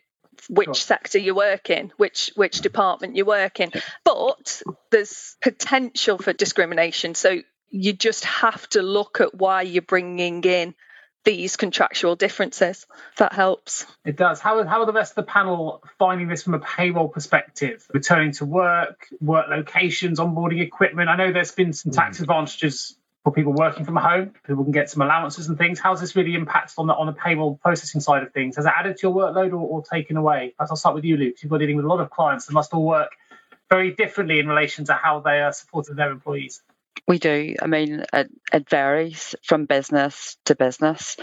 which 0.48 0.66
sure. 0.66 0.74
sector 0.74 1.18
you 1.18 1.34
work 1.34 1.70
in, 1.70 1.92
which 1.96 2.32
which 2.34 2.60
department 2.60 3.16
you 3.16 3.24
work 3.24 3.60
in. 3.60 3.72
But 4.04 4.62
there's 4.90 5.36
potential 5.42 6.18
for 6.18 6.32
discrimination. 6.32 7.14
So 7.14 7.40
you 7.68 7.92
just 7.92 8.24
have 8.24 8.68
to 8.70 8.82
look 8.82 9.20
at 9.20 9.34
why 9.34 9.62
you're 9.62 9.82
bringing 9.82 10.42
in 10.44 10.74
these 11.24 11.56
contractual 11.56 12.16
differences. 12.16 12.86
That 13.18 13.32
helps. 13.32 13.86
It 14.04 14.16
does. 14.16 14.40
How, 14.40 14.64
how 14.64 14.80
are 14.80 14.86
the 14.86 14.92
rest 14.92 15.12
of 15.12 15.16
the 15.16 15.30
panel 15.30 15.82
finding 15.98 16.28
this 16.28 16.42
from 16.42 16.54
a 16.54 16.58
payroll 16.58 17.08
perspective? 17.08 17.86
Returning 17.92 18.32
to 18.32 18.44
work, 18.44 19.08
work 19.20 19.46
locations, 19.48 20.18
onboarding 20.18 20.60
equipment. 20.60 21.08
I 21.08 21.16
know 21.16 21.32
there's 21.32 21.52
been 21.52 21.72
some 21.72 21.92
tax 21.92 22.18
hmm. 22.18 22.24
advantages 22.24 22.96
for 23.22 23.32
people 23.32 23.52
working 23.52 23.84
from 23.84 23.96
home. 23.96 24.32
People 24.46 24.64
can 24.64 24.72
get 24.72 24.88
some 24.88 25.02
allowances 25.02 25.48
and 25.48 25.58
things. 25.58 25.78
How's 25.78 26.00
this 26.00 26.16
really 26.16 26.34
impacted 26.34 26.74
on 26.78 26.86
the 26.86 26.94
on 26.94 27.06
the 27.06 27.12
payroll 27.12 27.56
processing 27.56 28.00
side 28.00 28.22
of 28.22 28.32
things? 28.32 28.56
Has 28.56 28.64
it 28.64 28.72
added 28.74 28.96
to 28.96 29.08
your 29.08 29.14
workload 29.14 29.52
or, 29.52 29.56
or 29.56 29.82
taken 29.82 30.16
away? 30.16 30.54
Perhaps 30.56 30.70
I'll 30.70 30.76
start 30.76 30.94
with 30.94 31.04
you, 31.04 31.16
Lou. 31.16 31.26
You've 31.26 31.50
been 31.50 31.60
dealing 31.60 31.76
with 31.76 31.84
a 31.84 31.88
lot 31.88 32.00
of 32.00 32.10
clients 32.10 32.46
that 32.46 32.54
must 32.54 32.72
all 32.72 32.84
work 32.84 33.10
very 33.68 33.92
differently 33.92 34.40
in 34.40 34.48
relation 34.48 34.86
to 34.86 34.94
how 34.94 35.20
they 35.20 35.40
are 35.40 35.52
supporting 35.52 35.96
their 35.96 36.10
employees. 36.10 36.62
We 37.10 37.18
do. 37.18 37.56
I 37.60 37.66
mean, 37.66 38.04
it, 38.12 38.30
it 38.52 38.68
varies 38.70 39.34
from 39.42 39.66
business 39.66 40.36
to 40.44 40.54
business. 40.54 41.16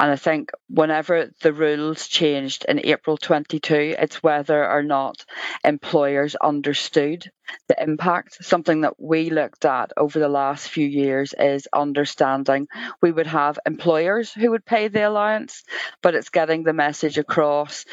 And 0.00 0.10
I 0.10 0.16
think 0.16 0.50
whenever 0.70 1.30
the 1.42 1.52
rules 1.52 2.08
changed 2.08 2.64
in 2.66 2.80
April 2.86 3.18
22, 3.18 3.96
it's 3.98 4.22
whether 4.22 4.66
or 4.66 4.82
not 4.82 5.24
employers 5.62 6.34
understood 6.34 7.30
the 7.68 7.82
impact. 7.82 8.42
Something 8.42 8.82
that 8.82 8.94
we 8.98 9.28
looked 9.28 9.66
at 9.66 9.92
over 9.98 10.18
the 10.18 10.28
last 10.28 10.68
few 10.68 10.86
years 10.86 11.34
is 11.38 11.68
understanding 11.74 12.66
we 13.02 13.12
would 13.12 13.26
have 13.26 13.58
employers 13.66 14.32
who 14.32 14.50
would 14.52 14.64
pay 14.64 14.88
the 14.88 15.06
allowance, 15.06 15.62
but 16.02 16.14
it's 16.14 16.30
getting 16.30 16.62
the 16.62 16.72
message 16.72 17.18
across 17.18 17.84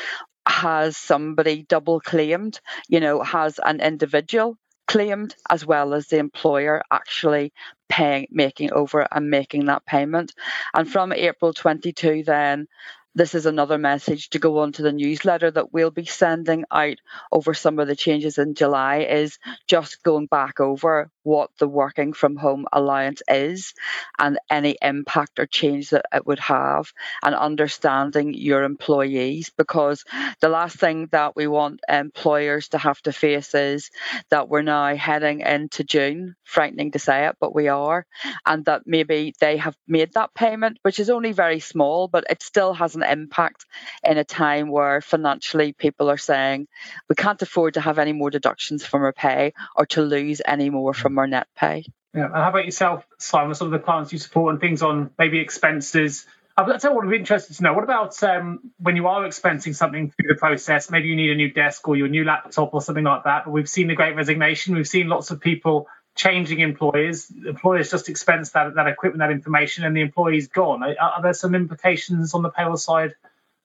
has 0.47 0.97
somebody 0.97 1.63
double 1.67 1.99
claimed, 1.99 2.59
you 2.88 2.99
know, 2.99 3.21
has 3.21 3.59
an 3.63 3.82
individual 3.82 4.57
claimed 4.92 5.36
as 5.50 5.66
well 5.66 5.94
as 5.94 6.08
the 6.08 6.18
employer 6.18 6.82
actually 6.92 7.54
paying 7.88 8.28
making 8.32 8.72
over 8.74 9.08
and 9.12 9.30
making 9.30 9.66
that 9.66 9.86
payment. 9.86 10.34
And 10.74 10.89
from 10.92 11.14
april 11.14 11.54
22 11.54 12.24
then 12.26 12.68
this 13.14 13.36
is 13.36 13.45
another 13.45 13.78
message 13.78 14.30
to 14.30 14.39
go 14.39 14.59
on 14.59 14.72
to 14.72 14.82
the 14.82 14.91
newsletter 14.91 15.51
that 15.51 15.74
we'll 15.74 15.91
be 15.91 16.05
sending 16.05 16.64
out 16.72 16.97
over 17.32 17.53
some 17.53 17.80
of 17.80 17.88
the 17.88 17.95
changes 17.95 18.38
in 18.38 18.55
July 18.55 18.99
is 18.99 19.38
just 19.68 20.01
going 20.03 20.28
back 20.28 20.59
over 20.59 21.09
what 21.24 21.49
the 21.59 21.68
working 21.68 22.14
from 22.14 22.36
home 22.36 22.66
allowance 22.72 23.22
is 23.28 23.74
and 24.18 24.39
any 24.49 24.78
impact 24.82 25.39
or 25.39 25.45
change 25.45 25.89
that 25.89 26.05
it 26.14 26.26
would 26.26 26.39
have 26.39 26.91
and 27.24 27.36
understanding 27.36 28.34
your 28.34 28.64
employees 28.64 29.51
because 29.57 30.03
the 30.39 30.49
last 30.49 30.78
thing 30.78 31.07
that 31.12 31.36
we 31.36 31.47
want 31.47 31.82
employers 31.89 32.70
to 32.70 32.78
have 32.78 33.01
to 33.01 33.12
face 33.12 33.53
is 33.53 33.91
that 34.30 34.49
we're 34.49 34.62
now 34.62 34.95
heading 34.95 35.41
into 35.41 35.84
June 35.84 36.36
frightening 36.43 36.91
to 36.91 36.99
say 36.99 37.28
it 37.28 37.36
but 37.39 37.53
we 37.53 37.68
are 37.68 38.05
and 38.45 38.66
that 38.66 38.84
maybe 38.86 39.34
they 39.39 39.57
have 39.57 39.76
made 39.88 40.14
that 40.14 40.34
payment 40.34 40.78
which 40.82 40.99
is 40.99 41.09
only 41.09 41.32
very 41.32 41.59
small 41.59 42.07
but 42.07 42.24
it 42.30 42.41
still 42.41 42.74
has 42.74 42.95
an 42.95 43.01
impact 43.04 43.66
in 44.04 44.18
a 44.18 44.24
time 44.24 44.70
where 44.70 45.02
financially 45.02 45.74
people 45.74 46.10
are 46.10 46.18
saying 46.18 46.68
we 47.10 47.16
can't 47.16 47.41
afford 47.41 47.76
to 47.76 47.82
have 47.82 47.99
any 47.99 48.14
more 48.14 48.30
deductions 48.30 48.86
from 48.86 49.04
our 49.04 49.14
pay 49.14 49.54
or 49.76 49.86
to 49.88 50.02
lose 50.02 50.41
any 50.45 50.70
more 50.70 50.93
from 50.93 51.18
our 51.18 51.28
net 51.28 51.47
pay. 51.56 51.86
Yeah. 52.14 52.26
And 52.26 52.36
how 52.36 52.49
about 52.49 52.66
yourself, 52.66 53.06
Simon? 53.18 53.56
Some 53.56 53.68
of 53.68 53.72
the 53.72 53.80
clients 53.80 54.12
you 54.12 54.20
support 54.20 54.54
and 54.54 54.62
things 54.62 54.82
on 54.82 55.12
maybe 55.18 55.39
expenses. 55.39 56.26
I'll 56.58 56.78
tell 56.78 56.91
you 56.91 56.97
what 56.97 57.06
I'm 57.06 57.14
interested 57.14 57.56
to 57.56 57.64
know. 57.64 57.74
What 57.74 57.86
about 57.86 58.22
um, 58.24 58.60
when 58.78 58.95
you 58.95 59.08
are 59.08 59.26
expensing 59.26 59.74
something 59.74 60.12
through 60.12 60.34
the 60.34 60.39
process? 60.39 60.91
Maybe 60.91 61.08
you 61.08 61.16
need 61.16 61.32
a 61.32 61.36
new 61.36 61.52
desk 61.52 61.88
or 61.88 61.95
your 61.95 62.10
new 62.10 62.26
laptop 62.26 62.74
or 62.74 62.82
something 62.82 63.06
like 63.06 63.24
that. 63.24 63.45
But 63.45 63.52
we've 63.52 63.70
seen 63.70 63.88
the 63.88 63.95
great 63.95 64.16
resignation. 64.16 64.76
We've 64.76 64.88
seen 64.88 65.08
lots 65.08 65.32
of 65.32 65.39
people 65.39 65.88
changing 66.16 66.59
employers. 66.59 67.32
Employers 67.45 67.91
just 67.91 68.09
expense 68.09 68.51
that, 68.51 68.76
that 68.76 68.88
equipment, 68.88 69.20
that 69.20 69.32
information, 69.32 69.86
and 69.86 69.95
the 69.95 70.01
employee's 70.01 70.47
gone. 70.47 70.84
Are, 70.84 70.95
are 70.99 71.22
there 71.22 71.34
some 71.34 71.55
implications 71.55 72.34
on 72.34 72.41
the 72.41 72.49
payroll 72.49 72.78
side 72.78 73.16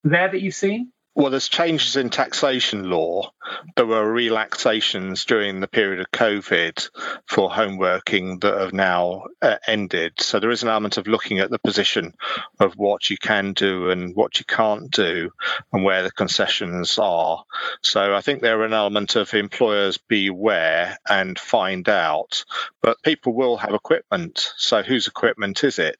there 0.04 0.28
that 0.28 0.40
you've 0.40 0.54
seen? 0.54 0.92
Well, 1.16 1.30
there's 1.30 1.48
changes 1.48 1.96
in 1.96 2.10
taxation 2.10 2.90
law. 2.90 3.30
There 3.74 3.86
were 3.86 4.12
relaxations 4.12 5.24
during 5.24 5.60
the 5.60 5.66
period 5.66 5.98
of 5.98 6.10
COVID 6.10 6.90
for 7.26 7.50
home 7.50 7.78
working 7.78 8.38
that 8.40 8.60
have 8.60 8.74
now 8.74 9.24
uh, 9.40 9.56
ended. 9.66 10.12
So 10.18 10.38
there 10.38 10.50
is 10.50 10.62
an 10.62 10.68
element 10.68 10.98
of 10.98 11.06
looking 11.06 11.38
at 11.38 11.48
the 11.50 11.58
position 11.58 12.12
of 12.60 12.74
what 12.74 13.08
you 13.08 13.16
can 13.16 13.54
do 13.54 13.88
and 13.88 14.14
what 14.14 14.38
you 14.38 14.44
can't 14.44 14.90
do 14.90 15.30
and 15.72 15.84
where 15.84 16.02
the 16.02 16.10
concessions 16.10 16.98
are. 16.98 17.42
So 17.82 18.14
I 18.14 18.20
think 18.20 18.42
there 18.42 18.60
are 18.60 18.66
an 18.66 18.74
element 18.74 19.16
of 19.16 19.32
employers 19.32 19.96
beware 19.96 20.98
and 21.08 21.38
find 21.38 21.88
out. 21.88 22.44
But 22.82 23.02
people 23.02 23.32
will 23.32 23.56
have 23.56 23.72
equipment. 23.72 24.52
So 24.58 24.82
whose 24.82 25.06
equipment 25.06 25.64
is 25.64 25.78
it? 25.78 25.96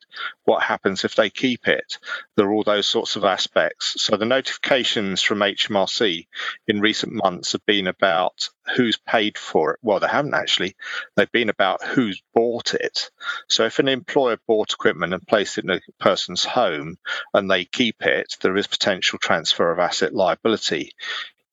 What 0.46 0.62
happens 0.62 1.04
if 1.04 1.16
they 1.16 1.28
keep 1.28 1.66
it? 1.66 1.98
There 2.36 2.46
are 2.46 2.52
all 2.52 2.62
those 2.62 2.86
sorts 2.86 3.16
of 3.16 3.24
aspects. 3.24 4.00
So 4.00 4.16
the 4.16 4.24
notifications 4.24 5.20
from 5.20 5.40
HMRC 5.40 6.28
in 6.68 6.80
recent 6.80 7.12
months 7.12 7.52
have 7.52 7.66
been 7.66 7.88
about 7.88 8.48
who's 8.76 8.96
paid 8.96 9.38
for 9.38 9.72
it. 9.72 9.80
Well, 9.82 9.98
they 9.98 10.06
haven't 10.06 10.34
actually. 10.34 10.76
They've 11.16 11.30
been 11.32 11.48
about 11.48 11.82
who's 11.82 12.22
bought 12.32 12.74
it. 12.74 13.10
So 13.48 13.64
if 13.64 13.80
an 13.80 13.88
employer 13.88 14.38
bought 14.46 14.72
equipment 14.72 15.14
and 15.14 15.26
placed 15.26 15.58
it 15.58 15.64
in 15.64 15.70
a 15.70 15.80
person's 15.98 16.44
home 16.44 16.96
and 17.34 17.50
they 17.50 17.64
keep 17.64 18.02
it, 18.02 18.36
there 18.40 18.56
is 18.56 18.68
potential 18.68 19.18
transfer 19.18 19.72
of 19.72 19.80
asset 19.80 20.14
liability. 20.14 20.92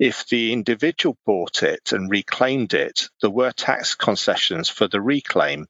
If 0.03 0.27
the 0.27 0.51
individual 0.51 1.17
bought 1.25 1.63
it 1.63 1.93
and 1.93 2.11
reclaimed 2.11 2.73
it, 2.73 3.09
there 3.21 3.29
were 3.29 3.51
tax 3.51 3.95
concessions 3.95 4.67
for 4.67 4.89
the 4.89 4.99
reclaim, 4.99 5.67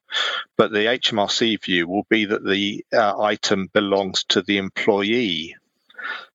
but 0.56 0.72
the 0.72 0.86
HMRC 0.86 1.62
view 1.62 1.86
will 1.86 2.06
be 2.08 2.24
that 2.24 2.44
the 2.44 2.84
uh, 2.92 3.20
item 3.20 3.68
belongs 3.72 4.24
to 4.30 4.42
the 4.42 4.58
employee 4.58 5.54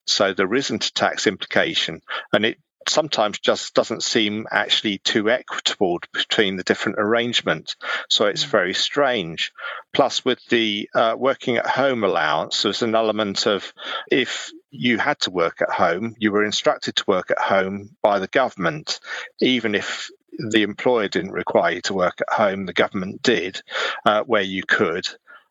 so 0.06 0.34
there 0.34 0.54
isn't 0.54 0.86
a 0.86 0.94
tax 0.94 1.28
implication. 1.28 2.02
And 2.34 2.46
it 2.46 2.58
sometimes 2.88 3.40
just 3.40 3.74
doesn't 3.74 4.04
seem 4.04 4.48
actually 4.50 4.98
too 5.00 5.30
equitable 5.30 6.00
between 6.14 6.56
the 6.56 6.64
different 6.64 6.98
arrangements. 7.00 7.76
So 8.10 8.26
it's 8.26 8.46
mm. 8.46 8.50
very 8.50 8.74
strange. 8.74 9.52
Plus, 9.94 10.26
with 10.26 10.44
the 10.50 10.90
uh, 10.96 11.16
working 11.18 11.58
at 11.58 11.68
home 11.68 12.04
allowance, 12.04 12.64
there's 12.64 12.82
an 12.82 12.96
element 12.96 13.46
of 13.46 13.72
if 14.10 14.52
you 14.72 14.98
had 14.98 15.20
to 15.22 15.32
work 15.32 15.62
at 15.62 15.70
home, 15.70 16.16
you 16.20 16.32
were 16.32 16.44
instructed 16.44 16.96
to 16.98 17.04
work 17.08 17.32
at 17.32 17.40
home 17.40 17.96
by 18.02 18.20
the 18.20 18.28
government, 18.28 19.00
even 19.42 19.76
if 19.76 20.10
the 20.38 20.64
employer 20.64 21.08
didn't 21.08 21.32
require 21.32 21.76
you 21.76 21.82
to 21.82 21.94
work 21.94 22.22
at 22.22 22.34
home, 22.34 22.66
the 22.66 22.74
government 22.74 23.22
did, 23.22 23.62
uh, 24.06 24.24
where 24.24 24.42
you 24.42 24.64
could 24.64 25.06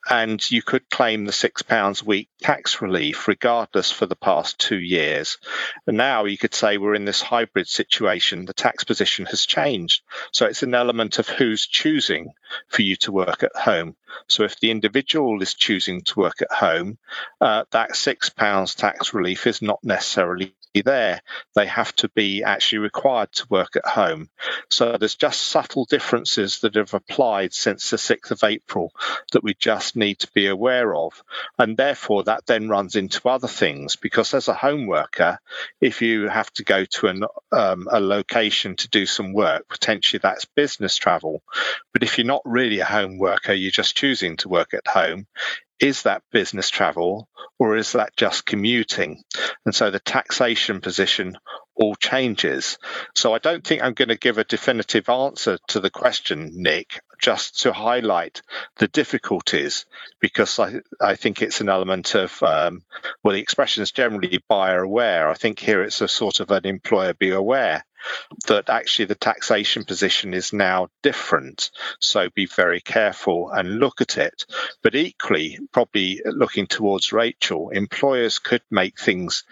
and 0.09 0.51
you 0.51 0.63
could 0.63 0.89
claim 0.89 1.25
the 1.25 1.33
£6 1.33 2.03
a 2.03 2.05
week 2.05 2.29
tax 2.41 2.81
relief 2.81 3.29
regardless 3.29 3.91
for 3.91 4.07
the 4.07 4.17
past 4.17 4.59
two 4.59 4.79
years. 4.79 5.39
And 5.87 5.97
now 5.97 6.25
you 6.25 6.39
could 6.39 6.55
say 6.55 6.79
we're 6.79 6.95
in 6.95 7.05
this 7.05 7.21
hybrid 7.21 7.69
situation. 7.69 8.47
The 8.47 8.55
tax 8.55 8.85
position 8.85 9.27
has 9.27 9.45
changed. 9.45 10.03
So 10.33 10.47
it's 10.47 10.63
an 10.63 10.75
element 10.75 11.19
of 11.19 11.29
who's 11.29 11.67
choosing 11.67 12.33
for 12.69 12.83
you 12.83 12.97
to 12.97 13.13
work 13.13 13.43
at 13.43 13.55
home. 13.55 13.97
So 14.29 14.45
if 14.45 14.59
the 14.61 14.71
individual 14.71 15.43
is 15.43 15.55
choosing 15.55 16.03
to 16.03 16.21
work 16.21 16.41
at 16.41 16.53
home, 16.53 16.99
uh, 17.41 17.65
that 17.73 17.91
£6 17.91 18.75
tax 18.77 19.13
relief 19.13 19.47
is 19.47 19.61
not 19.61 19.81
necessarily 19.83 20.55
there. 20.83 21.23
They 21.55 21.67
have 21.67 21.95
to 21.97 22.09
be 22.11 22.43
actually 22.43 22.79
required 22.79 23.33
to 23.33 23.47
work 23.49 23.77
at 23.77 23.87
home. 23.87 24.31
So 24.71 24.97
there's 24.97 25.15
just 25.15 25.41
subtle 25.41 25.85
differences 25.85 26.61
that 26.61 26.75
have 26.75 26.95
applied 26.95 27.53
since 27.53 27.91
the 27.91 27.97
6th 27.97 28.31
of 28.31 28.45
April 28.45 28.93
that 29.33 29.45
we 29.45 29.55
just 29.55 29.97
need 29.97 30.21
to 30.21 30.33
be 30.33 30.47
aware 30.47 30.95
of. 30.95 31.23
And 31.59 31.77
therefore, 31.77 32.25
that 32.25 32.47
then 32.47 32.69
runs 32.69 32.97
into 32.97 33.29
other 33.29 33.49
things 33.49 33.97
because 33.97 34.35
as 34.35 34.49
a 34.49 34.55
home 34.55 34.87
worker, 34.87 35.39
if 35.81 36.03
you 36.03 36.29
have 36.29 36.53
to 36.55 36.65
go 36.65 36.85
to 36.85 37.07
an, 37.09 37.25
um, 37.53 37.89
a 37.91 38.01
location 38.01 38.77
to 38.77 38.89
do 38.89 39.07
some 39.07 39.33
work, 39.33 39.69
potentially 39.69 40.21
that's 40.23 40.45
business 40.45 40.97
travel. 40.97 41.43
But 41.93 42.03
if 42.03 42.19
you're 42.19 42.27
not 42.27 42.43
really 42.45 42.81
a 42.81 42.85
home 42.85 43.19
worker, 43.19 43.53
you're 43.53 43.71
just 43.71 43.97
choosing 43.97 44.37
to 44.39 44.49
work 44.49 44.75
at 44.75 44.87
home, 44.87 45.27
is 45.81 46.03
that 46.03 46.23
business 46.33 46.71
travel 46.71 47.29
or 47.59 47.77
is 47.77 47.93
that 47.93 48.17
just 48.17 48.47
commuting? 48.47 49.23
And 49.65 49.75
so 49.75 49.91
the 49.91 50.01
taxation 50.01 50.81
position 50.81 51.37
all 51.79 51.95
changes. 51.95 52.79
So 53.15 53.35
I 53.35 53.39
don't 53.39 53.65
think 53.65 53.83
I'm 53.83 53.95
going 53.95 54.09
to 54.09 54.17
give 54.17 54.39
a 54.39 54.45
definitive 54.45 55.09
answer 55.09 55.59
to 55.69 55.81
the 55.81 55.91
question, 55.91 56.51
Nick, 56.55 57.01
just 57.21 57.61
to 57.61 57.73
highlight 57.73 58.43
the 58.77 58.89
difficulties, 58.89 59.87
because 60.21 60.59
I, 60.59 60.81
I 61.01 61.15
think 61.15 61.41
it's 61.41 61.61
an 61.61 61.69
element 61.69 62.15
of, 62.15 62.43
um, 62.43 62.83
well, 63.23 63.35
the 63.35 63.41
expression 63.41 63.83
is 63.83 63.93
generally 63.93 64.43
buyer 64.49 64.83
aware. 64.83 65.29
I 65.29 65.35
think 65.35 65.61
here 65.61 65.83
it's 65.83 66.01
a 66.01 66.09
sort 66.09 66.41
of 66.41 66.51
an 66.51 66.67
employer 66.67 67.15
be 67.15 67.31
aware 67.31 67.85
that 68.47 68.71
actually 68.71 69.07
the 69.07 69.15
taxation 69.15 69.85
position 69.85 70.35
is 70.35 70.53
now 70.53 70.89
different. 71.03 71.71
So 72.01 72.29
be 72.35 72.47
very 72.47 72.81
careful 72.81 73.51
and 73.51 73.79
look 73.79 74.01
at 74.01 74.19
it. 74.19 74.47
But 74.83 74.95
equally, 74.95 75.59
probably 75.73 76.21
looking 76.25 76.67
towards 76.67 77.13
Rachel, 77.13 77.71
employers 77.71 78.39
could 78.39 78.63
make 78.71 78.99
things 78.99 79.45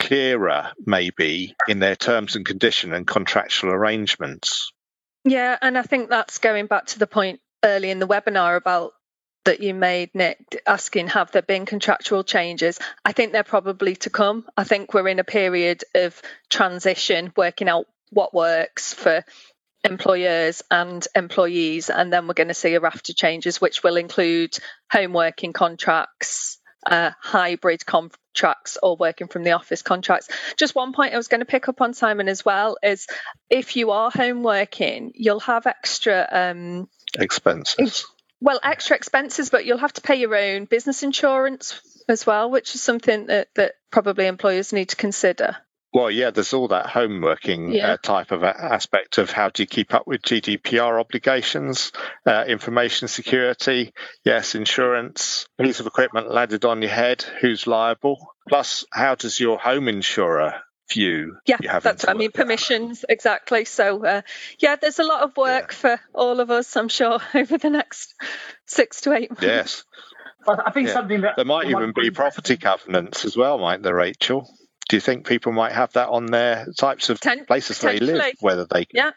clearer, 0.00 0.72
maybe, 0.84 1.54
in 1.68 1.78
their 1.78 1.94
terms 1.94 2.34
and 2.34 2.44
condition 2.44 2.92
and 2.92 3.06
contractual 3.06 3.70
arrangements. 3.70 4.72
Yeah, 5.24 5.56
and 5.60 5.78
I 5.78 5.82
think 5.82 6.08
that's 6.08 6.38
going 6.38 6.66
back 6.66 6.86
to 6.86 6.98
the 6.98 7.06
point 7.06 7.40
early 7.62 7.90
in 7.90 7.98
the 7.98 8.08
webinar 8.08 8.56
about 8.56 8.92
that 9.44 9.60
you 9.60 9.74
made, 9.74 10.10
Nick, 10.14 10.38
asking 10.66 11.08
have 11.08 11.30
there 11.32 11.42
been 11.42 11.66
contractual 11.66 12.24
changes? 12.24 12.78
I 13.04 13.12
think 13.12 13.32
they're 13.32 13.42
probably 13.42 13.96
to 13.96 14.10
come. 14.10 14.46
I 14.56 14.64
think 14.64 14.92
we're 14.92 15.08
in 15.08 15.18
a 15.18 15.24
period 15.24 15.84
of 15.94 16.20
transition, 16.48 17.32
working 17.36 17.68
out 17.68 17.86
what 18.10 18.34
works 18.34 18.92
for 18.92 19.24
employers 19.82 20.62
and 20.70 21.06
employees, 21.14 21.88
and 21.88 22.12
then 22.12 22.26
we're 22.26 22.34
going 22.34 22.48
to 22.48 22.54
see 22.54 22.74
a 22.74 22.80
raft 22.80 23.08
of 23.08 23.16
changes, 23.16 23.60
which 23.60 23.82
will 23.82 23.96
include 23.96 24.56
home 24.90 25.12
working 25.12 25.52
contracts, 25.52 26.58
uh, 26.86 27.10
hybrid 27.20 27.84
contracts, 28.34 28.78
or 28.82 28.96
working 28.96 29.28
from 29.28 29.44
the 29.44 29.52
office 29.52 29.82
contracts. 29.82 30.28
Just 30.56 30.74
one 30.74 30.92
point 30.92 31.14
I 31.14 31.16
was 31.16 31.28
going 31.28 31.40
to 31.40 31.46
pick 31.46 31.68
up 31.68 31.80
on, 31.80 31.94
Simon, 31.94 32.28
as 32.28 32.44
well, 32.44 32.76
is 32.82 33.06
if 33.48 33.76
you 33.76 33.90
are 33.90 34.10
home 34.10 34.42
working, 34.42 35.12
you'll 35.14 35.40
have 35.40 35.66
extra 35.66 36.26
um, 36.30 36.88
expenses. 37.18 38.06
Well, 38.40 38.60
extra 38.62 38.96
expenses, 38.96 39.50
but 39.50 39.66
you'll 39.66 39.78
have 39.78 39.92
to 39.94 40.00
pay 40.00 40.16
your 40.16 40.34
own 40.34 40.64
business 40.64 41.02
insurance 41.02 41.80
as 42.08 42.26
well, 42.26 42.50
which 42.50 42.74
is 42.74 42.82
something 42.82 43.26
that, 43.26 43.48
that 43.54 43.72
probably 43.90 44.26
employers 44.26 44.72
need 44.72 44.88
to 44.90 44.96
consider. 44.96 45.56
Well, 45.92 46.10
yeah, 46.10 46.30
there's 46.30 46.52
all 46.52 46.68
that 46.68 46.86
home 46.86 47.20
working 47.20 47.72
yeah. 47.72 47.92
uh, 47.92 47.96
type 47.96 48.30
of 48.30 48.44
aspect 48.44 49.18
of 49.18 49.30
how 49.30 49.50
do 49.50 49.62
you 49.64 49.66
keep 49.66 49.92
up 49.92 50.06
with 50.06 50.22
GDPR 50.22 51.00
obligations, 51.00 51.90
uh, 52.24 52.44
information 52.46 53.08
security, 53.08 53.92
yes, 54.24 54.54
insurance, 54.54 55.46
piece 55.60 55.80
of 55.80 55.86
equipment 55.86 56.30
landed 56.30 56.64
on 56.64 56.80
your 56.80 56.92
head, 56.92 57.22
who's 57.40 57.66
liable? 57.66 58.34
Plus, 58.48 58.84
how 58.92 59.16
does 59.16 59.40
your 59.40 59.58
home 59.58 59.88
insurer 59.88 60.62
view 60.92 61.36
yeah 61.46 61.78
that's 61.78 62.08
i 62.08 62.14
mean 62.14 62.32
permissions 62.32 63.04
exactly 63.08 63.64
so 63.64 64.04
uh, 64.04 64.22
yeah 64.58 64.74
there's 64.74 64.98
a 64.98 65.04
lot 65.04 65.22
of 65.22 65.36
work 65.36 65.70
yeah. 65.70 65.76
for 65.76 66.00
all 66.12 66.40
of 66.40 66.50
us 66.50 66.76
i'm 66.76 66.88
sure 66.88 67.20
over 67.34 67.58
the 67.58 67.70
next 67.70 68.12
six 68.66 69.02
to 69.02 69.12
eight 69.12 69.30
months 69.30 69.42
yes 69.42 69.84
i 70.48 70.72
think 70.72 70.88
yeah. 70.88 70.94
something 70.94 71.20
that 71.20 71.36
there 71.36 71.44
might 71.44 71.68
even 71.68 71.92
be 71.94 72.10
property 72.10 72.56
covenants 72.56 73.24
as 73.24 73.36
well 73.36 73.56
might 73.58 73.82
there 73.82 73.94
rachel 73.94 74.52
do 74.90 74.96
you 74.96 75.00
think 75.00 75.26
people 75.26 75.52
might 75.52 75.72
have 75.72 75.92
that 75.92 76.08
on 76.08 76.26
their 76.26 76.66
types 76.76 77.10
of 77.10 77.20
Ten- 77.20 77.46
places 77.46 77.78
they 77.78 78.00
live 78.00 78.34
whether 78.40 78.66
they 78.66 78.84
can 78.84 78.96
yeah 78.96 79.10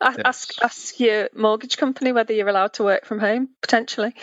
ask 0.00 0.52
ask 0.62 1.00
your 1.00 1.30
mortgage 1.34 1.78
company 1.78 2.12
whether 2.12 2.34
you're 2.34 2.48
allowed 2.48 2.74
to 2.74 2.84
work 2.84 3.06
from 3.06 3.18
home 3.18 3.48
potentially 3.62 4.14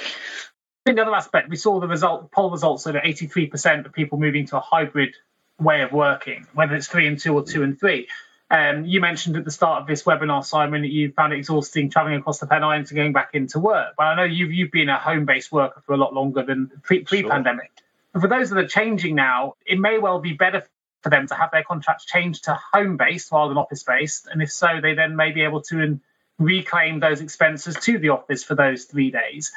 I 0.86 0.89
think 0.89 0.98
the 0.98 1.04
other 1.04 1.16
aspect, 1.16 1.50
we 1.50 1.56
saw 1.56 1.80
the 1.80 1.88
result 1.88 2.30
poll 2.30 2.52
results 2.52 2.84
that 2.84 2.96
83% 2.96 3.86
of 3.86 3.94
people 3.94 4.20
moving 4.20 4.48
to 4.48 4.58
a 4.58 4.60
hybrid 4.60 5.16
way 5.58 5.82
of 5.82 5.94
working, 5.94 6.46
whether 6.54 6.76
it's 6.76 6.88
three 6.88 7.08
and 7.08 7.18
two 7.18 7.34
or 7.34 7.44
two 7.44 7.64
and 7.64 7.80
three. 7.80 8.10
Um, 8.52 8.84
you 8.84 9.00
mentioned 9.00 9.38
at 9.38 9.46
the 9.46 9.52
start 9.52 9.82
of 9.82 9.88
this 9.88 10.04
webinar, 10.04 10.44
Simon, 10.44 10.82
that 10.82 10.91
you 10.91 11.14
found 11.14 11.32
it 11.32 11.38
exhausting 11.38 11.89
travelling 11.89 12.18
across 12.18 12.39
the 12.39 12.48
Pennines 12.48 12.91
and 12.91 12.98
going 12.98 13.14
back 13.14 13.30
into 13.34 13.60
work. 13.60 13.94
But 13.98 14.04
I 14.04 14.16
know 14.16 14.24
you've 14.26 14.52
you've 14.52 14.72
been 14.72 14.89
a 14.89 15.00
home-based 15.00 15.54
worker 15.54 15.82
for 15.86 15.94
a 15.94 15.98
lot 15.98 16.14
longer 16.14 16.44
than 16.44 16.70
pre 16.84 17.00
pre-pandemic. 17.00 17.72
Sure. 18.12 18.22
For 18.22 18.28
those 18.28 18.50
that 18.50 18.60
are 18.60 18.68
changing 18.68 19.16
now, 19.16 19.56
it 19.66 19.80
may 19.80 19.98
well 20.00 20.20
be 20.20 20.34
better 20.34 20.66
for 21.04 21.10
them 21.10 21.28
to 21.28 21.36
have 21.36 21.51
their 21.51 21.64
contracts 21.64 22.06
changed 22.06 22.45
to 22.45 22.58
home-based 22.74 23.32
rather 23.32 23.49
than 23.49 23.58
office-based. 23.58 24.28
And 24.32 24.41
if 24.41 24.51
so, 24.51 24.80
they 24.82 24.95
then 24.95 25.16
may 25.16 25.32
be 25.32 25.43
able 25.43 25.62
to 25.64 25.99
reclaim 26.39 26.99
those 26.99 27.22
expenses 27.22 27.76
to 27.76 27.99
the 27.99 28.10
office 28.10 28.43
for 28.43 28.56
those 28.56 28.86
three 28.86 29.12
days 29.12 29.51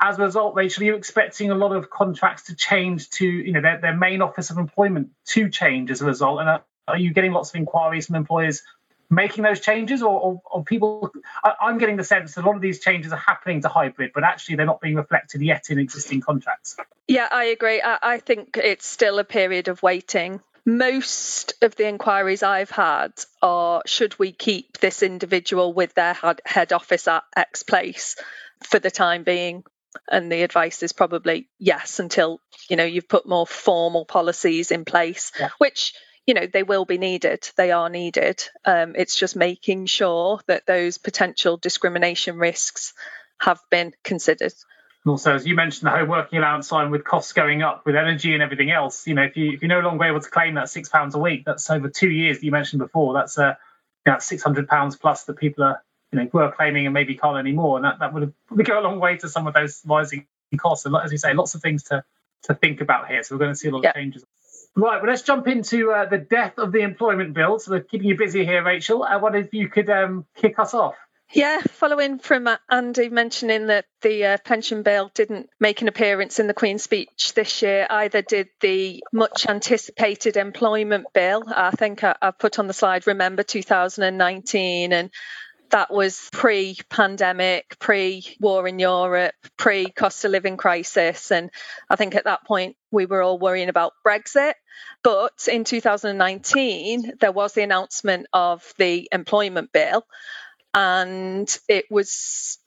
as 0.00 0.18
a 0.18 0.22
result, 0.22 0.54
Rachel, 0.54 0.84
you 0.84 0.94
expecting 0.94 1.50
a 1.50 1.54
lot 1.54 1.74
of 1.74 1.88
contracts 1.88 2.44
to 2.44 2.54
change 2.54 3.08
to, 3.10 3.26
you 3.26 3.52
know, 3.52 3.62
their, 3.62 3.80
their 3.80 3.96
main 3.96 4.20
office 4.20 4.50
of 4.50 4.58
employment 4.58 5.10
to 5.26 5.48
change 5.48 5.90
as 5.90 6.02
a 6.02 6.04
result? 6.04 6.40
And 6.40 6.48
are, 6.48 6.64
are 6.86 6.98
you 6.98 7.12
getting 7.12 7.32
lots 7.32 7.50
of 7.50 7.56
inquiries 7.56 8.06
from 8.06 8.16
employers 8.16 8.62
making 9.08 9.44
those 9.44 9.60
changes, 9.60 10.02
or, 10.02 10.20
or, 10.20 10.42
or 10.44 10.64
people? 10.64 11.10
I, 11.42 11.54
I'm 11.62 11.78
getting 11.78 11.96
the 11.96 12.04
sense 12.04 12.34
that 12.34 12.44
a 12.44 12.46
lot 12.46 12.56
of 12.56 12.62
these 12.62 12.80
changes 12.80 13.12
are 13.12 13.18
happening 13.18 13.62
to 13.62 13.68
hybrid, 13.68 14.10
but 14.14 14.22
actually 14.22 14.56
they're 14.56 14.66
not 14.66 14.80
being 14.80 14.96
reflected 14.96 15.40
yet 15.40 15.70
in 15.70 15.78
existing 15.78 16.20
contracts. 16.20 16.76
Yeah, 17.08 17.28
I 17.30 17.44
agree. 17.44 17.80
I, 17.80 17.98
I 18.02 18.18
think 18.18 18.58
it's 18.62 18.86
still 18.86 19.18
a 19.18 19.24
period 19.24 19.68
of 19.68 19.82
waiting 19.82 20.40
most 20.66 21.54
of 21.62 21.76
the 21.76 21.86
inquiries 21.86 22.42
I've 22.42 22.70
had 22.70 23.12
are 23.40 23.82
should 23.86 24.18
we 24.18 24.32
keep 24.32 24.78
this 24.78 25.02
individual 25.04 25.72
with 25.72 25.94
their 25.94 26.18
head 26.44 26.72
office 26.72 27.06
at 27.06 27.22
X 27.34 27.62
place 27.62 28.16
for 28.64 28.80
the 28.80 28.90
time 28.90 29.22
being? 29.22 29.62
And 30.10 30.30
the 30.30 30.42
advice 30.42 30.82
is 30.82 30.92
probably 30.92 31.48
yes 31.58 32.00
until 32.00 32.40
you 32.68 32.76
know 32.76 32.84
you've 32.84 33.08
put 33.08 33.26
more 33.26 33.46
formal 33.46 34.04
policies 34.04 34.70
in 34.70 34.84
place 34.84 35.32
yeah. 35.40 35.48
which 35.56 35.94
you 36.26 36.34
know 36.34 36.46
they 36.46 36.64
will 36.64 36.84
be 36.84 36.98
needed. 36.98 37.48
They 37.56 37.70
are 37.70 37.88
needed. 37.88 38.42
Um, 38.64 38.94
it's 38.96 39.16
just 39.16 39.36
making 39.36 39.86
sure 39.86 40.40
that 40.48 40.66
those 40.66 40.98
potential 40.98 41.56
discrimination 41.56 42.36
risks 42.36 42.92
have 43.38 43.60
been 43.70 43.92
considered 44.02 44.52
also 45.06 45.34
as 45.34 45.46
you 45.46 45.54
mentioned 45.54 45.86
the 45.86 45.90
home 45.90 46.08
working 46.08 46.38
allowance 46.38 46.68
Simon 46.68 46.90
with 46.90 47.04
costs 47.04 47.32
going 47.32 47.62
up 47.62 47.84
with 47.86 47.96
energy 47.96 48.34
and 48.34 48.42
everything 48.42 48.70
else 48.70 49.06
you 49.06 49.14
know 49.14 49.22
if 49.22 49.36
you 49.36 49.52
if 49.52 49.62
you're 49.62 49.68
no 49.68 49.80
longer 49.80 50.04
able 50.04 50.20
to 50.20 50.30
claim 50.30 50.54
that 50.54 50.68
six 50.68 50.88
pounds 50.88 51.14
a 51.14 51.18
week 51.18 51.44
that's 51.44 51.68
over 51.70 51.88
two 51.88 52.10
years 52.10 52.38
that 52.38 52.44
you 52.44 52.52
mentioned 52.52 52.80
before 52.80 53.14
that's 53.14 53.38
uh 53.38 53.54
you 54.06 54.12
know, 54.12 54.18
600 54.18 54.68
pounds 54.68 54.96
plus 54.96 55.24
that 55.24 55.36
people 55.36 55.64
are 55.64 55.82
you 56.12 56.18
know 56.18 56.28
were 56.32 56.52
claiming 56.52 56.86
and 56.86 56.94
maybe 56.94 57.16
can't 57.16 57.36
anymore, 57.36 57.76
and 57.76 57.84
that, 57.84 57.98
that 57.98 58.14
would 58.14 58.22
have 58.22 58.64
go 58.66 58.80
a 58.80 58.82
long 58.82 59.00
way 59.00 59.16
to 59.18 59.28
some 59.28 59.46
of 59.46 59.54
those 59.54 59.82
rising 59.84 60.26
costs. 60.56 60.86
And 60.86 60.96
as 60.96 61.12
you 61.12 61.18
say, 61.18 61.34
lots 61.34 61.54
of 61.54 61.62
things 61.62 61.84
to 61.84 62.04
to 62.44 62.54
think 62.54 62.80
about 62.80 63.08
here. 63.08 63.22
So 63.22 63.34
we're 63.34 63.40
going 63.40 63.52
to 63.52 63.56
see 63.56 63.68
a 63.68 63.72
lot 63.72 63.82
yeah. 63.82 63.90
of 63.90 63.96
changes. 63.96 64.24
Right, 64.78 65.00
well, 65.00 65.10
let's 65.10 65.22
jump 65.22 65.48
into 65.48 65.90
uh, 65.90 66.04
the 66.04 66.18
death 66.18 66.58
of 66.58 66.70
the 66.70 66.80
employment 66.80 67.32
bill. 67.32 67.58
So 67.58 67.70
we're 67.72 67.80
keeping 67.80 68.08
you 68.08 68.16
busy 68.16 68.44
here, 68.44 68.62
Rachel. 68.62 69.02
I 69.02 69.16
wonder 69.16 69.38
if 69.38 69.54
you 69.54 69.68
could 69.70 69.88
um, 69.88 70.26
kick 70.36 70.58
us 70.58 70.74
off. 70.74 70.96
Yeah, 71.32 71.60
following 71.60 72.20
from 72.20 72.46
uh, 72.46 72.56
Andy 72.70 73.08
mentioning 73.08 73.66
that 73.66 73.86
the 74.00 74.24
uh, 74.24 74.38
pension 74.44 74.82
bill 74.82 75.10
didn't 75.12 75.50
make 75.58 75.82
an 75.82 75.88
appearance 75.88 76.38
in 76.38 76.46
the 76.46 76.54
Queen's 76.54 76.84
speech 76.84 77.34
this 77.34 77.62
year, 77.62 77.86
either 77.90 78.22
did 78.22 78.48
the 78.60 79.02
much 79.12 79.46
anticipated 79.46 80.36
employment 80.36 81.06
bill. 81.12 81.42
I 81.48 81.72
think 81.72 82.04
I, 82.04 82.14
I 82.22 82.30
put 82.30 82.60
on 82.60 82.68
the 82.68 82.72
slide, 82.72 83.08
remember 83.08 83.42
2019, 83.42 84.92
and 84.92 85.10
that 85.70 85.92
was 85.92 86.28
pre 86.32 86.78
pandemic, 86.88 87.76
pre 87.80 88.24
war 88.40 88.68
in 88.68 88.78
Europe, 88.78 89.34
pre 89.56 89.90
cost 89.90 90.24
of 90.24 90.30
living 90.30 90.56
crisis. 90.56 91.32
And 91.32 91.50
I 91.90 91.96
think 91.96 92.14
at 92.14 92.24
that 92.24 92.44
point 92.44 92.76
we 92.92 93.06
were 93.06 93.22
all 93.22 93.38
worrying 93.38 93.68
about 93.68 93.94
Brexit. 94.06 94.54
But 95.02 95.48
in 95.50 95.64
2019, 95.64 97.14
there 97.20 97.32
was 97.32 97.52
the 97.52 97.62
announcement 97.62 98.26
of 98.32 98.74
the 98.78 99.08
employment 99.12 99.72
bill, 99.72 100.04
and 100.76 101.58
it 101.68 101.86
was 101.90 102.58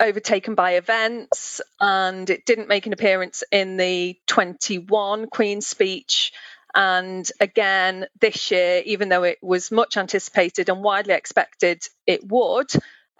overtaken 0.00 0.54
by 0.54 0.72
events 0.72 1.60
and 1.78 2.28
it 2.30 2.46
didn't 2.46 2.66
make 2.66 2.86
an 2.86 2.94
appearance 2.94 3.44
in 3.52 3.76
the 3.76 4.18
21 4.26 5.26
Queen's 5.28 5.66
speech. 5.66 6.32
And 6.74 7.30
again, 7.38 8.06
this 8.20 8.50
year, 8.50 8.82
even 8.86 9.10
though 9.10 9.24
it 9.24 9.38
was 9.42 9.70
much 9.70 9.98
anticipated 9.98 10.70
and 10.70 10.82
widely 10.82 11.12
expected 11.12 11.86
it 12.06 12.26
would, 12.26 12.72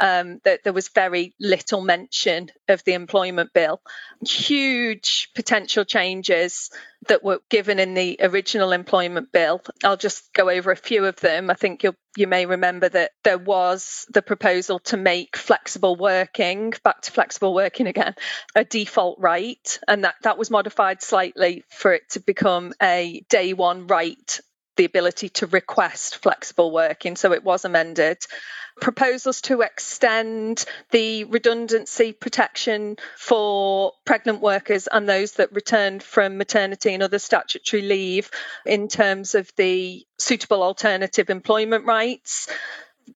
um, 0.02 0.40
that 0.42 0.64
there 0.64 0.72
was 0.72 0.88
very 0.88 1.32
little 1.40 1.80
mention 1.80 2.50
of 2.68 2.82
the 2.82 2.94
employment 2.94 3.52
bill. 3.54 3.80
Huge 4.26 5.30
potential 5.32 5.84
changes 5.84 6.70
that 7.06 7.22
were 7.22 7.38
given 7.48 7.78
in 7.78 7.94
the 7.94 8.18
original 8.20 8.72
employment 8.72 9.30
bill. 9.30 9.62
I'll 9.84 9.96
just 9.96 10.32
go 10.34 10.50
over 10.50 10.72
a 10.72 10.76
few 10.76 11.04
of 11.06 11.20
them. 11.20 11.50
I 11.50 11.54
think 11.54 11.84
you 11.84 11.94
you 12.16 12.26
may 12.26 12.44
remember 12.44 12.88
that 12.88 13.12
there 13.22 13.38
was 13.38 14.04
the 14.12 14.20
proposal 14.20 14.80
to 14.80 14.96
make 14.96 15.36
flexible 15.36 15.96
working, 15.96 16.74
back 16.84 17.00
to 17.02 17.12
flexible 17.12 17.54
working 17.54 17.86
again, 17.86 18.14
a 18.56 18.64
default 18.64 19.18
right, 19.20 19.78
and 19.86 20.04
that 20.04 20.16
that 20.22 20.36
was 20.36 20.50
modified 20.50 21.00
slightly 21.00 21.64
for 21.70 21.92
it 21.92 22.10
to 22.10 22.20
become 22.20 22.72
a 22.82 23.24
day 23.30 23.54
one 23.54 23.86
right 23.86 24.40
the 24.82 24.86
ability 24.86 25.28
to 25.28 25.46
request 25.46 26.16
flexible 26.16 26.72
working. 26.72 27.14
So 27.14 27.32
it 27.32 27.44
was 27.44 27.64
amended. 27.64 28.18
Proposals 28.80 29.40
to 29.42 29.60
extend 29.60 30.64
the 30.90 31.22
redundancy 31.22 32.12
protection 32.12 32.96
for 33.16 33.92
pregnant 34.04 34.40
workers 34.40 34.88
and 34.90 35.08
those 35.08 35.34
that 35.34 35.52
returned 35.52 36.02
from 36.02 36.36
maternity 36.36 36.94
and 36.94 37.02
other 37.04 37.20
statutory 37.20 37.82
leave 37.82 38.28
in 38.66 38.88
terms 38.88 39.36
of 39.36 39.48
the 39.56 40.04
suitable 40.18 40.64
alternative 40.64 41.30
employment 41.30 41.84
rights. 41.86 42.48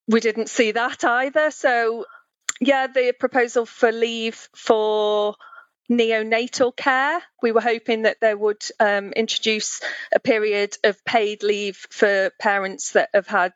We 0.07 0.21
didn't 0.21 0.51
see 0.51 0.71
that 0.71 1.03
either. 1.03 1.51
So, 1.51 2.05
yeah, 2.61 2.87
the 2.87 3.13
proposal 3.19 3.67
for 3.67 3.91
leave 3.91 4.49
for 4.55 5.35
neonatal 5.91 6.75
care. 6.77 7.23
We 7.43 7.53
were 7.53 7.61
hoping 7.61 8.03
that 8.03 8.21
they 8.21 8.35
would 8.35 8.63
um, 8.81 9.13
introduce 9.13 9.81
a 10.15 10.21
period 10.21 10.77
of 10.85 11.05
paid 11.05 11.43
leave 11.43 11.87
for 11.91 12.31
parents 12.41 12.93
that 12.93 13.11
have 13.15 13.27
had 13.27 13.53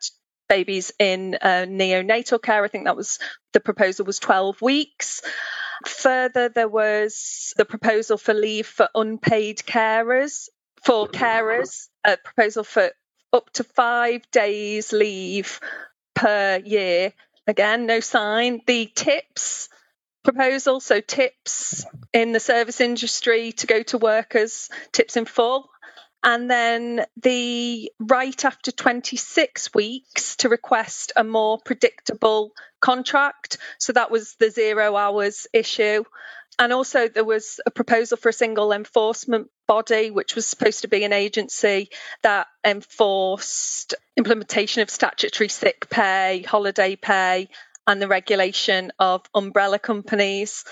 babies 0.47 0.91
in 0.99 1.35
uh, 1.41 1.65
neonatal 1.67 2.41
care. 2.41 2.63
I 2.63 2.67
think 2.67 2.85
that 2.85 2.97
was 2.97 3.19
the 3.53 3.59
proposal 3.59 4.05
was 4.05 4.19
12 4.19 4.61
weeks. 4.61 5.21
Further, 5.85 6.49
there 6.49 6.67
was 6.67 7.53
the 7.57 7.65
proposal 7.65 8.17
for 8.17 8.33
leave 8.33 8.67
for 8.67 8.89
unpaid 8.93 9.59
carers, 9.59 10.49
for 10.83 11.07
carers, 11.07 11.87
a 12.03 12.17
proposal 12.17 12.63
for 12.63 12.91
up 13.33 13.49
to 13.53 13.63
five 13.63 14.29
days 14.31 14.91
leave 14.91 15.59
per 16.13 16.61
year. 16.63 17.13
Again, 17.47 17.85
no 17.85 17.99
sign. 17.99 18.61
The 18.67 18.91
tips 18.93 19.69
proposal. 20.23 20.79
So, 20.79 21.01
tips 21.01 21.85
in 22.13 22.31
the 22.31 22.39
service 22.39 22.81
industry 22.81 23.51
to 23.53 23.67
go 23.67 23.83
to 23.83 23.97
workers, 23.97 24.69
tips 24.91 25.17
in 25.17 25.25
full. 25.25 25.69
And 26.23 26.51
then 26.51 27.03
the 27.21 27.91
right 27.99 28.45
after 28.45 28.71
26 28.71 29.73
weeks 29.73 30.35
to 30.37 30.49
request 30.49 31.13
a 31.15 31.23
more 31.23 31.57
predictable 31.57 32.51
contract. 32.79 33.57
So 33.79 33.93
that 33.93 34.11
was 34.11 34.35
the 34.35 34.51
zero 34.51 34.95
hours 34.95 35.47
issue. 35.51 36.03
And 36.59 36.73
also, 36.73 37.07
there 37.07 37.23
was 37.23 37.59
a 37.65 37.71
proposal 37.71 38.17
for 38.17 38.29
a 38.29 38.33
single 38.33 38.71
enforcement 38.71 39.49
body, 39.67 40.11
which 40.11 40.35
was 40.35 40.45
supposed 40.45 40.81
to 40.81 40.87
be 40.87 41.03
an 41.05 41.13
agency 41.13 41.89
that 42.21 42.47
enforced 42.63 43.95
implementation 44.15 44.83
of 44.83 44.89
statutory 44.89 45.47
sick 45.47 45.89
pay, 45.89 46.43
holiday 46.47 46.95
pay, 46.95 47.49
and 47.87 48.01
the 48.01 48.07
regulation 48.07 48.91
of 48.99 49.21
umbrella 49.33 49.79
companies. 49.79 50.63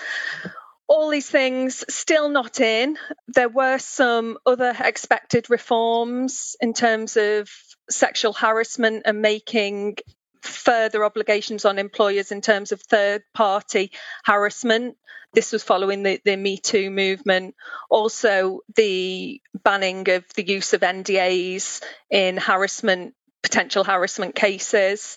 All 0.86 1.10
these 1.10 1.28
things 1.30 1.84
still 1.88 2.28
not 2.28 2.60
in. 2.60 2.98
There 3.28 3.48
were 3.48 3.78
some 3.78 4.38
other 4.44 4.74
expected 4.78 5.48
reforms 5.50 6.56
in 6.60 6.74
terms 6.74 7.16
of 7.16 7.48
sexual 7.88 8.32
harassment 8.32 9.02
and 9.06 9.22
making 9.22 9.96
further 10.42 11.04
obligations 11.04 11.64
on 11.64 11.78
employers 11.78 12.32
in 12.32 12.40
terms 12.40 12.72
of 12.72 12.80
third 12.80 13.22
party 13.34 13.92
harassment. 14.24 14.96
This 15.32 15.52
was 15.52 15.62
following 15.62 16.02
the, 16.02 16.20
the 16.24 16.36
Me 16.36 16.56
Too 16.56 16.90
movement. 16.90 17.54
Also, 17.88 18.60
the 18.74 19.40
banning 19.62 20.08
of 20.10 20.24
the 20.34 20.46
use 20.46 20.72
of 20.72 20.80
NDAs 20.80 21.82
in 22.10 22.36
harassment, 22.36 23.14
potential 23.42 23.84
harassment 23.84 24.34
cases. 24.34 25.16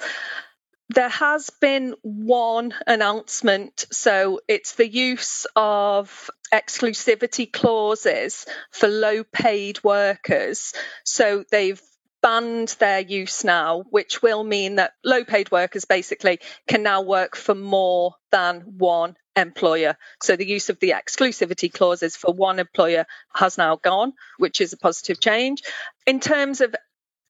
There 0.93 1.09
has 1.09 1.49
been 1.49 1.95
one 2.03 2.71
announcement, 2.85 3.87
so 3.91 4.41
it's 4.47 4.75
the 4.75 4.87
use 4.87 5.47
of 5.55 6.29
exclusivity 6.53 7.51
clauses 7.51 8.45
for 8.69 8.87
low 8.87 9.23
paid 9.23 9.83
workers. 9.83 10.71
So 11.03 11.45
they've 11.49 11.81
banned 12.21 12.75
their 12.77 12.99
use 12.99 13.43
now, 13.43 13.85
which 13.89 14.21
will 14.21 14.43
mean 14.43 14.75
that 14.75 14.93
low 15.03 15.23
paid 15.23 15.49
workers 15.49 15.85
basically 15.85 16.39
can 16.67 16.83
now 16.83 17.01
work 17.01 17.35
for 17.35 17.55
more 17.55 18.13
than 18.31 18.61
one 18.77 19.15
employer. 19.35 19.97
So 20.21 20.35
the 20.35 20.47
use 20.47 20.69
of 20.69 20.77
the 20.79 20.91
exclusivity 20.91 21.73
clauses 21.73 22.15
for 22.15 22.31
one 22.31 22.59
employer 22.59 23.07
has 23.33 23.57
now 23.57 23.77
gone, 23.77 24.13
which 24.37 24.61
is 24.61 24.73
a 24.73 24.77
positive 24.77 25.19
change. 25.19 25.63
In 26.05 26.19
terms 26.19 26.61
of 26.61 26.75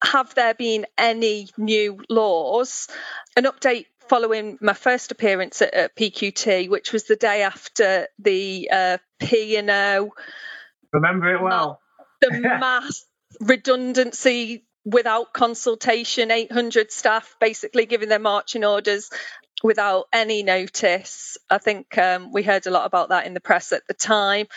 have 0.03 0.35
there 0.35 0.53
been 0.53 0.85
any 0.97 1.49
new 1.57 1.99
laws? 2.09 2.87
An 3.35 3.45
update 3.45 3.85
following 4.09 4.57
my 4.61 4.73
first 4.73 5.11
appearance 5.11 5.61
at, 5.61 5.73
at 5.73 5.95
PQT, 5.95 6.69
which 6.69 6.91
was 6.91 7.05
the 7.05 7.15
day 7.15 7.43
after 7.43 8.07
the 8.19 8.69
uh, 8.71 8.97
P&O. 9.19 10.11
Remember 10.91 11.33
it 11.35 11.41
well. 11.41 11.79
The 12.21 12.31
mass 12.41 13.05
redundancy 13.39 14.65
without 14.85 15.33
consultation, 15.33 16.29
800 16.29 16.91
staff 16.91 17.35
basically 17.39 17.85
giving 17.85 18.09
their 18.09 18.19
marching 18.19 18.65
orders 18.65 19.09
without 19.63 20.05
any 20.13 20.43
notice. 20.43 21.37
I 21.49 21.57
think 21.57 21.97
um, 21.97 22.31
we 22.31 22.43
heard 22.43 22.67
a 22.67 22.71
lot 22.71 22.85
about 22.85 23.09
that 23.09 23.25
in 23.25 23.33
the 23.33 23.39
press 23.39 23.71
at 23.71 23.87
the 23.87 23.93
time. 23.93 24.47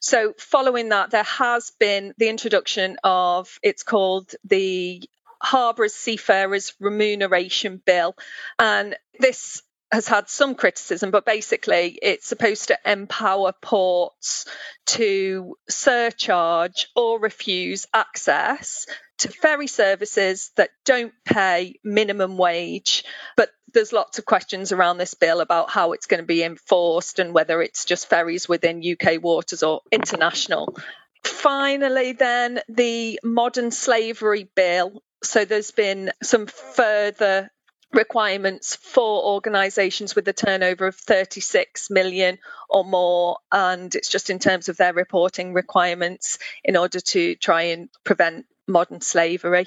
So, 0.00 0.34
following 0.38 0.90
that, 0.90 1.10
there 1.10 1.22
has 1.22 1.72
been 1.78 2.12
the 2.18 2.28
introduction 2.28 2.96
of 3.02 3.58
it's 3.62 3.84
called 3.84 4.34
the 4.44 5.08
Harbours 5.40 5.94
Seafarers 5.94 6.74
Remuneration 6.80 7.80
Bill. 7.84 8.16
And 8.58 8.96
this 9.20 9.62
has 9.92 10.08
had 10.08 10.28
some 10.28 10.56
criticism, 10.56 11.12
but 11.12 11.24
basically 11.24 11.98
it's 12.02 12.26
supposed 12.26 12.68
to 12.68 12.78
empower 12.84 13.52
ports 13.62 14.46
to 14.86 15.56
surcharge 15.68 16.88
or 16.96 17.20
refuse 17.20 17.86
access 17.94 18.86
to 19.18 19.28
ferry 19.28 19.68
services 19.68 20.50
that 20.56 20.70
don't 20.84 21.12
pay 21.24 21.78
minimum 21.84 22.36
wage. 22.36 23.04
But 23.36 23.50
there's 23.76 23.92
lots 23.92 24.18
of 24.18 24.24
questions 24.24 24.72
around 24.72 24.96
this 24.96 25.12
bill 25.12 25.40
about 25.40 25.68
how 25.68 25.92
it's 25.92 26.06
going 26.06 26.22
to 26.22 26.26
be 26.26 26.42
enforced 26.42 27.18
and 27.18 27.34
whether 27.34 27.60
it's 27.60 27.84
just 27.84 28.08
ferries 28.08 28.48
within 28.48 28.82
UK 28.82 29.22
waters 29.22 29.62
or 29.62 29.82
international. 29.92 30.74
Finally, 31.22 32.12
then 32.12 32.58
the 32.70 33.20
modern 33.22 33.70
slavery 33.70 34.48
bill. 34.56 35.02
So 35.22 35.44
there's 35.44 35.72
been 35.72 36.10
some 36.22 36.46
further 36.46 37.50
requirements 37.92 38.76
for 38.76 39.22
organisations 39.24 40.16
with 40.16 40.26
a 40.26 40.32
turnover 40.32 40.86
of 40.86 40.96
36 40.96 41.90
million 41.90 42.38
or 42.70 42.82
more, 42.82 43.36
and 43.52 43.94
it's 43.94 44.08
just 44.08 44.30
in 44.30 44.38
terms 44.38 44.70
of 44.70 44.78
their 44.78 44.94
reporting 44.94 45.52
requirements 45.52 46.38
in 46.64 46.78
order 46.78 47.00
to 47.00 47.34
try 47.34 47.62
and 47.62 47.90
prevent 48.04 48.46
modern 48.66 49.02
slavery. 49.02 49.66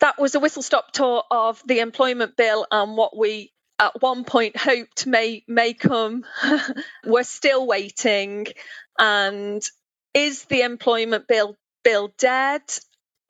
That 0.00 0.18
was 0.18 0.34
a 0.34 0.40
whistle 0.40 0.62
stop 0.62 0.92
tour 0.92 1.24
of 1.30 1.62
the 1.66 1.80
employment 1.80 2.36
bill 2.36 2.66
and 2.70 2.96
what 2.96 3.16
we 3.16 3.52
at 3.78 4.00
one 4.00 4.24
point 4.24 4.56
hoped 4.56 5.06
may 5.06 5.44
may 5.48 5.74
come. 5.74 6.24
We're 7.06 7.24
still 7.24 7.66
waiting. 7.66 8.46
And 8.98 9.62
is 10.14 10.44
the 10.44 10.62
employment 10.62 11.28
bill 11.28 11.56
bill 11.84 12.12
dead? 12.18 12.62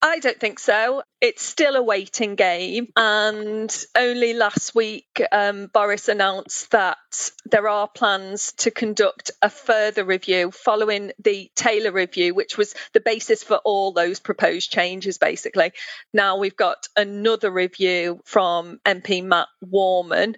I 0.00 0.20
don't 0.20 0.38
think 0.38 0.60
so. 0.60 1.02
It's 1.20 1.42
still 1.42 1.74
a 1.74 1.82
waiting 1.82 2.36
game. 2.36 2.86
And 2.96 3.74
only 3.96 4.32
last 4.32 4.72
week, 4.72 5.20
um, 5.32 5.68
Boris 5.74 6.06
announced 6.06 6.70
that 6.70 6.98
there 7.46 7.68
are 7.68 7.88
plans 7.88 8.52
to 8.58 8.70
conduct 8.70 9.32
a 9.42 9.50
further 9.50 10.04
review 10.04 10.52
following 10.52 11.10
the 11.18 11.50
Taylor 11.56 11.90
review, 11.90 12.32
which 12.32 12.56
was 12.56 12.74
the 12.92 13.00
basis 13.00 13.42
for 13.42 13.56
all 13.64 13.92
those 13.92 14.20
proposed 14.20 14.70
changes, 14.70 15.18
basically. 15.18 15.72
Now 16.12 16.38
we've 16.38 16.56
got 16.56 16.86
another 16.96 17.50
review 17.50 18.20
from 18.24 18.78
MP 18.86 19.24
Matt 19.24 19.48
Warman. 19.60 20.36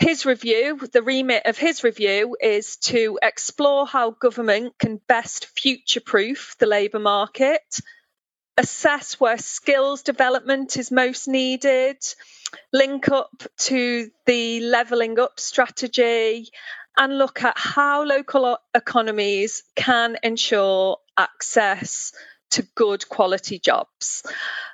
His 0.00 0.26
review, 0.26 0.80
the 0.92 1.02
remit 1.02 1.46
of 1.46 1.56
his 1.56 1.84
review 1.84 2.36
is 2.40 2.78
to 2.78 3.20
explore 3.22 3.86
how 3.86 4.10
government 4.10 4.72
can 4.76 5.00
best 5.06 5.46
future 5.46 6.00
proof 6.00 6.56
the 6.58 6.66
labour 6.66 6.98
market 6.98 7.62
assess 8.56 9.18
where 9.20 9.38
skills 9.38 10.02
development 10.02 10.76
is 10.76 10.90
most 10.90 11.28
needed, 11.28 11.96
link 12.72 13.10
up 13.10 13.42
to 13.58 14.10
the 14.26 14.60
levelling 14.60 15.18
up 15.18 15.40
strategy, 15.40 16.48
and 16.96 17.18
look 17.18 17.42
at 17.42 17.56
how 17.56 18.04
local 18.04 18.58
economies 18.74 19.62
can 19.74 20.16
ensure 20.22 20.98
access 21.16 22.12
to 22.50 22.62
good 22.74 23.08
quality 23.08 23.58
jobs. 23.58 24.22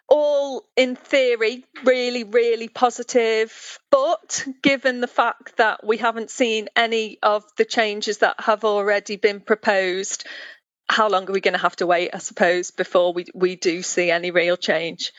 All 0.09 0.65
in 0.77 0.97
theory, 0.97 1.65
really, 1.85 2.25
really 2.25 2.69
positive. 2.69 3.79
But 3.91 4.45
given 4.63 5.01
the 5.01 5.07
fact 5.07 5.59
that 5.59 5.87
we 5.87 5.99
haven't 5.99 6.31
seen 6.31 6.69
any 6.75 7.19
of 7.23 7.45
the 7.57 7.65
changes 7.65 8.19
that 8.19 8.41
have 8.41 8.65
already 8.65 9.17
been 9.17 9.41
proposed, 9.41 10.25
how 10.89 11.09
long 11.09 11.29
are 11.29 11.33
we 11.33 11.41
going 11.41 11.55
to 11.55 11.61
have 11.61 11.77
to 11.77 11.87
wait, 11.87 12.11
I 12.15 12.19
suppose, 12.19 12.71
before 12.71 13.13
we, 13.13 13.27
we 13.35 13.57
do 13.57 13.83
see 13.83 14.11
any 14.11 14.31
real 14.31 14.57
change? 14.57 15.13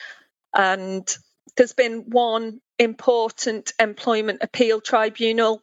And 0.54 1.08
there's 1.56 1.72
been 1.72 2.10
one 2.10 2.60
important 2.78 3.72
employment 3.78 4.40
appeal 4.42 4.80
tribunal 4.80 5.62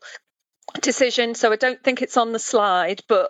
decision. 0.81 1.35
So 1.35 1.51
I 1.51 1.55
don't 1.55 1.83
think 1.83 2.01
it's 2.01 2.17
on 2.17 2.31
the 2.31 2.39
slide, 2.39 3.01
but 3.07 3.29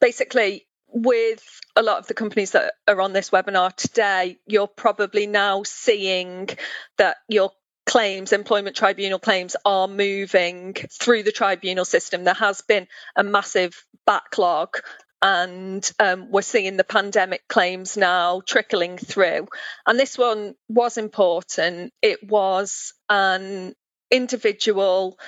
basically, 0.00 0.66
with 0.88 1.42
a 1.74 1.82
lot 1.82 1.98
of 1.98 2.06
the 2.06 2.14
companies 2.14 2.52
that 2.52 2.72
are 2.88 3.00
on 3.00 3.12
this 3.12 3.30
webinar 3.30 3.74
today, 3.74 4.38
you're 4.46 4.68
probably 4.68 5.26
now 5.26 5.62
seeing 5.64 6.48
that 6.96 7.16
your 7.28 7.50
claims, 7.84 8.32
employment 8.32 8.76
tribunal 8.76 9.18
claims, 9.18 9.56
are 9.64 9.88
moving 9.88 10.74
through 10.74 11.22
the 11.22 11.32
tribunal 11.32 11.84
system. 11.84 12.24
There 12.24 12.34
has 12.34 12.62
been 12.62 12.88
a 13.14 13.22
massive 13.22 13.84
backlog 14.06 14.78
and 15.22 15.90
um, 15.98 16.30
we're 16.30 16.42
seeing 16.42 16.76
the 16.76 16.84
pandemic 16.84 17.48
claims 17.48 17.96
now 17.96 18.42
trickling 18.44 18.98
through. 18.98 19.48
And 19.86 19.98
this 19.98 20.18
one 20.18 20.54
was 20.68 20.98
important. 20.98 21.92
It 22.02 22.28
was 22.28 22.92
an 23.08 23.74
individual 24.10 25.18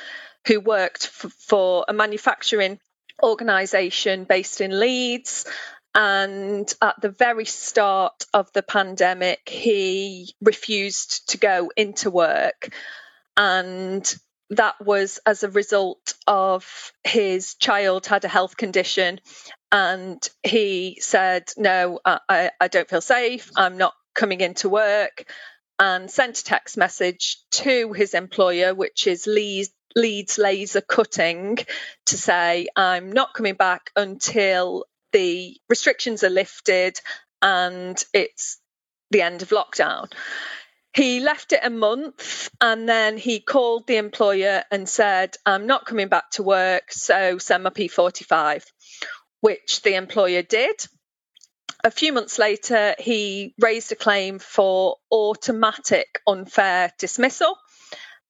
who 0.46 0.60
worked 0.60 1.04
f- 1.04 1.32
for 1.46 1.84
a 1.88 1.92
manufacturing 1.92 2.78
organisation 3.22 4.24
based 4.24 4.60
in 4.60 4.78
Leeds. 4.78 5.46
And 5.94 6.72
at 6.82 7.00
the 7.00 7.08
very 7.08 7.46
start 7.46 8.26
of 8.34 8.52
the 8.52 8.62
pandemic, 8.62 9.48
he 9.48 10.34
refused 10.40 11.30
to 11.30 11.38
go 11.38 11.70
into 11.76 12.10
work. 12.10 12.68
And 13.36 14.14
that 14.50 14.80
was 14.80 15.18
as 15.26 15.42
a 15.42 15.50
result 15.50 16.14
of 16.26 16.92
his 17.04 17.54
child 17.54 18.06
had 18.06 18.24
a 18.24 18.28
health 18.28 18.56
condition 18.56 19.20
and 19.70 20.26
he 20.42 20.98
said 21.00 21.44
no 21.56 22.00
I, 22.04 22.50
I 22.60 22.68
don't 22.68 22.88
feel 22.88 23.00
safe. 23.00 23.50
I'm 23.56 23.76
not 23.76 23.94
coming 24.14 24.40
into 24.40 24.68
work. 24.68 25.30
And 25.80 26.10
sent 26.10 26.40
a 26.40 26.44
text 26.44 26.76
message 26.76 27.38
to 27.52 27.92
his 27.92 28.14
employer 28.14 28.74
which 28.74 29.06
is 29.06 29.28
leeds 29.28 29.70
Leeds 29.96 30.38
laser 30.38 30.80
cutting 30.80 31.58
to 32.06 32.16
say, 32.16 32.68
I'm 32.76 33.10
not 33.12 33.34
coming 33.34 33.54
back 33.54 33.90
until 33.96 34.84
the 35.12 35.56
restrictions 35.68 36.22
are 36.22 36.30
lifted 36.30 37.00
and 37.40 38.02
it's 38.12 38.60
the 39.10 39.22
end 39.22 39.42
of 39.42 39.48
lockdown. 39.48 40.12
He 40.94 41.20
left 41.20 41.52
it 41.52 41.60
a 41.62 41.70
month 41.70 42.50
and 42.60 42.88
then 42.88 43.16
he 43.16 43.40
called 43.40 43.86
the 43.86 43.96
employer 43.96 44.62
and 44.70 44.88
said, 44.88 45.36
I'm 45.46 45.66
not 45.66 45.86
coming 45.86 46.08
back 46.08 46.30
to 46.32 46.42
work, 46.42 46.92
so 46.92 47.38
send 47.38 47.62
my 47.64 47.70
P45, 47.70 48.64
which 49.40 49.82
the 49.82 49.94
employer 49.94 50.42
did. 50.42 50.86
A 51.84 51.90
few 51.90 52.12
months 52.12 52.38
later, 52.38 52.94
he 52.98 53.54
raised 53.58 53.92
a 53.92 53.96
claim 53.96 54.38
for 54.38 54.96
automatic 55.12 56.20
unfair 56.26 56.92
dismissal. 56.98 57.56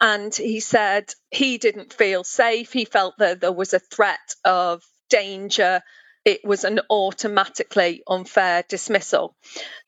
And 0.01 0.35
he 0.35 0.61
said 0.61 1.13
he 1.31 1.59
didn't 1.59 1.93
feel 1.93 2.25
safe. 2.25 2.73
He 2.73 2.85
felt 2.85 3.15
that 3.19 3.41
there 3.41 3.53
was 3.53 3.75
a 3.75 3.81
threat 3.81 4.35
of 4.45 4.83
danger. 5.11 5.83
It 6.25 6.45
was 6.45 6.65
an 6.65 6.81
automatically 6.91 8.03
unfair 8.07 8.65
dismissal. 8.69 9.35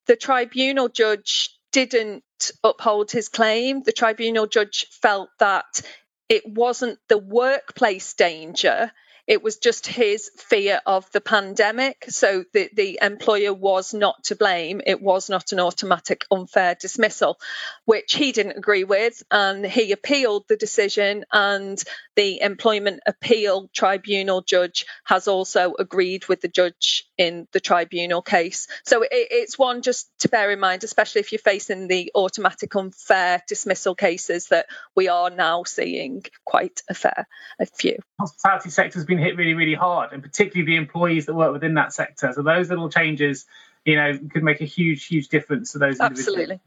The 0.06 0.16
tribunal 0.16 0.88
judge 0.88 1.50
didn't 1.70 2.24
uphold 2.64 3.12
his 3.12 3.28
claim. 3.28 3.82
The 3.82 3.92
tribunal 3.92 4.46
judge 4.46 4.86
felt 5.02 5.28
that 5.38 5.82
it 6.28 6.42
wasn't 6.46 6.98
the 7.08 7.18
workplace 7.18 8.14
danger, 8.14 8.90
it 9.30 9.44
was 9.44 9.58
just 9.58 9.86
his 9.86 10.28
fear 10.36 10.80
of 10.84 11.08
the 11.12 11.20
pandemic. 11.20 12.04
So 12.08 12.42
the, 12.52 12.68
the 12.74 12.98
employer 13.00 13.54
was 13.54 13.94
not 13.94 14.24
to 14.24 14.34
blame. 14.34 14.80
It 14.84 15.00
was 15.00 15.30
not 15.30 15.52
an 15.52 15.60
automatic 15.60 16.24
unfair 16.32 16.74
dismissal, 16.74 17.38
which 17.84 18.12
he 18.12 18.32
didn't 18.32 18.58
agree 18.58 18.82
with. 18.82 19.22
And 19.30 19.64
he 19.64 19.92
appealed 19.92 20.46
the 20.48 20.56
decision, 20.56 21.24
and 21.32 21.80
the 22.16 22.40
Employment 22.40 23.02
Appeal 23.06 23.70
Tribunal 23.72 24.42
judge 24.42 24.84
has 25.04 25.28
also 25.28 25.74
agreed 25.78 26.26
with 26.26 26.40
the 26.40 26.48
judge 26.48 27.06
in 27.20 27.46
the 27.52 27.60
tribunal 27.60 28.22
case. 28.22 28.66
So 28.86 29.02
it, 29.02 29.10
it's 29.12 29.58
one 29.58 29.82
just 29.82 30.10
to 30.20 30.30
bear 30.30 30.50
in 30.50 30.58
mind, 30.58 30.84
especially 30.84 31.20
if 31.20 31.32
you're 31.32 31.38
facing 31.38 31.86
the 31.86 32.10
automatic 32.14 32.74
unfair 32.74 33.42
dismissal 33.46 33.94
cases 33.94 34.46
that 34.46 34.64
we 34.96 35.08
are 35.08 35.28
now 35.28 35.64
seeing 35.64 36.24
quite 36.46 36.82
a 36.88 36.94
fair 36.94 37.28
a 37.60 37.66
few. 37.66 37.96
The 37.96 38.02
hospitality 38.20 38.70
sector 38.70 38.98
has 38.98 39.04
been 39.04 39.18
hit 39.18 39.36
really, 39.36 39.52
really 39.52 39.74
hard, 39.74 40.14
and 40.14 40.22
particularly 40.22 40.64
the 40.64 40.76
employees 40.76 41.26
that 41.26 41.34
work 41.34 41.52
within 41.52 41.74
that 41.74 41.92
sector. 41.92 42.32
So 42.34 42.40
those 42.42 42.70
little 42.70 42.88
changes, 42.88 43.44
you 43.84 43.96
know, 43.96 44.18
could 44.32 44.42
make 44.42 44.62
a 44.62 44.64
huge, 44.64 45.04
huge 45.04 45.28
difference 45.28 45.72
to 45.72 45.78
those 45.78 46.00
individuals. 46.00 46.38
Absolutely. 46.38 46.60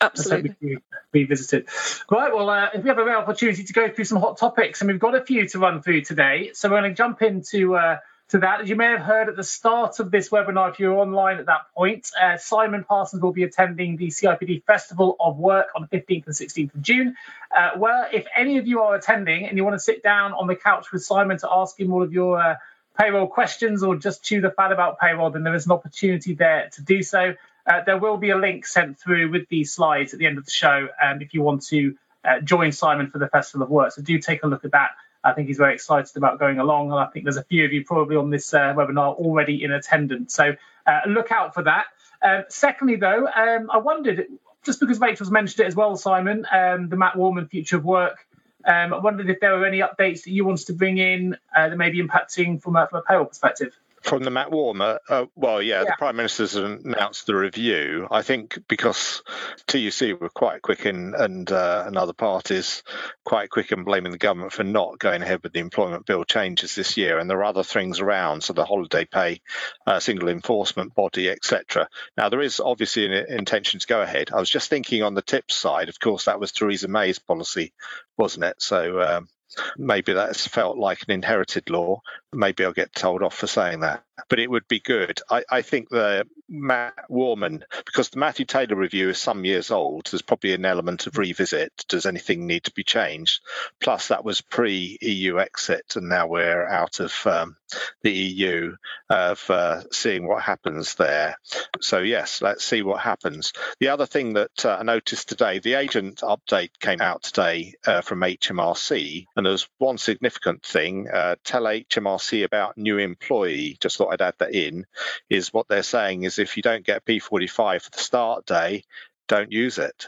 Absolutely. 0.00 0.76
Revisited. 1.12 1.66
Right. 2.08 2.32
Well, 2.32 2.48
uh, 2.48 2.68
if 2.74 2.84
we 2.84 2.90
have 2.90 2.98
a 2.98 3.04
real 3.04 3.16
opportunity 3.16 3.64
to 3.64 3.72
go 3.72 3.90
through 3.90 4.04
some 4.04 4.20
hot 4.20 4.38
topics, 4.38 4.82
and 4.82 4.88
we've 4.88 5.00
got 5.00 5.16
a 5.16 5.24
few 5.24 5.48
to 5.48 5.58
run 5.58 5.82
through 5.82 6.02
today, 6.02 6.50
so 6.52 6.68
we're 6.68 6.80
going 6.80 6.92
to 6.92 6.96
jump 6.96 7.22
into 7.22 7.74
uh, 7.74 7.96
to 8.30 8.38
that. 8.38 8.62
As 8.62 8.68
you 8.68 8.76
may 8.76 8.86
have 8.86 9.00
heard 9.00 9.28
at 9.28 9.36
the 9.36 9.44
start 9.44 10.00
of 10.00 10.10
this 10.10 10.30
webinar, 10.30 10.72
if 10.72 10.80
you're 10.80 10.98
online 10.98 11.38
at 11.38 11.46
that 11.46 11.72
point, 11.74 12.10
uh, 12.20 12.36
Simon 12.36 12.82
Parsons 12.82 13.22
will 13.22 13.32
be 13.32 13.44
attending 13.44 13.96
the 13.96 14.08
CIPD 14.08 14.64
Festival 14.64 15.16
of 15.20 15.38
Work 15.38 15.68
on 15.76 15.88
the 15.88 15.96
15th 15.96 16.26
and 16.26 16.34
16th 16.34 16.74
of 16.74 16.82
June. 16.82 17.14
Uh, 17.56 17.70
well, 17.76 18.06
if 18.12 18.26
any 18.36 18.58
of 18.58 18.66
you 18.66 18.80
are 18.80 18.96
attending 18.96 19.46
and 19.46 19.56
you 19.56 19.64
want 19.64 19.74
to 19.74 19.80
sit 19.80 20.02
down 20.02 20.32
on 20.32 20.48
the 20.48 20.56
couch 20.56 20.90
with 20.92 21.04
Simon 21.04 21.38
to 21.38 21.48
ask 21.50 21.78
him 21.78 21.92
all 21.92 22.02
of 22.02 22.12
your 22.12 22.40
uh, 22.40 22.56
payroll 22.98 23.28
questions 23.28 23.84
or 23.84 23.94
just 23.94 24.24
chew 24.24 24.40
the 24.40 24.50
fat 24.50 24.72
about 24.72 24.98
payroll, 24.98 25.30
then 25.30 25.44
there 25.44 25.54
is 25.54 25.66
an 25.66 25.72
opportunity 25.72 26.34
there 26.34 26.68
to 26.72 26.82
do 26.82 27.02
so. 27.02 27.34
Uh, 27.64 27.82
there 27.84 27.98
will 27.98 28.16
be 28.16 28.30
a 28.30 28.36
link 28.36 28.66
sent 28.66 28.98
through 28.98 29.30
with 29.30 29.48
these 29.48 29.72
slides 29.72 30.12
at 30.12 30.18
the 30.18 30.26
end 30.26 30.38
of 30.38 30.44
the 30.44 30.50
show 30.50 30.88
um, 31.02 31.20
if 31.20 31.32
you 31.32 31.42
want 31.42 31.64
to 31.66 31.96
uh, 32.24 32.40
join 32.40 32.72
Simon 32.72 33.10
for 33.10 33.18
the 33.18 33.28
Festival 33.28 33.64
of 33.64 33.70
Work. 33.70 33.92
So 33.92 34.02
do 34.02 34.18
take 34.18 34.42
a 34.42 34.46
look 34.48 34.64
at 34.64 34.72
that. 34.72 34.90
I 35.26 35.32
think 35.32 35.48
he's 35.48 35.58
very 35.58 35.74
excited 35.74 36.16
about 36.16 36.38
going 36.38 36.58
along, 36.58 36.92
and 36.92 37.00
I 37.00 37.06
think 37.06 37.24
there's 37.24 37.36
a 37.36 37.44
few 37.44 37.64
of 37.64 37.72
you 37.72 37.84
probably 37.84 38.16
on 38.16 38.30
this 38.30 38.54
uh, 38.54 38.74
webinar 38.74 39.14
already 39.16 39.64
in 39.64 39.72
attendance. 39.72 40.34
So 40.34 40.54
uh, 40.86 41.00
look 41.08 41.32
out 41.32 41.52
for 41.52 41.64
that. 41.64 41.86
Um, 42.22 42.44
secondly, 42.48 42.96
though, 42.96 43.26
um, 43.26 43.70
I 43.70 43.78
wondered, 43.78 44.26
just 44.64 44.80
because 44.80 45.00
Rachel's 45.00 45.30
mentioned 45.30 45.60
it 45.60 45.66
as 45.66 45.74
well, 45.74 45.96
Simon, 45.96 46.46
um, 46.50 46.88
the 46.88 46.96
Matt 46.96 47.16
Warman 47.16 47.48
Future 47.48 47.76
of 47.76 47.84
Work, 47.84 48.26
um, 48.64 48.94
I 48.94 48.98
wondered 48.98 49.30
if 49.30 49.40
there 49.40 49.56
were 49.56 49.66
any 49.66 49.80
updates 49.80 50.24
that 50.24 50.30
you 50.30 50.44
wanted 50.44 50.66
to 50.66 50.72
bring 50.72 50.98
in 50.98 51.36
uh, 51.56 51.68
that 51.68 51.76
may 51.76 51.90
be 51.90 52.02
impacting 52.02 52.60
from 52.60 52.76
a, 52.76 52.86
from 52.88 53.00
a 53.00 53.02
payroll 53.02 53.26
perspective. 53.26 53.72
From 54.06 54.22
the 54.22 54.30
Matt 54.30 54.52
Warman, 54.52 54.98
uh, 55.08 55.26
well, 55.34 55.60
yeah, 55.60 55.80
yeah, 55.80 55.84
the 55.84 55.96
Prime 55.98 56.14
Minister's 56.14 56.54
announced 56.54 57.26
the 57.26 57.34
review. 57.34 58.06
I 58.08 58.22
think 58.22 58.56
because 58.68 59.20
TUC 59.66 60.20
were 60.20 60.28
quite 60.28 60.62
quick 60.62 60.86
in, 60.86 61.12
and 61.18 61.50
uh, 61.50 61.82
and 61.84 61.98
other 61.98 62.12
parties 62.12 62.84
quite 63.24 63.50
quick 63.50 63.72
in 63.72 63.82
blaming 63.82 64.12
the 64.12 64.18
government 64.18 64.52
for 64.52 64.62
not 64.62 65.00
going 65.00 65.22
ahead 65.22 65.42
with 65.42 65.52
the 65.52 65.58
employment 65.58 66.06
bill 66.06 66.22
changes 66.22 66.76
this 66.76 66.96
year, 66.96 67.18
and 67.18 67.28
there 67.28 67.38
are 67.38 67.44
other 67.44 67.64
things 67.64 67.98
around, 67.98 68.44
so 68.44 68.52
the 68.52 68.64
holiday 68.64 69.04
pay, 69.04 69.40
uh, 69.88 69.98
single 69.98 70.28
enforcement 70.28 70.94
body, 70.94 71.28
etc. 71.28 71.88
Now 72.16 72.28
there 72.28 72.42
is 72.42 72.60
obviously 72.60 73.06
an 73.06 73.26
intention 73.28 73.80
to 73.80 73.88
go 73.88 74.00
ahead. 74.00 74.30
I 74.32 74.38
was 74.38 74.48
just 74.48 74.70
thinking 74.70 75.02
on 75.02 75.14
the 75.14 75.22
tips 75.22 75.56
side, 75.56 75.88
of 75.88 75.98
course, 75.98 76.26
that 76.26 76.38
was 76.38 76.52
Theresa 76.52 76.86
May's 76.86 77.18
policy, 77.18 77.72
wasn't 78.16 78.44
it? 78.44 78.62
So 78.62 79.00
um, 79.00 79.28
maybe 79.76 80.12
that's 80.12 80.46
felt 80.46 80.76
like 80.76 81.02
an 81.02 81.12
inherited 81.12 81.70
law. 81.70 82.00
Maybe 82.36 82.64
I'll 82.64 82.72
get 82.72 82.94
told 82.94 83.22
off 83.22 83.34
for 83.34 83.46
saying 83.46 83.80
that 83.80 84.02
but 84.28 84.38
it 84.38 84.50
would 84.50 84.66
be 84.66 84.80
good. 84.80 85.20
I, 85.30 85.44
I, 85.50 85.62
think 85.62 85.88
the 85.88 86.26
Matt 86.48 86.94
Warman, 87.08 87.64
because 87.84 88.08
the 88.08 88.18
Matthew 88.18 88.44
Taylor 88.44 88.76
review 88.76 89.10
is 89.10 89.18
some 89.18 89.44
years 89.44 89.70
old, 89.70 90.06
there's 90.06 90.22
probably 90.22 90.54
an 90.54 90.64
element 90.64 91.06
of 91.06 91.18
revisit. 91.18 91.72
Does 91.88 92.06
anything 92.06 92.46
need 92.46 92.64
to 92.64 92.72
be 92.72 92.82
changed? 92.82 93.40
Plus, 93.80 94.08
that 94.08 94.24
was 94.24 94.40
pre 94.40 94.98
EU 95.00 95.38
exit, 95.38 95.96
and 95.96 96.08
now 96.08 96.26
we're 96.26 96.66
out 96.66 97.00
of 97.00 97.14
um, 97.26 97.56
the 98.02 98.12
EU, 98.12 98.76
of 99.10 99.50
uh, 99.50 99.82
seeing 99.92 100.26
what 100.26 100.42
happens 100.42 100.94
there. 100.94 101.36
So, 101.80 101.98
yes, 101.98 102.40
let's 102.40 102.64
see 102.64 102.82
what 102.82 103.00
happens. 103.00 103.52
The 103.80 103.88
other 103.88 104.06
thing 104.06 104.34
that 104.34 104.64
uh, 104.64 104.78
I 104.80 104.82
noticed 104.82 105.28
today, 105.28 105.58
the 105.58 105.74
agent 105.74 106.20
update 106.20 106.78
came 106.80 107.00
out 107.00 107.22
today 107.22 107.74
uh, 107.86 108.00
from 108.00 108.20
HMRC, 108.20 109.26
and 109.36 109.46
there's 109.46 109.68
one 109.78 109.98
significant 109.98 110.62
thing 110.62 111.08
uh, 111.12 111.36
tell 111.44 111.64
HMRC 111.64 112.25
about 112.32 112.78
new 112.78 112.98
employee. 112.98 113.76
Just 113.80 113.96
thought 113.96 114.12
I'd 114.12 114.22
add 114.22 114.34
that 114.38 114.54
in, 114.54 114.86
is 115.28 115.52
what 115.52 115.68
they're 115.68 115.82
saying 115.82 116.24
is 116.24 116.38
if 116.38 116.56
you 116.56 116.62
don't 116.62 116.84
get 116.84 117.04
P45 117.04 117.82
for 117.82 117.90
the 117.90 117.98
start 117.98 118.46
day, 118.46 118.84
don't 119.28 119.52
use 119.52 119.78
it. 119.78 120.06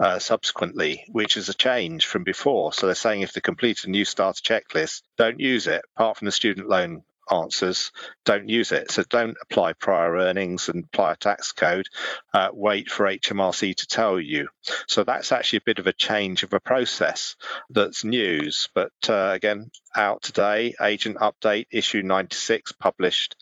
Uh, 0.00 0.20
subsequently, 0.20 1.04
which 1.08 1.36
is 1.36 1.48
a 1.48 1.54
change 1.54 2.06
from 2.06 2.22
before. 2.22 2.72
So 2.72 2.86
they're 2.86 2.94
saying 2.94 3.22
if 3.22 3.32
they 3.32 3.40
complete 3.40 3.82
a 3.82 3.90
new 3.90 4.04
starter 4.04 4.40
checklist, 4.40 5.02
don't 5.16 5.40
use 5.40 5.66
it, 5.66 5.82
apart 5.96 6.16
from 6.16 6.26
the 6.26 6.30
student 6.30 6.68
loan 6.68 7.02
answers, 7.30 7.92
don't 8.24 8.48
use 8.48 8.72
it. 8.72 8.90
So 8.90 9.02
don't 9.08 9.36
apply 9.42 9.74
prior 9.74 10.16
earnings 10.16 10.68
and 10.68 10.84
apply 10.84 11.12
a 11.12 11.16
tax 11.16 11.52
code. 11.52 11.86
Uh, 12.32 12.48
wait 12.52 12.90
for 12.90 13.06
HMRC 13.06 13.76
to 13.76 13.86
tell 13.86 14.20
you. 14.20 14.48
So 14.86 15.04
that's 15.04 15.32
actually 15.32 15.58
a 15.58 15.66
bit 15.66 15.78
of 15.78 15.86
a 15.86 15.92
change 15.92 16.42
of 16.42 16.52
a 16.52 16.60
process 16.60 17.36
that's 17.70 18.04
news. 18.04 18.68
But 18.74 18.92
uh, 19.08 19.30
again, 19.34 19.70
out 19.96 20.22
today, 20.22 20.74
agent 20.80 21.18
update 21.18 21.66
issue 21.70 22.02
96 22.02 22.72
published 22.72 23.36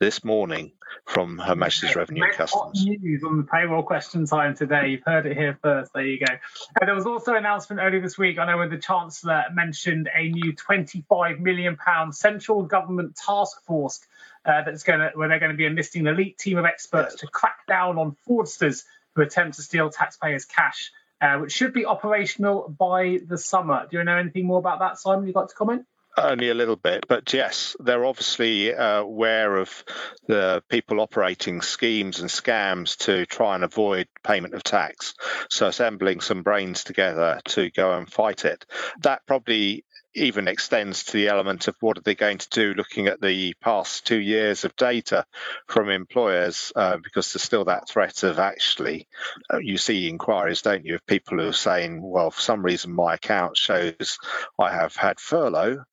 this 0.00 0.24
morning 0.24 0.72
from 1.04 1.38
Her 1.38 1.54
Majesty's 1.54 1.96
Revenue 1.96 2.24
and 2.24 2.32
Customs. 2.32 2.84
News 2.84 3.24
on 3.24 3.38
the 3.38 3.42
payroll 3.42 3.82
question 3.82 4.26
time 4.26 4.54
today. 4.54 4.88
You've 4.88 5.04
heard 5.04 5.26
it 5.26 5.36
here 5.36 5.58
first. 5.62 5.92
There 5.92 6.04
you 6.04 6.18
go. 6.18 6.32
And 6.80 6.88
there 6.88 6.94
was 6.94 7.06
also 7.06 7.32
an 7.32 7.38
announcement 7.38 7.80
earlier 7.82 8.00
this 8.00 8.18
week. 8.18 8.38
I 8.38 8.46
know 8.46 8.56
where 8.56 8.68
the 8.68 8.78
Chancellor 8.78 9.44
mentioned 9.52 10.08
a 10.14 10.28
new 10.28 10.52
25 10.52 11.40
million 11.40 11.76
pound 11.76 12.14
central 12.14 12.62
government 12.62 13.16
task 13.16 13.64
force 13.64 14.00
uh, 14.44 14.62
that's 14.64 14.82
going 14.82 15.00
to 15.00 15.10
where 15.14 15.28
they're 15.28 15.40
going 15.40 15.52
to 15.52 15.56
be 15.56 15.66
enlisting 15.66 16.06
an 16.06 16.14
elite 16.14 16.38
team 16.38 16.58
of 16.58 16.64
experts 16.64 17.14
yes. 17.14 17.20
to 17.20 17.26
crack 17.26 17.66
down 17.66 17.98
on 17.98 18.16
fraudsters 18.28 18.84
who 19.14 19.22
attempt 19.22 19.56
to 19.56 19.62
steal 19.62 19.90
taxpayers' 19.90 20.44
cash. 20.44 20.92
Uh, 21.20 21.38
which 21.38 21.50
should 21.50 21.72
be 21.72 21.84
operational 21.84 22.68
by 22.78 23.18
the 23.26 23.36
summer. 23.36 23.88
Do 23.90 23.98
you 23.98 24.04
know 24.04 24.16
anything 24.16 24.46
more 24.46 24.60
about 24.60 24.78
that, 24.78 25.00
Simon? 25.00 25.26
You'd 25.26 25.34
like 25.34 25.48
to 25.48 25.54
comment? 25.56 25.84
Only 26.24 26.50
a 26.50 26.54
little 26.54 26.76
bit, 26.76 27.06
but 27.08 27.32
yes, 27.32 27.76
they're 27.80 28.04
obviously 28.04 28.74
uh, 28.74 29.00
aware 29.00 29.56
of 29.56 29.84
the 30.26 30.62
people 30.68 31.00
operating 31.00 31.62
schemes 31.62 32.20
and 32.20 32.28
scams 32.28 32.96
to 32.98 33.26
try 33.26 33.54
and 33.54 33.64
avoid 33.64 34.08
payment 34.24 34.54
of 34.54 34.62
tax. 34.62 35.14
So, 35.50 35.68
assembling 35.68 36.20
some 36.20 36.42
brains 36.42 36.84
together 36.84 37.40
to 37.46 37.70
go 37.70 37.94
and 37.96 38.10
fight 38.10 38.44
it. 38.44 38.66
That 39.02 39.26
probably 39.26 39.84
even 40.18 40.48
extends 40.48 41.04
to 41.04 41.12
the 41.12 41.28
element 41.28 41.68
of 41.68 41.76
what 41.80 41.98
are 41.98 42.02
they 42.02 42.14
going 42.14 42.38
to 42.38 42.48
do 42.50 42.74
looking 42.74 43.06
at 43.06 43.20
the 43.20 43.54
past 43.60 44.06
two 44.06 44.18
years 44.18 44.64
of 44.64 44.74
data 44.76 45.24
from 45.66 45.88
employers 45.88 46.72
uh, 46.76 46.96
because 47.02 47.32
there's 47.32 47.42
still 47.42 47.64
that 47.64 47.88
threat 47.88 48.22
of 48.22 48.38
actually 48.38 49.08
uh, 49.52 49.58
you 49.58 49.78
see 49.78 50.08
inquiries 50.08 50.62
don't 50.62 50.84
you 50.84 50.94
of 50.94 51.06
people 51.06 51.38
who 51.38 51.48
are 51.48 51.52
saying 51.52 52.00
well 52.02 52.30
for 52.30 52.40
some 52.40 52.62
reason 52.62 52.92
my 52.92 53.14
account 53.14 53.56
shows 53.56 54.18
i 54.58 54.70
have 54.70 54.94
had 54.96 55.18
furlough 55.20 55.84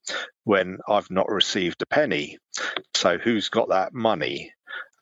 when 0.43 0.79
i've 0.87 1.11
not 1.11 1.29
received 1.29 1.81
a 1.81 1.85
penny. 1.85 2.37
So 2.93 3.17
who's 3.17 3.49
got 3.49 3.69
that 3.69 3.93
money 3.93 4.53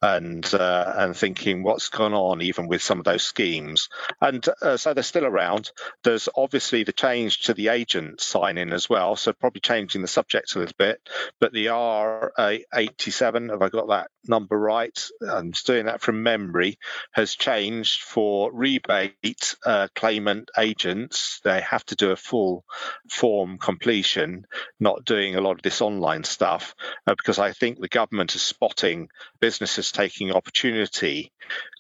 and 0.03 0.53
uh, 0.53 0.93
and 0.97 1.15
thinking 1.15 1.63
what's 1.63 1.87
gone 1.87 2.13
on 2.13 2.41
even 2.41 2.67
with 2.67 2.81
some 2.81 2.99
of 2.99 3.05
those 3.05 3.23
schemes. 3.23 3.87
And 4.19 4.45
uh, 4.61 4.75
so 4.75 4.93
they're 4.93 5.01
still 5.01 5.25
around. 5.25 5.71
There's 6.03 6.27
obviously 6.35 6.83
the 6.83 6.91
change 6.91 7.43
to 7.43 7.53
the 7.53 7.69
agent 7.69 8.19
sign 8.19 8.57
in 8.57 8.73
as 8.73 8.89
well, 8.89 9.15
so 9.15 9.31
probably 9.31 9.61
changing 9.61 10.01
the 10.01 10.09
subject 10.09 10.55
a 10.55 10.59
little 10.59 10.75
bit. 10.77 10.99
But 11.39 11.53
the 11.53 11.67
R87, 11.67 13.49
have 13.49 13.61
I 13.61 13.69
got 13.69 13.87
that 13.87 14.09
number 14.27 14.59
right? 14.59 15.07
I'm 15.27 15.53
doing 15.65 15.85
that 15.85 16.01
from 16.01 16.21
memory, 16.21 16.79
has 17.13 17.35
changed 17.35 18.01
for 18.01 18.51
rebate 18.51 19.55
uh, 19.65 19.87
claimant 19.95 20.51
agents. 20.57 21.39
They 21.45 21.61
have 21.61 21.85
to 21.85 21.95
do 21.95 22.11
a 22.11 22.17
full 22.17 22.65
form 23.09 23.57
completion, 23.57 24.47
not 24.81 25.05
doing 25.05 25.35
a 25.35 25.41
lot 25.41 25.55
of 25.55 25.61
this 25.61 25.81
online 25.81 26.25
stuff, 26.25 26.75
uh, 27.07 27.15
because 27.15 27.39
I 27.39 27.53
think 27.53 27.79
the 27.79 27.87
government 27.87 28.35
is 28.35 28.41
spotting 28.41 29.07
businesses 29.39 29.92
taking 29.93 30.31
opportunity 30.31 31.31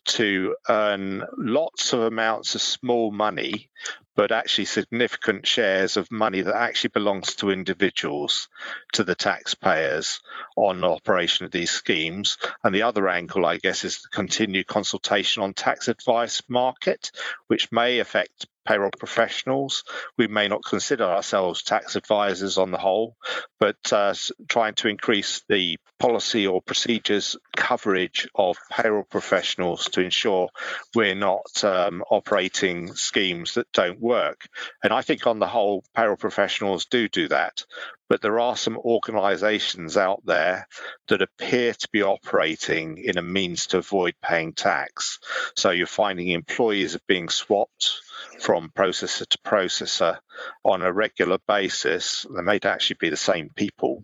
to 0.05 0.55
earn 0.69 1.23
lots 1.37 1.93
of 1.93 2.01
amounts 2.01 2.55
of 2.55 2.61
small 2.61 3.11
money, 3.11 3.69
but 4.15 4.31
actually 4.31 4.65
significant 4.65 5.47
shares 5.47 5.97
of 5.97 6.11
money 6.11 6.41
that 6.41 6.55
actually 6.55 6.89
belongs 6.89 7.35
to 7.35 7.49
individuals, 7.49 8.47
to 8.91 9.03
the 9.03 9.15
taxpayers 9.15 10.19
on 10.55 10.83
operation 10.83 11.45
of 11.45 11.51
these 11.51 11.71
schemes. 11.71 12.37
And 12.63 12.75
the 12.75 12.83
other 12.83 13.07
angle, 13.09 13.45
I 13.45 13.57
guess, 13.57 13.83
is 13.83 14.01
the 14.01 14.09
continued 14.09 14.67
consultation 14.67 15.41
on 15.41 15.53
tax 15.53 15.87
advice 15.87 16.41
market, 16.47 17.11
which 17.47 17.71
may 17.71 17.99
affect 17.99 18.45
payroll 18.65 18.91
professionals. 18.97 19.83
We 20.17 20.27
may 20.27 20.47
not 20.47 20.63
consider 20.63 21.03
ourselves 21.03 21.63
tax 21.63 21.95
advisors 21.95 22.57
on 22.57 22.71
the 22.71 22.77
whole, 22.77 23.15
but 23.59 23.77
uh, 23.91 24.13
trying 24.47 24.75
to 24.75 24.87
increase 24.87 25.41
the 25.49 25.77
policy 25.99 26.47
or 26.47 26.61
procedures 26.61 27.37
coverage 27.55 28.27
of 28.35 28.57
payroll 28.69 29.03
professionals 29.03 29.85
to 29.89 30.01
ensure 30.01 30.49
we're 30.95 31.15
not 31.15 31.63
um, 31.63 32.03
operating 32.09 32.93
schemes 32.93 33.53
that 33.53 33.71
don't 33.71 34.01
work. 34.01 34.47
And 34.83 34.91
I 34.91 35.01
think 35.01 35.27
on 35.27 35.39
the 35.39 35.47
whole, 35.47 35.83
payroll 35.95 36.17
professionals 36.17 36.85
do 36.85 37.07
do 37.07 37.29
that. 37.29 37.63
But 38.09 38.21
there 38.21 38.39
are 38.39 38.57
some 38.57 38.77
organizations 38.77 39.97
out 39.97 40.23
there 40.25 40.67
that 41.07 41.21
appear 41.21 41.73
to 41.73 41.87
be 41.91 42.03
operating 42.03 42.97
in 42.97 43.17
a 43.17 43.21
means 43.21 43.67
to 43.67 43.77
avoid 43.77 44.13
paying 44.21 44.53
tax. 44.53 45.19
So 45.55 45.71
you're 45.71 45.87
finding 45.87 46.27
employees 46.27 46.95
are 46.95 47.07
being 47.07 47.29
swapped 47.29 48.01
from 48.39 48.71
processor 48.75 49.27
to 49.27 49.37
processor 49.39 50.17
on 50.63 50.81
a 50.81 50.91
regular 50.91 51.37
basis. 51.47 52.25
They 52.29 52.41
may 52.41 52.59
actually 52.63 52.97
be 52.99 53.09
the 53.09 53.17
same 53.17 53.49
people, 53.55 54.03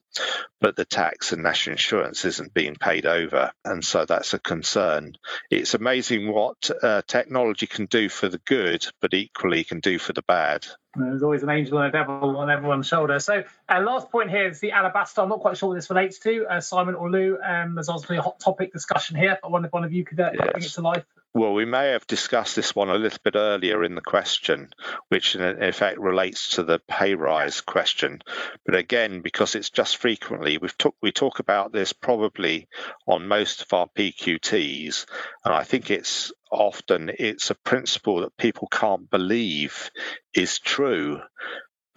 but 0.62 0.76
the 0.76 0.86
tax 0.86 1.32
and 1.32 1.44
national 1.44 1.74
insurance 1.74 2.26
isn't 2.26 2.54
being 2.54 2.76
paid 2.76 3.06
over. 3.06 3.52
And 3.66 3.84
so 3.84 4.06
that's 4.06 4.34
a 4.34 4.40
concern. 4.40 5.14
It's 5.50 5.74
amazing 5.74 6.32
what 6.32 6.70
uh, 6.82 7.02
technology 7.08 7.68
can 7.68 7.86
do 7.86 8.10
for 8.10 8.30
the 8.30 8.40
good, 8.40 8.86
but 9.02 9.14
equally 9.14 9.64
can 9.64 9.80
do 9.80 10.00
for 10.00 10.14
the 10.14 10.24
bad. 10.24 10.66
There's 10.96 11.22
always 11.22 11.44
an 11.44 11.50
angel 11.50 11.78
and 11.78 11.88
a 11.88 11.92
devil 11.92 12.38
on 12.38 12.50
everyone's 12.50 12.88
shoulder. 12.88 13.20
So, 13.20 13.44
uh, 13.70 13.80
last 13.82 14.10
point 14.10 14.32
here 14.32 14.48
is 14.48 14.60
the 14.60 14.72
alabaster. 14.72 15.22
I'm 15.22 15.30
not 15.30 15.40
quite 15.40 15.56
sure 15.56 15.70
what 15.70 15.76
this 15.76 15.90
relates 15.90 16.18
to, 16.20 16.46
uh, 16.48 16.62
Simon 16.62 16.96
or 16.96 17.12
Lou. 17.12 17.38
Um, 17.38 17.76
there's 17.76 17.90
obviously 17.90 18.18
a 18.18 18.24
hot 18.24 18.40
topic 18.40 18.74
discussion 18.74 19.16
here. 19.16 19.38
But 19.40 19.50
I 19.50 19.52
wonder 19.52 19.68
if 19.68 19.74
one 19.74 19.84
of 19.84 19.94
you 19.94 20.04
could 20.04 20.20
uh, 20.20 20.32
yes. 20.34 20.52
bring 20.52 20.64
it 20.64 20.70
to 20.70 20.82
life. 20.82 21.06
Well, 21.32 21.54
we 21.54 21.66
may 21.66 21.90
have 21.90 22.08
discussed 22.08 22.56
this 22.56 22.76
one 22.76 22.90
a 22.90 22.96
little 22.96 23.20
bit 23.24 23.36
earlier 23.36 23.84
in 23.84 23.94
the 23.94 24.02
question, 24.02 24.72
which 25.10 25.36
in 25.36 25.44
effect 25.62 26.00
relates 26.00 26.56
to 26.56 26.64
the 26.64 26.80
pay 26.88 27.14
rise 27.14 27.62
question. 27.62 28.24
But 28.66 28.76
again, 28.76 29.22
because 29.22 29.54
it's 29.54 29.70
just 29.70 29.98
frequently, 29.98 30.58
we've 30.58 30.78
talk, 30.78 30.96
we 31.04 31.12
talk 31.12 31.38
about 31.38 31.72
this 31.72 31.94
probably 31.94 32.68
on 33.08 33.28
most 33.28 33.62
of 33.62 33.72
our 33.74 33.88
PQTs, 33.88 35.06
and 35.46 35.54
I 35.54 35.64
think 35.64 35.92
it's 35.92 36.32
often 36.52 37.12
it's 37.20 37.52
a 37.52 37.56
principle 37.56 38.22
that 38.22 38.36
people 38.38 38.68
can't 38.68 39.08
believe 39.08 39.92
is 40.34 40.58
true 40.58 41.22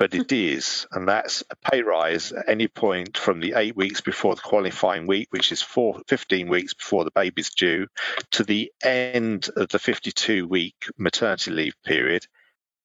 but 0.03 0.15
it 0.15 0.33
is, 0.33 0.85
and 0.91 1.07
that's 1.07 1.45
a 1.49 1.71
pay 1.71 1.81
rise 1.81 2.33
at 2.33 2.49
any 2.49 2.67
point 2.67 3.17
from 3.17 3.39
the 3.39 3.53
eight 3.55 3.77
weeks 3.77 4.01
before 4.01 4.35
the 4.35 4.41
qualifying 4.41 5.07
week, 5.07 5.29
which 5.31 5.53
is 5.53 5.63
four, 5.63 6.01
15 6.09 6.49
weeks 6.49 6.75
before 6.75 7.05
the 7.05 7.13
baby's 7.13 7.51
due, 7.51 7.87
to 8.33 8.43
the 8.43 8.73
end 8.83 9.49
of 9.55 9.69
the 9.69 9.79
52 9.79 10.49
week 10.49 10.75
maternity 10.99 11.53
leave 11.53 11.77
period. 11.85 12.27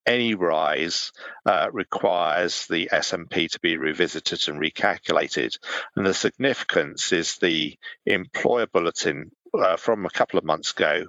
Any 0.06 0.36
rise 0.36 1.12
uh, 1.44 1.70
requires 1.72 2.68
the 2.68 2.90
SMP 2.94 3.50
to 3.50 3.60
be 3.62 3.78
revisited 3.78 4.48
and 4.48 4.62
recalculated. 4.62 5.58
And 5.96 6.06
the 6.06 6.14
significance 6.14 7.12
is 7.12 7.38
the 7.38 7.80
employer 8.06 8.68
bulletin 8.68 9.32
uh, 9.58 9.78
from 9.78 10.06
a 10.06 10.12
couple 10.12 10.38
of 10.38 10.46
months 10.46 10.72
ago, 10.72 11.08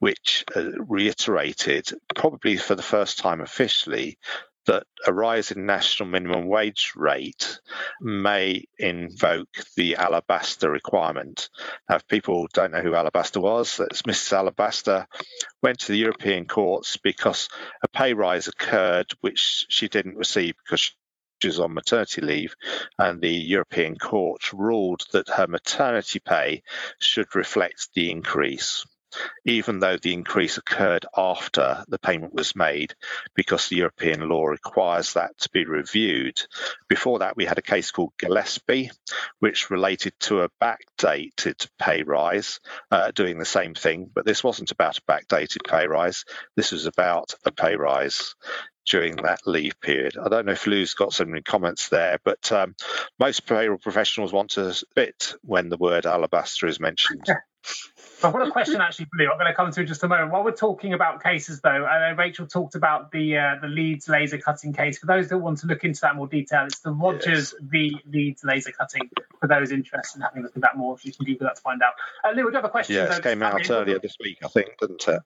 which 0.00 0.44
uh, 0.54 0.72
reiterated, 0.78 1.88
probably 2.14 2.58
for 2.58 2.74
the 2.74 2.82
first 2.82 3.18
time 3.18 3.40
officially, 3.40 4.18
that 4.66 4.84
a 5.06 5.12
rise 5.12 5.50
in 5.50 5.66
national 5.66 6.08
minimum 6.08 6.46
wage 6.46 6.92
rate 6.96 7.60
may 8.00 8.64
invoke 8.78 9.48
the 9.76 9.96
alabaster 9.96 10.70
requirement. 10.70 11.48
Now, 11.88 11.96
if 11.96 12.06
people 12.08 12.48
don't 12.52 12.72
know 12.72 12.82
who 12.82 12.94
alabaster 12.94 13.40
was, 13.40 13.76
that's 13.76 14.02
Mrs. 14.02 14.32
Alabaster 14.32 15.06
went 15.62 15.80
to 15.80 15.92
the 15.92 15.98
European 15.98 16.46
courts 16.46 16.96
because 16.96 17.48
a 17.82 17.88
pay 17.88 18.14
rise 18.14 18.48
occurred 18.48 19.12
which 19.20 19.66
she 19.68 19.88
didn't 19.88 20.16
receive 20.16 20.54
because 20.64 20.92
she 21.40 21.48
was 21.48 21.60
on 21.60 21.74
maternity 21.74 22.22
leave, 22.22 22.54
and 22.98 23.20
the 23.20 23.28
European 23.28 23.96
Court 23.96 24.52
ruled 24.52 25.04
that 25.12 25.28
her 25.28 25.46
maternity 25.46 26.18
pay 26.18 26.62
should 26.98 27.34
reflect 27.34 27.88
the 27.94 28.10
increase 28.10 28.86
even 29.44 29.78
though 29.78 29.96
the 29.96 30.12
increase 30.12 30.56
occurred 30.56 31.06
after 31.16 31.84
the 31.88 31.98
payment 31.98 32.34
was 32.34 32.56
made, 32.56 32.94
because 33.34 33.68
the 33.68 33.76
European 33.76 34.28
law 34.28 34.46
requires 34.46 35.14
that 35.14 35.36
to 35.38 35.50
be 35.50 35.64
reviewed. 35.64 36.40
Before 36.88 37.20
that, 37.20 37.36
we 37.36 37.44
had 37.44 37.58
a 37.58 37.62
case 37.62 37.90
called 37.90 38.12
Gillespie, 38.18 38.90
which 39.38 39.70
related 39.70 40.14
to 40.20 40.42
a 40.42 40.50
backdated 40.62 41.68
pay 41.78 42.02
rise, 42.02 42.60
uh, 42.90 43.10
doing 43.12 43.38
the 43.38 43.44
same 43.44 43.74
thing, 43.74 44.10
but 44.12 44.24
this 44.24 44.44
wasn't 44.44 44.70
about 44.70 44.98
a 44.98 45.02
backdated 45.02 45.66
pay 45.68 45.86
rise. 45.86 46.24
This 46.56 46.72
was 46.72 46.86
about 46.86 47.34
a 47.44 47.52
pay 47.52 47.76
rise 47.76 48.34
during 48.86 49.16
that 49.16 49.40
leave 49.46 49.80
period. 49.80 50.16
I 50.16 50.28
don't 50.28 50.46
know 50.46 50.52
if 50.52 50.66
Lou's 50.66 50.94
got 50.94 51.12
some 51.12 51.34
comments 51.44 51.88
there, 51.88 52.18
but 52.24 52.50
um, 52.52 52.74
most 53.18 53.46
payroll 53.46 53.78
professionals 53.78 54.32
want 54.32 54.50
to 54.50 54.72
spit 54.72 55.34
when 55.42 55.68
the 55.68 55.76
word 55.76 56.06
alabaster 56.06 56.66
is 56.66 56.80
mentioned. 56.80 57.26
I've 58.26 58.32
got 58.32 58.48
a 58.48 58.50
question 58.50 58.80
actually, 58.80 59.06
Lou. 59.14 59.30
I'm 59.30 59.38
going 59.38 59.46
to 59.46 59.54
come 59.54 59.70
to 59.70 59.80
in 59.80 59.86
just 59.86 60.02
a 60.02 60.08
moment. 60.08 60.32
While 60.32 60.44
we're 60.44 60.50
talking 60.50 60.92
about 60.92 61.22
cases, 61.22 61.60
though, 61.60 61.86
I 61.86 62.10
know 62.10 62.16
Rachel 62.16 62.46
talked 62.46 62.74
about 62.74 63.12
the 63.12 63.38
uh, 63.38 63.54
the 63.60 63.68
Leeds 63.68 64.08
laser 64.08 64.38
cutting 64.38 64.72
case. 64.72 64.98
For 64.98 65.06
those 65.06 65.28
that 65.28 65.38
want 65.38 65.58
to 65.58 65.66
look 65.66 65.84
into 65.84 66.00
that 66.00 66.16
more 66.16 66.26
detail, 66.26 66.66
it's 66.66 66.80
the 66.80 66.90
Rogers 66.90 67.54
yes. 67.54 67.54
v 67.60 68.00
Leeds 68.06 68.44
laser 68.44 68.72
cutting. 68.72 69.08
For 69.40 69.46
those 69.46 69.70
interested 69.70 70.18
in 70.18 70.22
having 70.22 70.40
a 70.40 70.46
look 70.46 70.56
at 70.56 70.62
that 70.62 70.76
more, 70.76 70.94
if 70.94 71.04
you 71.04 71.12
can 71.12 71.24
Google 71.24 71.46
that 71.46 71.56
to 71.56 71.62
find 71.62 71.80
out. 71.82 71.92
Uh, 72.24 72.34
Lou, 72.34 72.50
do 72.50 72.56
have 72.56 72.64
a 72.64 72.68
question. 72.68 72.96
Yes, 72.96 73.20
came 73.20 73.42
out 73.42 73.70
earlier 73.70 73.98
this 73.98 74.16
week, 74.20 74.38
I 74.44 74.48
think, 74.48 74.76
didn't 74.80 75.06
it? 75.06 75.20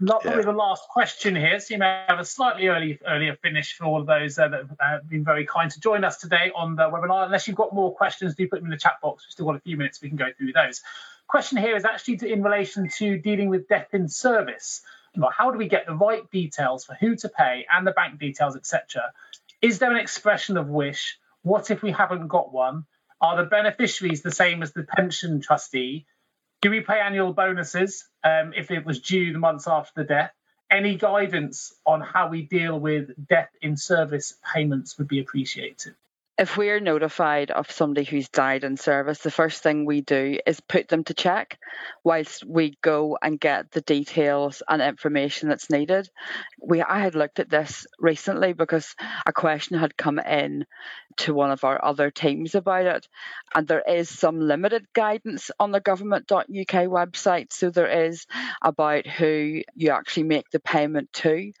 Not 0.00 0.22
probably 0.22 0.42
yeah. 0.42 0.52
the 0.52 0.52
last 0.52 0.84
question 0.88 1.34
here, 1.34 1.58
so 1.58 1.74
you 1.74 1.78
may 1.78 2.04
have 2.06 2.20
a 2.20 2.24
slightly 2.24 2.68
early 2.68 3.00
earlier 3.04 3.36
finish 3.42 3.74
for 3.76 3.84
all 3.84 4.00
of 4.00 4.06
those 4.06 4.38
uh, 4.38 4.46
that 4.46 4.62
have 4.78 5.08
been 5.08 5.24
very 5.24 5.44
kind 5.44 5.70
to 5.72 5.80
join 5.80 6.04
us 6.04 6.18
today 6.18 6.52
on 6.54 6.76
the 6.76 6.84
webinar. 6.84 7.24
Unless 7.24 7.48
you've 7.48 7.56
got 7.56 7.74
more 7.74 7.92
questions, 7.92 8.36
do 8.36 8.46
put 8.46 8.60
them 8.60 8.66
in 8.66 8.70
the 8.70 8.76
chat 8.76 9.00
box. 9.02 9.24
We've 9.26 9.32
still 9.32 9.46
got 9.46 9.56
a 9.56 9.60
few 9.60 9.76
minutes. 9.76 10.00
We 10.00 10.08
can 10.08 10.16
go 10.16 10.28
through 10.38 10.52
those 10.52 10.82
question 11.28 11.58
here 11.58 11.76
is 11.76 11.84
actually 11.84 12.32
in 12.32 12.42
relation 12.42 12.88
to 12.88 13.18
dealing 13.18 13.48
with 13.48 13.68
death 13.68 13.92
in 13.92 14.08
service. 14.08 14.82
How 15.36 15.50
do 15.50 15.58
we 15.58 15.68
get 15.68 15.86
the 15.86 15.94
right 15.94 16.28
details 16.30 16.84
for 16.84 16.94
who 16.94 17.16
to 17.16 17.28
pay 17.28 17.66
and 17.70 17.86
the 17.86 17.92
bank 17.92 18.18
details, 18.18 18.56
etc.? 18.56 19.12
Is 19.60 19.78
there 19.78 19.90
an 19.90 19.98
expression 19.98 20.56
of 20.56 20.68
wish? 20.68 21.18
What 21.42 21.70
if 21.70 21.82
we 21.82 21.92
haven't 21.92 22.28
got 22.28 22.52
one? 22.52 22.86
Are 23.20 23.36
the 23.36 23.48
beneficiaries 23.48 24.22
the 24.22 24.30
same 24.30 24.62
as 24.62 24.72
the 24.72 24.84
pension 24.84 25.40
trustee? 25.40 26.06
Do 26.62 26.70
we 26.70 26.80
pay 26.80 27.00
annual 27.00 27.32
bonuses 27.32 28.08
um, 28.24 28.52
if 28.56 28.70
it 28.70 28.84
was 28.84 29.00
due 29.00 29.32
the 29.32 29.38
months 29.38 29.66
after 29.66 29.92
the 30.02 30.08
death? 30.08 30.32
Any 30.70 30.96
guidance 30.96 31.74
on 31.84 32.00
how 32.00 32.28
we 32.28 32.42
deal 32.42 32.78
with 32.78 33.10
death 33.28 33.50
in 33.60 33.76
service 33.76 34.34
payments 34.54 34.98
would 34.98 35.08
be 35.08 35.20
appreciated 35.20 35.94
if 36.38 36.56
we're 36.56 36.78
notified 36.78 37.50
of 37.50 37.70
somebody 37.70 38.04
who's 38.04 38.28
died 38.28 38.62
in 38.62 38.76
service, 38.76 39.18
the 39.18 39.30
first 39.30 39.62
thing 39.62 39.84
we 39.84 40.02
do 40.02 40.38
is 40.46 40.60
put 40.60 40.88
them 40.88 41.02
to 41.04 41.14
check 41.14 41.58
whilst 42.04 42.44
we 42.46 42.78
go 42.80 43.18
and 43.20 43.40
get 43.40 43.72
the 43.72 43.80
details 43.80 44.62
and 44.68 44.80
information 44.80 45.48
that's 45.48 45.68
needed. 45.68 46.08
We 46.62 46.80
I 46.80 47.00
had 47.00 47.16
looked 47.16 47.40
at 47.40 47.50
this 47.50 47.86
recently 47.98 48.52
because 48.52 48.94
a 49.26 49.32
question 49.32 49.78
had 49.78 49.96
come 49.96 50.20
in 50.20 50.64
to 51.18 51.34
one 51.34 51.50
of 51.50 51.64
our 51.64 51.84
other 51.84 52.10
teams 52.10 52.54
about 52.54 52.86
it, 52.86 53.08
and 53.54 53.66
there 53.68 53.82
is 53.86 54.08
some 54.08 54.40
limited 54.40 54.86
guidance 54.94 55.50
on 55.60 55.72
the 55.72 55.80
government.uk 55.80 56.46
website. 56.48 57.52
So 57.52 57.70
there 57.70 58.06
is 58.06 58.26
about 58.62 59.06
who 59.06 59.62
you 59.74 59.90
actually 59.90 60.24
make 60.24 60.50
the 60.50 60.60
payment 60.60 61.12
to. 61.14 61.52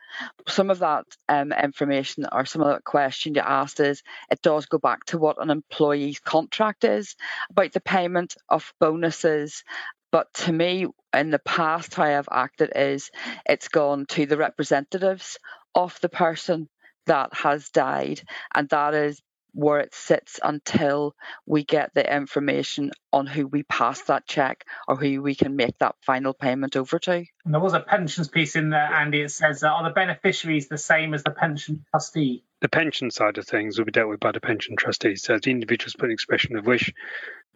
Some 0.48 0.70
of 0.70 0.80
that 0.80 1.04
um, 1.28 1.52
information 1.52 2.26
or 2.32 2.44
some 2.46 2.62
of 2.62 2.68
that 2.68 2.84
question 2.84 3.34
you 3.34 3.42
asked 3.42 3.80
is 3.80 4.02
it 4.30 4.42
does 4.42 4.66
go 4.66 4.78
back 4.78 5.04
to 5.06 5.18
what 5.18 5.42
an 5.42 5.50
employee's 5.50 6.20
contract 6.20 6.84
is 6.84 7.16
about 7.50 7.72
the 7.72 7.80
payment 7.80 8.36
of 8.48 8.72
bonuses 8.80 9.62
But 10.10 10.32
to 10.34 10.52
me, 10.52 10.86
in 11.14 11.30
the 11.30 11.38
past, 11.38 11.94
how 11.94 12.04
I've 12.04 12.28
acted 12.30 12.72
is 12.74 13.10
it's 13.46 13.68
gone 13.68 14.06
to 14.06 14.26
the 14.26 14.38
representatives 14.38 15.38
of 15.74 15.98
the 16.00 16.08
person 16.08 16.68
that 17.06 17.34
has 17.34 17.70
died, 17.70 18.22
and 18.54 18.68
that 18.70 18.94
is 18.94 19.20
where 19.58 19.80
it 19.80 19.92
sits 19.92 20.38
until 20.40 21.16
we 21.44 21.64
get 21.64 21.92
the 21.92 22.16
information 22.16 22.92
on 23.12 23.26
who 23.26 23.44
we 23.44 23.64
pass 23.64 24.00
that 24.02 24.24
check 24.24 24.64
or 24.86 24.94
who 24.94 25.20
we 25.20 25.34
can 25.34 25.56
make 25.56 25.76
that 25.80 25.96
final 26.06 26.32
payment 26.32 26.76
over 26.76 27.00
to. 27.00 27.24
And 27.44 27.52
there 27.52 27.60
was 27.60 27.74
a 27.74 27.80
pensions 27.80 28.28
piece 28.28 28.54
in 28.54 28.70
there, 28.70 28.80
Andy. 28.80 29.20
It 29.20 29.32
says, 29.32 29.64
uh, 29.64 29.66
are 29.66 29.82
the 29.82 29.92
beneficiaries 29.92 30.68
the 30.68 30.78
same 30.78 31.12
as 31.12 31.24
the 31.24 31.32
pension 31.32 31.84
trustee? 31.90 32.44
The 32.60 32.68
pension 32.68 33.10
side 33.10 33.38
of 33.38 33.46
things 33.46 33.78
will 33.78 33.84
be 33.84 33.92
dealt 33.92 34.08
with 34.08 34.20
by 34.20 34.32
the 34.32 34.40
pension 34.40 34.76
trustees. 34.76 35.22
So 35.22 35.38
the 35.38 35.50
individual's 35.50 35.94
put 35.94 36.06
an 36.06 36.12
expression 36.12 36.56
of 36.56 36.66
wish. 36.66 36.92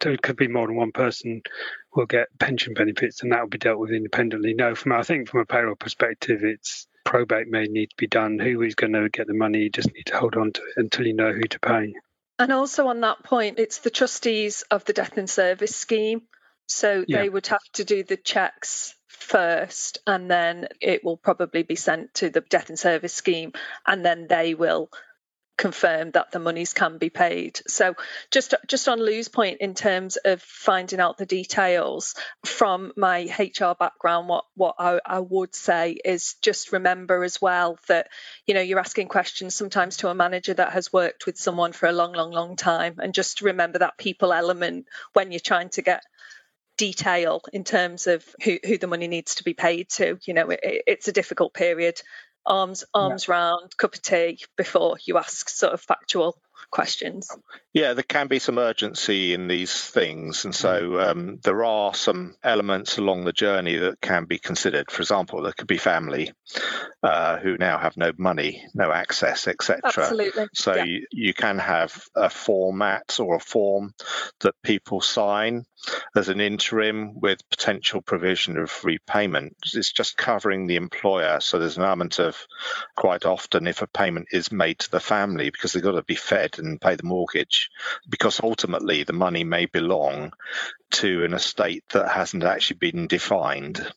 So 0.01 0.11
it 0.11 0.21
could 0.21 0.37
be 0.37 0.47
more 0.47 0.67
than 0.67 0.75
one 0.75 0.91
person 0.91 1.41
will 1.95 2.05
get 2.05 2.27
pension 2.39 2.73
benefits, 2.73 3.21
and 3.21 3.31
that 3.31 3.41
will 3.41 3.49
be 3.49 3.57
dealt 3.57 3.79
with 3.79 3.91
independently. 3.91 4.53
No, 4.53 4.75
from 4.75 4.93
I 4.93 5.03
think 5.03 5.29
from 5.29 5.41
a 5.41 5.45
payroll 5.45 5.75
perspective, 5.75 6.43
it's 6.43 6.87
probate 7.03 7.47
may 7.47 7.65
need 7.65 7.89
to 7.89 7.95
be 7.97 8.07
done. 8.07 8.39
Who 8.39 8.61
is 8.61 8.75
going 8.75 8.93
to 8.93 9.09
get 9.09 9.27
the 9.27 9.33
money? 9.33 9.59
You 9.59 9.69
just 9.69 9.93
need 9.93 10.07
to 10.07 10.17
hold 10.17 10.35
on 10.35 10.51
to 10.53 10.61
it 10.61 10.73
until 10.77 11.05
you 11.05 11.13
know 11.13 11.31
who 11.31 11.43
to 11.43 11.59
pay. 11.59 11.93
And 12.39 12.51
also 12.51 12.87
on 12.87 13.01
that 13.01 13.23
point, 13.23 13.59
it's 13.59 13.79
the 13.79 13.89
trustees 13.89 14.63
of 14.71 14.85
the 14.85 14.93
death 14.93 15.17
in 15.17 15.27
service 15.27 15.75
scheme. 15.75 16.23
So 16.65 17.05
yeah. 17.07 17.21
they 17.21 17.29
would 17.29 17.47
have 17.47 17.63
to 17.73 17.83
do 17.83 18.03
the 18.03 18.17
checks 18.17 18.95
first, 19.13 19.99
and 20.05 20.29
then 20.29 20.67
it 20.81 21.03
will 21.03 21.17
probably 21.17 21.63
be 21.63 21.75
sent 21.75 22.13
to 22.15 22.29
the 22.29 22.41
death 22.41 22.69
and 22.69 22.79
service 22.79 23.13
scheme, 23.13 23.53
and 23.87 24.05
then 24.05 24.27
they 24.27 24.53
will 24.53 24.89
confirm 25.57 26.11
that 26.11 26.31
the 26.31 26.39
monies 26.39 26.73
can 26.73 26.97
be 26.97 27.09
paid. 27.09 27.61
So 27.67 27.95
just 28.31 28.53
just 28.67 28.87
on 28.87 28.99
Lou's 28.99 29.27
point 29.27 29.61
in 29.61 29.75
terms 29.75 30.17
of 30.17 30.41
finding 30.41 30.99
out 30.99 31.17
the 31.17 31.25
details 31.25 32.15
from 32.45 32.91
my 32.97 33.29
HR 33.37 33.75
background, 33.77 34.27
what 34.27 34.45
what 34.55 34.75
I, 34.79 34.99
I 35.05 35.19
would 35.19 35.53
say 35.53 35.91
is 35.91 36.35
just 36.41 36.71
remember 36.71 37.23
as 37.23 37.41
well 37.41 37.77
that 37.87 38.07
you 38.47 38.53
know 38.53 38.61
you're 38.61 38.79
asking 38.79 39.07
questions 39.07 39.55
sometimes 39.55 39.97
to 39.97 40.09
a 40.09 40.15
manager 40.15 40.53
that 40.53 40.73
has 40.73 40.91
worked 40.91 41.25
with 41.25 41.37
someone 41.37 41.71
for 41.71 41.87
a 41.87 41.93
long, 41.93 42.13
long, 42.13 42.31
long 42.31 42.55
time, 42.55 42.95
and 42.99 43.13
just 43.13 43.41
remember 43.41 43.79
that 43.79 43.97
people 43.97 44.33
element 44.33 44.87
when 45.13 45.31
you're 45.31 45.39
trying 45.39 45.69
to 45.69 45.81
get 45.81 46.03
detail 46.77 47.41
in 47.51 47.63
terms 47.63 48.07
of 48.07 48.25
who, 48.43 48.57
who 48.65 48.77
the 48.77 48.87
money 48.87 49.07
needs 49.07 49.35
to 49.35 49.43
be 49.43 49.53
paid 49.53 49.89
to. 49.89 50.17
You 50.25 50.33
know, 50.33 50.49
it, 50.49 50.83
it's 50.87 51.07
a 51.07 51.13
difficult 51.13 51.53
period 51.53 52.01
arms 52.45 52.83
arms 52.93 53.27
yeah. 53.27 53.33
round, 53.33 53.75
cup 53.77 53.95
of 53.95 54.01
tea 54.01 54.39
before 54.57 54.97
you 55.05 55.17
ask 55.17 55.49
sort 55.49 55.73
of 55.73 55.81
factual 55.81 56.37
questions. 56.69 57.29
Yeah, 57.73 57.93
there 57.93 58.03
can 58.03 58.27
be 58.27 58.39
some 58.39 58.57
urgency 58.57 59.33
in 59.33 59.47
these 59.47 59.73
things, 59.73 60.45
and 60.45 60.53
so 60.53 60.81
mm. 60.81 61.09
um, 61.09 61.39
there 61.43 61.63
are 61.63 61.93
some 61.93 62.35
elements 62.43 62.97
along 62.97 63.25
the 63.25 63.33
journey 63.33 63.77
that 63.77 64.01
can 64.01 64.25
be 64.25 64.39
considered. 64.39 64.91
For 64.91 65.01
example, 65.01 65.41
there 65.41 65.53
could 65.53 65.67
be 65.67 65.77
family 65.77 66.31
uh, 67.01 67.37
who 67.37 67.57
now 67.57 67.77
have 67.77 67.97
no 67.97 68.11
money, 68.17 68.63
no 68.73 68.91
access, 68.91 69.47
etc. 69.47 69.81
Absolutely. 69.83 70.45
So 70.53 70.75
yeah. 70.75 70.83
you, 70.83 71.07
you 71.11 71.33
can 71.33 71.59
have 71.59 72.05
a 72.15 72.29
format 72.29 73.19
or 73.19 73.35
a 73.35 73.39
form 73.39 73.93
that 74.41 74.55
people 74.63 75.01
sign 75.01 75.65
as 76.15 76.29
an 76.29 76.39
interim 76.39 77.19
with 77.19 77.49
potential 77.49 78.01
provision 78.01 78.57
of 78.57 78.71
repayment. 78.83 79.55
It's 79.73 79.91
just 79.91 80.15
covering 80.15 80.67
the 80.67 80.77
employer. 80.77 81.39
So 81.39 81.59
there's 81.59 81.77
an 81.77 81.83
element 81.83 82.19
of 82.19 82.37
quite 82.95 83.25
often 83.25 83.67
if 83.67 83.81
a 83.81 83.87
payment 83.87 84.27
is 84.31 84.51
made 84.51 84.79
to 84.79 84.91
the 84.91 84.99
family 84.99 85.49
because 85.49 85.73
they've 85.73 85.83
got 85.83 85.93
to 85.93 86.03
be 86.03 86.15
fed 86.15 86.52
and 86.59 86.81
pay 86.81 86.95
the 86.95 87.03
mortgage, 87.03 87.69
because 88.09 88.39
ultimately 88.41 89.03
the 89.03 89.13
money 89.13 89.43
may 89.43 89.65
belong 89.65 90.33
to 90.91 91.23
an 91.23 91.33
estate 91.33 91.83
that 91.93 92.09
hasn't 92.09 92.43
actually 92.43 92.77
been 92.77 93.07
defined 93.07 93.91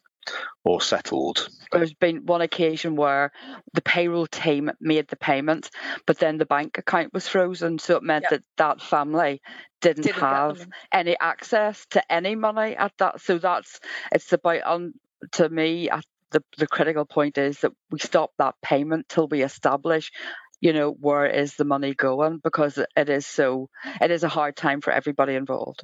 or 0.64 0.80
settled. 0.80 1.48
There's 1.70 1.94
been 1.94 2.26
one 2.26 2.40
occasion 2.40 2.96
where 2.96 3.32
the 3.74 3.82
payroll 3.82 4.26
team 4.26 4.70
made 4.80 5.09
the 5.09 5.16
payment, 5.16 5.70
but 6.07 6.18
then 6.18 6.38
the 6.38 6.46
bank 6.46 6.78
account 6.78 7.14
was 7.14 7.28
frozen, 7.28 7.78
so 7.78 7.96
it 7.96 8.02
meant 8.02 8.26
that 8.30 8.42
that 8.57 8.80
family 8.80 9.40
didn't, 9.80 10.04
didn't 10.04 10.20
have 10.20 10.66
any 10.90 11.16
access 11.20 11.86
to 11.90 12.12
any 12.12 12.34
money 12.34 12.76
at 12.76 12.92
that. 12.98 13.20
So 13.20 13.38
that's 13.38 13.80
it's 14.11 14.32
about 14.32 14.62
um, 14.64 14.94
to 15.32 15.48
me 15.48 15.88
at 15.90 16.04
the 16.30 16.42
the 16.59 16.66
critical 16.66 17.04
point 17.04 17.38
is 17.38 17.61
that 17.61 17.72
we 17.90 17.98
stop 17.98 18.32
that 18.38 18.57
payment 18.62 19.09
till 19.09 19.28
we 19.28 19.42
establish 19.42 20.11
you 20.61 20.72
know 20.72 20.90
where 20.90 21.26
is 21.26 21.54
the 21.57 21.64
money 21.64 21.94
going 21.94 22.38
because 22.42 22.78
it 22.78 23.09
is 23.09 23.26
so 23.26 23.68
it 24.00 24.11
is 24.11 24.24
a 24.24 24.28
hard 24.28 24.57
time 24.57 24.80
for 24.80 24.92
everybody 24.92 25.34
involved 25.34 25.82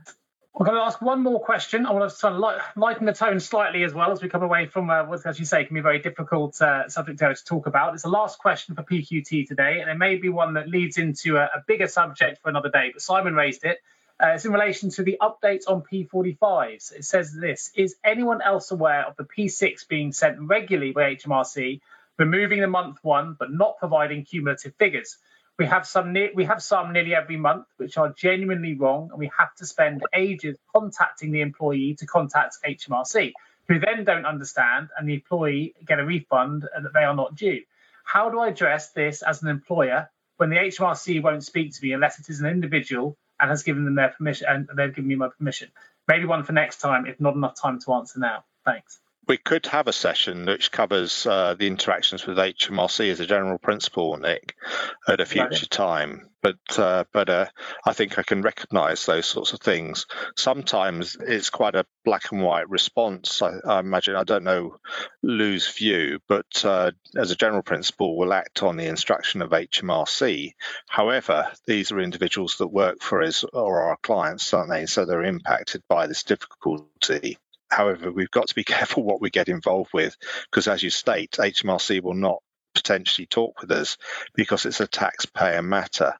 I'm 0.55 0.67
going 0.67 0.77
to 0.77 0.85
ask 0.85 1.01
one 1.01 1.23
more 1.23 1.41
question. 1.41 1.87
I 1.87 1.93
want 1.93 2.11
to 2.11 2.15
sort 2.15 2.35
of 2.35 2.61
lighten 2.77 3.07
the 3.07 3.15
tone 3.15 3.41
slightly 3.41 3.85
as 3.85 3.95
well 3.95 4.13
as 4.13 4.21
we 4.21 4.29
come 4.29 4.43
away 4.43 4.67
from 4.67 4.91
uh, 4.91 5.07
what, 5.07 5.25
as 5.25 5.39
you 5.39 5.47
say, 5.47 5.65
can 5.65 5.73
be 5.73 5.81
a 5.81 5.83
very 5.83 6.01
difficult 6.01 6.61
uh, 6.61 6.91
subject 6.91 7.23
area 7.23 7.35
to 7.35 7.45
talk 7.45 7.67
about. 7.67 7.95
It's 7.95 8.03
the 8.03 8.11
last 8.11 8.39
question 8.39 8.75
for 8.75 8.83
PQT 8.83 9.49
today, 9.49 9.81
and 9.81 9.91
it 9.91 9.97
may 9.97 10.17
be 10.17 10.29
one 10.29 10.55
that 10.55 10.69
leads 10.69 10.99
into 10.99 11.39
a, 11.39 11.45
a 11.45 11.65
bigger 11.67 11.89
subject 11.89 12.43
for 12.43 12.51
another 12.51 12.69
day. 12.69 12.91
But 12.93 13.01
Simon 13.01 13.35
raised 13.35 13.65
it. 13.65 13.79
Uh, 14.23 14.35
it's 14.35 14.45
in 14.45 14.53
relation 14.53 14.91
to 14.91 15.03
the 15.03 15.17
updates 15.23 15.63
on 15.67 15.83
P45s. 15.91 16.93
It 16.93 17.05
says 17.05 17.33
this 17.33 17.71
Is 17.75 17.97
anyone 18.05 18.43
else 18.43 18.71
aware 18.71 19.07
of 19.07 19.17
the 19.17 19.25
P6 19.25 19.89
being 19.89 20.13
sent 20.13 20.39
regularly 20.39 20.93
by 20.93 21.15
HMRC, 21.15 21.81
removing 22.19 22.61
the 22.61 22.69
month 22.69 22.99
one 23.03 23.37
but 23.39 23.53
not 23.53 23.79
providing 23.79 24.25
cumulative 24.25 24.75
figures? 24.79 25.19
We 25.59 25.67
have 25.67 25.87
some 25.87 26.13
ne- 26.13 26.33
we 26.35 26.45
have 26.45 26.63
some 26.63 26.93
nearly 26.93 27.15
every 27.15 27.37
month 27.37 27.67
which 27.77 27.99
are 27.99 28.13
genuinely 28.13 28.75
wrong, 28.75 29.11
and 29.11 29.19
we 29.19 29.31
have 29.39 29.55
to 29.57 29.67
spend 29.67 30.03
ages 30.15 30.57
contacting 30.75 31.31
the 31.31 31.43
employee 31.43 31.95
to 31.97 32.07
contact 32.07 32.59
HMRC, 32.67 33.33
who 33.69 33.79
then 33.79 34.05
don't 34.05 34.27
understand, 34.27 34.89
and 34.97 35.09
the 35.09 35.15
employee 35.15 35.75
get 35.87 36.01
a 36.01 36.05
refund 36.05 36.63
that 36.63 36.93
they 36.95 37.05
are 37.05 37.15
not 37.15 37.35
due. 37.35 37.63
How 38.05 38.31
do 38.31 38.41
I 38.41 38.49
address 38.49 38.91
this 38.93 39.23
as 39.23 39.43
an 39.43 39.49
employer 39.49 40.11
when 40.39 40.51
the 40.51 40.57
HMRC 40.57 41.23
won't 41.23 41.45
speak 41.45 41.75
to 41.75 41.85
me 41.85 41.93
unless 41.93 42.19
it 42.19 42.29
is 42.31 42.41
an 42.41 42.47
individual 42.47 43.17
and 43.39 43.51
has 43.51 43.63
given 43.63 43.85
them 43.85 43.95
their 43.95 44.09
permission 44.09 44.49
and 44.49 44.69
they've 44.75 44.95
given 44.95 45.09
me 45.09 45.17
my 45.17 45.29
permission? 45.29 45.71
Maybe 46.09 46.25
one 46.25 46.45
for 46.45 46.53
next 46.53 46.79
time, 46.81 47.07
if 47.07 47.21
not 47.21 47.35
enough 47.37 47.55
time 47.61 47.79
to 47.81 47.93
answer 47.93 48.19
now. 48.19 48.45
Thanks 48.65 49.02
we 49.29 49.37
could 49.37 49.67
have 49.67 49.87
a 49.87 49.93
session 49.93 50.47
which 50.47 50.73
covers 50.73 51.27
uh, 51.27 51.55
the 51.55 51.69
interactions 51.69 52.27
with 52.27 52.39
HMRC 52.39 53.11
as 53.11 53.21
a 53.21 53.27
general 53.27 53.59
principle, 53.59 54.17
Nick, 54.17 54.57
at 55.09 55.21
a 55.21 55.27
future 55.27 55.49
right. 55.49 55.71
time. 55.71 56.29
But 56.43 56.77
uh, 56.77 57.05
but 57.13 57.31
uh, 57.31 57.47
I 57.87 57.93
think 57.93 58.19
I 58.19 58.25
can 58.25 58.43
recognise 58.43 59.07
those 59.07 59.27
sorts 59.27 59.53
of 59.53 59.61
things. 59.61 60.07
Sometimes 60.37 61.17
it's 61.21 61.51
quite 61.51 61.77
a 61.77 61.87
black 62.05 62.33
and 62.33 62.43
white 62.43 62.69
response. 62.69 63.43
I, 63.43 63.53
I 63.65 63.79
imagine 63.79 64.17
I 64.17 64.25
don't 64.25 64.43
know 64.43 64.79
Lou's 65.23 65.69
view, 65.69 66.19
but 66.27 66.65
uh, 66.65 66.91
as 67.17 67.31
a 67.31 67.37
general 67.37 67.63
principle, 67.63 68.17
we'll 68.17 68.33
act 68.33 68.65
on 68.65 68.77
the 68.77 68.87
instruction 68.87 69.41
of 69.41 69.51
HMRC. 69.51 70.55
However, 70.89 71.47
these 71.65 71.93
are 71.93 72.01
individuals 72.01 72.59
that 72.59 72.67
work 72.67 73.03
for 73.03 73.23
us 73.23 73.45
or 73.45 73.83
our 73.83 73.97
clients, 74.03 74.53
aren't 74.53 74.71
they? 74.71 74.87
So 74.87 75.05
they're 75.05 75.23
impacted 75.23 75.85
by 75.89 76.09
this 76.09 76.25
difficulty. 76.25 77.39
However, 77.73 78.13
we've 78.13 78.31
got 78.31 78.49
to 78.49 78.55
be 78.55 78.65
careful 78.77 79.03
what 79.03 79.21
we 79.21 79.31
get 79.31 79.49
involved 79.49 79.91
with 79.93 80.17
because, 80.51 80.69
as 80.69 80.83
you 80.83 80.91
state, 80.91 81.33
HMRC 81.33 82.03
will 82.03 82.15
not 82.15 82.43
potentially 82.75 83.27
talk 83.27 83.61
with 83.61 83.71
us 83.71 83.99
because 84.35 84.65
it's 84.67 84.81
a 84.81 84.87
taxpayer 84.87 85.63
matter. 85.63 86.15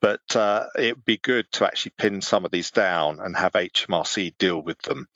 But 0.00 0.36
uh, 0.36 0.66
it 0.76 0.96
would 0.96 1.04
be 1.04 1.18
good 1.18 1.50
to 1.52 1.66
actually 1.66 1.92
pin 1.98 2.20
some 2.20 2.44
of 2.44 2.50
these 2.50 2.70
down 2.70 3.20
and 3.20 3.36
have 3.36 3.52
HMRC 3.52 4.36
deal 4.38 4.60
with 4.60 4.80
them. 4.82 5.06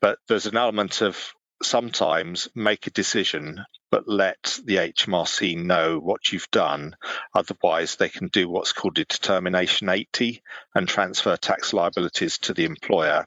But 0.00 0.18
there's 0.28 0.46
an 0.46 0.56
element 0.56 1.02
of 1.02 1.32
sometimes 1.62 2.48
make 2.54 2.86
a 2.86 2.90
decision 2.90 3.64
but 3.90 4.08
let 4.08 4.58
the 4.64 4.76
HMRC 4.76 5.56
know 5.56 5.98
what 5.98 6.32
you've 6.32 6.50
done. 6.50 6.96
Otherwise, 7.34 7.96
they 7.96 8.08
can 8.08 8.28
do 8.28 8.48
what's 8.48 8.72
called 8.72 8.98
a 8.98 9.04
determination 9.04 9.88
80 9.88 10.42
and 10.74 10.88
transfer 10.88 11.36
tax 11.36 11.72
liabilities 11.72 12.38
to 12.38 12.54
the 12.54 12.64
employer. 12.64 13.26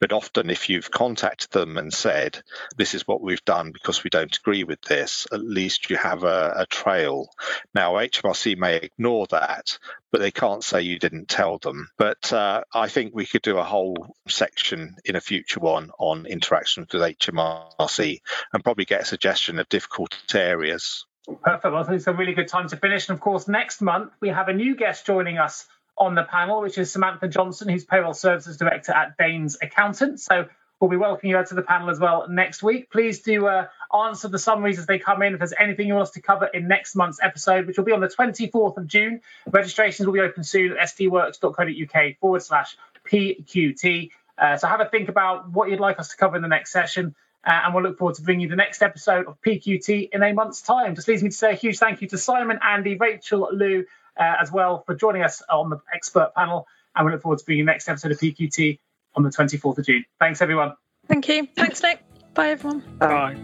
But 0.00 0.12
often, 0.12 0.50
if 0.50 0.68
you've 0.68 0.90
contacted 0.90 1.50
them 1.50 1.76
and 1.76 1.92
said, 1.92 2.42
This 2.76 2.94
is 2.94 3.06
what 3.06 3.22
we've 3.22 3.44
done 3.44 3.72
because 3.72 4.04
we 4.04 4.10
don't 4.10 4.36
agree 4.36 4.64
with 4.64 4.80
this, 4.82 5.26
at 5.32 5.40
least 5.40 5.90
you 5.90 5.96
have 5.96 6.22
a, 6.22 6.54
a 6.58 6.66
trail. 6.66 7.28
Now, 7.74 7.94
HMRC 7.94 8.56
may 8.56 8.76
ignore 8.76 9.26
that, 9.30 9.78
but 10.12 10.20
they 10.20 10.30
can't 10.30 10.64
say 10.64 10.82
you 10.82 10.98
didn't 10.98 11.28
tell 11.28 11.58
them. 11.58 11.88
But 11.98 12.32
uh, 12.32 12.62
I 12.72 12.88
think 12.88 13.14
we 13.14 13.26
could 13.26 13.42
do 13.42 13.58
a 13.58 13.64
whole 13.64 14.14
section 14.28 14.96
in 15.04 15.16
a 15.16 15.20
future 15.20 15.60
one 15.60 15.90
on 15.98 16.26
interactions 16.26 16.88
with 16.92 17.02
HMRC 17.02 18.20
and 18.52 18.64
probably 18.64 18.84
get 18.84 19.02
a 19.02 19.06
suggestion 19.06 19.58
of 19.58 19.68
difficult 19.68 20.05
areas. 20.34 21.04
Perfect. 21.42 21.64
Well, 21.64 21.76
I 21.76 21.82
think 21.82 21.96
it's 21.96 22.06
a 22.06 22.12
really 22.12 22.34
good 22.34 22.48
time 22.48 22.68
to 22.68 22.76
finish. 22.76 23.08
And 23.08 23.16
of 23.16 23.20
course, 23.20 23.48
next 23.48 23.80
month 23.80 24.12
we 24.20 24.28
have 24.28 24.48
a 24.48 24.52
new 24.52 24.76
guest 24.76 25.06
joining 25.06 25.38
us 25.38 25.66
on 25.98 26.14
the 26.14 26.22
panel, 26.22 26.60
which 26.60 26.78
is 26.78 26.92
Samantha 26.92 27.28
Johnson, 27.28 27.68
who's 27.68 27.84
Payroll 27.84 28.14
Services 28.14 28.56
Director 28.56 28.92
at 28.92 29.18
Dains 29.18 29.56
Accountant. 29.60 30.20
So 30.20 30.46
we'll 30.78 30.90
be 30.90 30.96
welcoming 30.96 31.34
you 31.34 31.44
to 31.44 31.54
the 31.54 31.62
panel 31.62 31.90
as 31.90 31.98
well 31.98 32.26
next 32.28 32.62
week. 32.62 32.90
Please 32.90 33.22
do 33.22 33.46
uh, 33.46 33.66
answer 33.94 34.28
the 34.28 34.38
summaries 34.38 34.78
as 34.78 34.86
they 34.86 34.98
come 34.98 35.22
in. 35.22 35.32
If 35.32 35.38
there's 35.38 35.54
anything 35.58 35.88
you 35.88 35.94
want 35.94 36.08
us 36.08 36.14
to 36.14 36.20
cover 36.20 36.46
in 36.46 36.68
next 36.68 36.94
month's 36.94 37.18
episode, 37.22 37.66
which 37.66 37.78
will 37.78 37.84
be 37.84 37.92
on 37.92 38.00
the 38.00 38.08
24th 38.08 38.76
of 38.76 38.86
June, 38.86 39.20
registrations 39.50 40.06
will 40.06 40.14
be 40.14 40.20
open 40.20 40.44
soon 40.44 40.72
at 40.72 40.78
sdworx.co.uk 40.78 42.18
forward 42.20 42.42
slash 42.42 42.76
PQT. 43.10 44.10
Uh, 44.38 44.56
so 44.56 44.68
have 44.68 44.80
a 44.80 44.84
think 44.84 45.08
about 45.08 45.50
what 45.50 45.70
you'd 45.70 45.80
like 45.80 45.98
us 45.98 46.08
to 46.08 46.16
cover 46.16 46.36
in 46.36 46.42
the 46.42 46.48
next 46.48 46.72
session. 46.72 47.14
Uh, 47.46 47.60
and 47.64 47.74
we'll 47.74 47.84
look 47.84 47.96
forward 47.96 48.16
to 48.16 48.22
bringing 48.22 48.42
you 48.42 48.48
the 48.48 48.56
next 48.56 48.82
episode 48.82 49.26
of 49.26 49.40
PQT 49.40 50.08
in 50.12 50.22
a 50.22 50.32
month's 50.32 50.62
time. 50.62 50.96
Just 50.96 51.06
leaves 51.06 51.22
me 51.22 51.28
to 51.28 51.36
say 51.36 51.52
a 51.52 51.54
huge 51.54 51.78
thank 51.78 52.02
you 52.02 52.08
to 52.08 52.18
Simon, 52.18 52.58
Andy, 52.60 52.96
Rachel, 52.96 53.48
Lou, 53.52 53.84
uh, 54.18 54.34
as 54.40 54.50
well 54.50 54.82
for 54.84 54.96
joining 54.96 55.22
us 55.22 55.42
on 55.48 55.70
the 55.70 55.80
expert 55.94 56.32
panel. 56.34 56.66
And 56.94 57.06
we 57.06 57.12
look 57.12 57.22
forward 57.22 57.38
to 57.38 57.44
bringing 57.44 57.60
you 57.60 57.66
the 57.66 57.72
next 57.72 57.88
episode 57.88 58.10
of 58.10 58.18
PQT 58.18 58.80
on 59.14 59.22
the 59.22 59.30
24th 59.30 59.78
of 59.78 59.86
June. 59.86 60.04
Thanks, 60.18 60.42
everyone. 60.42 60.74
Thank 61.06 61.28
you. 61.28 61.46
Thanks, 61.54 61.82
Nick. 61.82 62.02
Bye, 62.34 62.50
everyone. 62.50 62.82
Bye. 62.98 63.36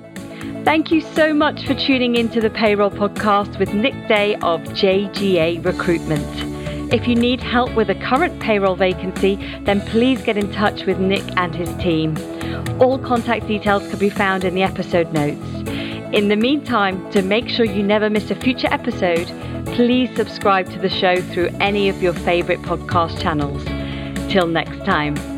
Thank 0.64 0.90
you 0.90 1.00
so 1.00 1.32
much 1.32 1.64
for 1.66 1.74
tuning 1.74 2.16
into 2.16 2.40
the 2.40 2.50
Payroll 2.50 2.90
Podcast 2.90 3.58
with 3.58 3.72
Nick 3.72 4.08
Day 4.08 4.34
of 4.36 4.60
JGA 4.62 5.64
Recruitment. 5.64 6.51
If 6.92 7.08
you 7.08 7.14
need 7.14 7.40
help 7.40 7.74
with 7.74 7.88
a 7.88 7.94
current 7.94 8.38
payroll 8.38 8.76
vacancy, 8.76 9.36
then 9.62 9.80
please 9.80 10.20
get 10.20 10.36
in 10.36 10.52
touch 10.52 10.84
with 10.84 10.98
Nick 10.98 11.24
and 11.38 11.54
his 11.54 11.72
team. 11.76 12.18
All 12.80 12.98
contact 12.98 13.46
details 13.46 13.88
can 13.88 13.98
be 13.98 14.10
found 14.10 14.44
in 14.44 14.54
the 14.54 14.62
episode 14.62 15.10
notes. 15.10 15.40
In 16.12 16.28
the 16.28 16.36
meantime, 16.36 17.10
to 17.12 17.22
make 17.22 17.48
sure 17.48 17.64
you 17.64 17.82
never 17.82 18.10
miss 18.10 18.30
a 18.30 18.34
future 18.34 18.68
episode, 18.70 19.26
please 19.74 20.14
subscribe 20.14 20.70
to 20.70 20.78
the 20.78 20.90
show 20.90 21.16
through 21.22 21.48
any 21.60 21.88
of 21.88 22.02
your 22.02 22.12
favourite 22.12 22.60
podcast 22.60 23.18
channels. 23.22 23.64
Till 24.30 24.46
next 24.46 24.84
time. 24.84 25.31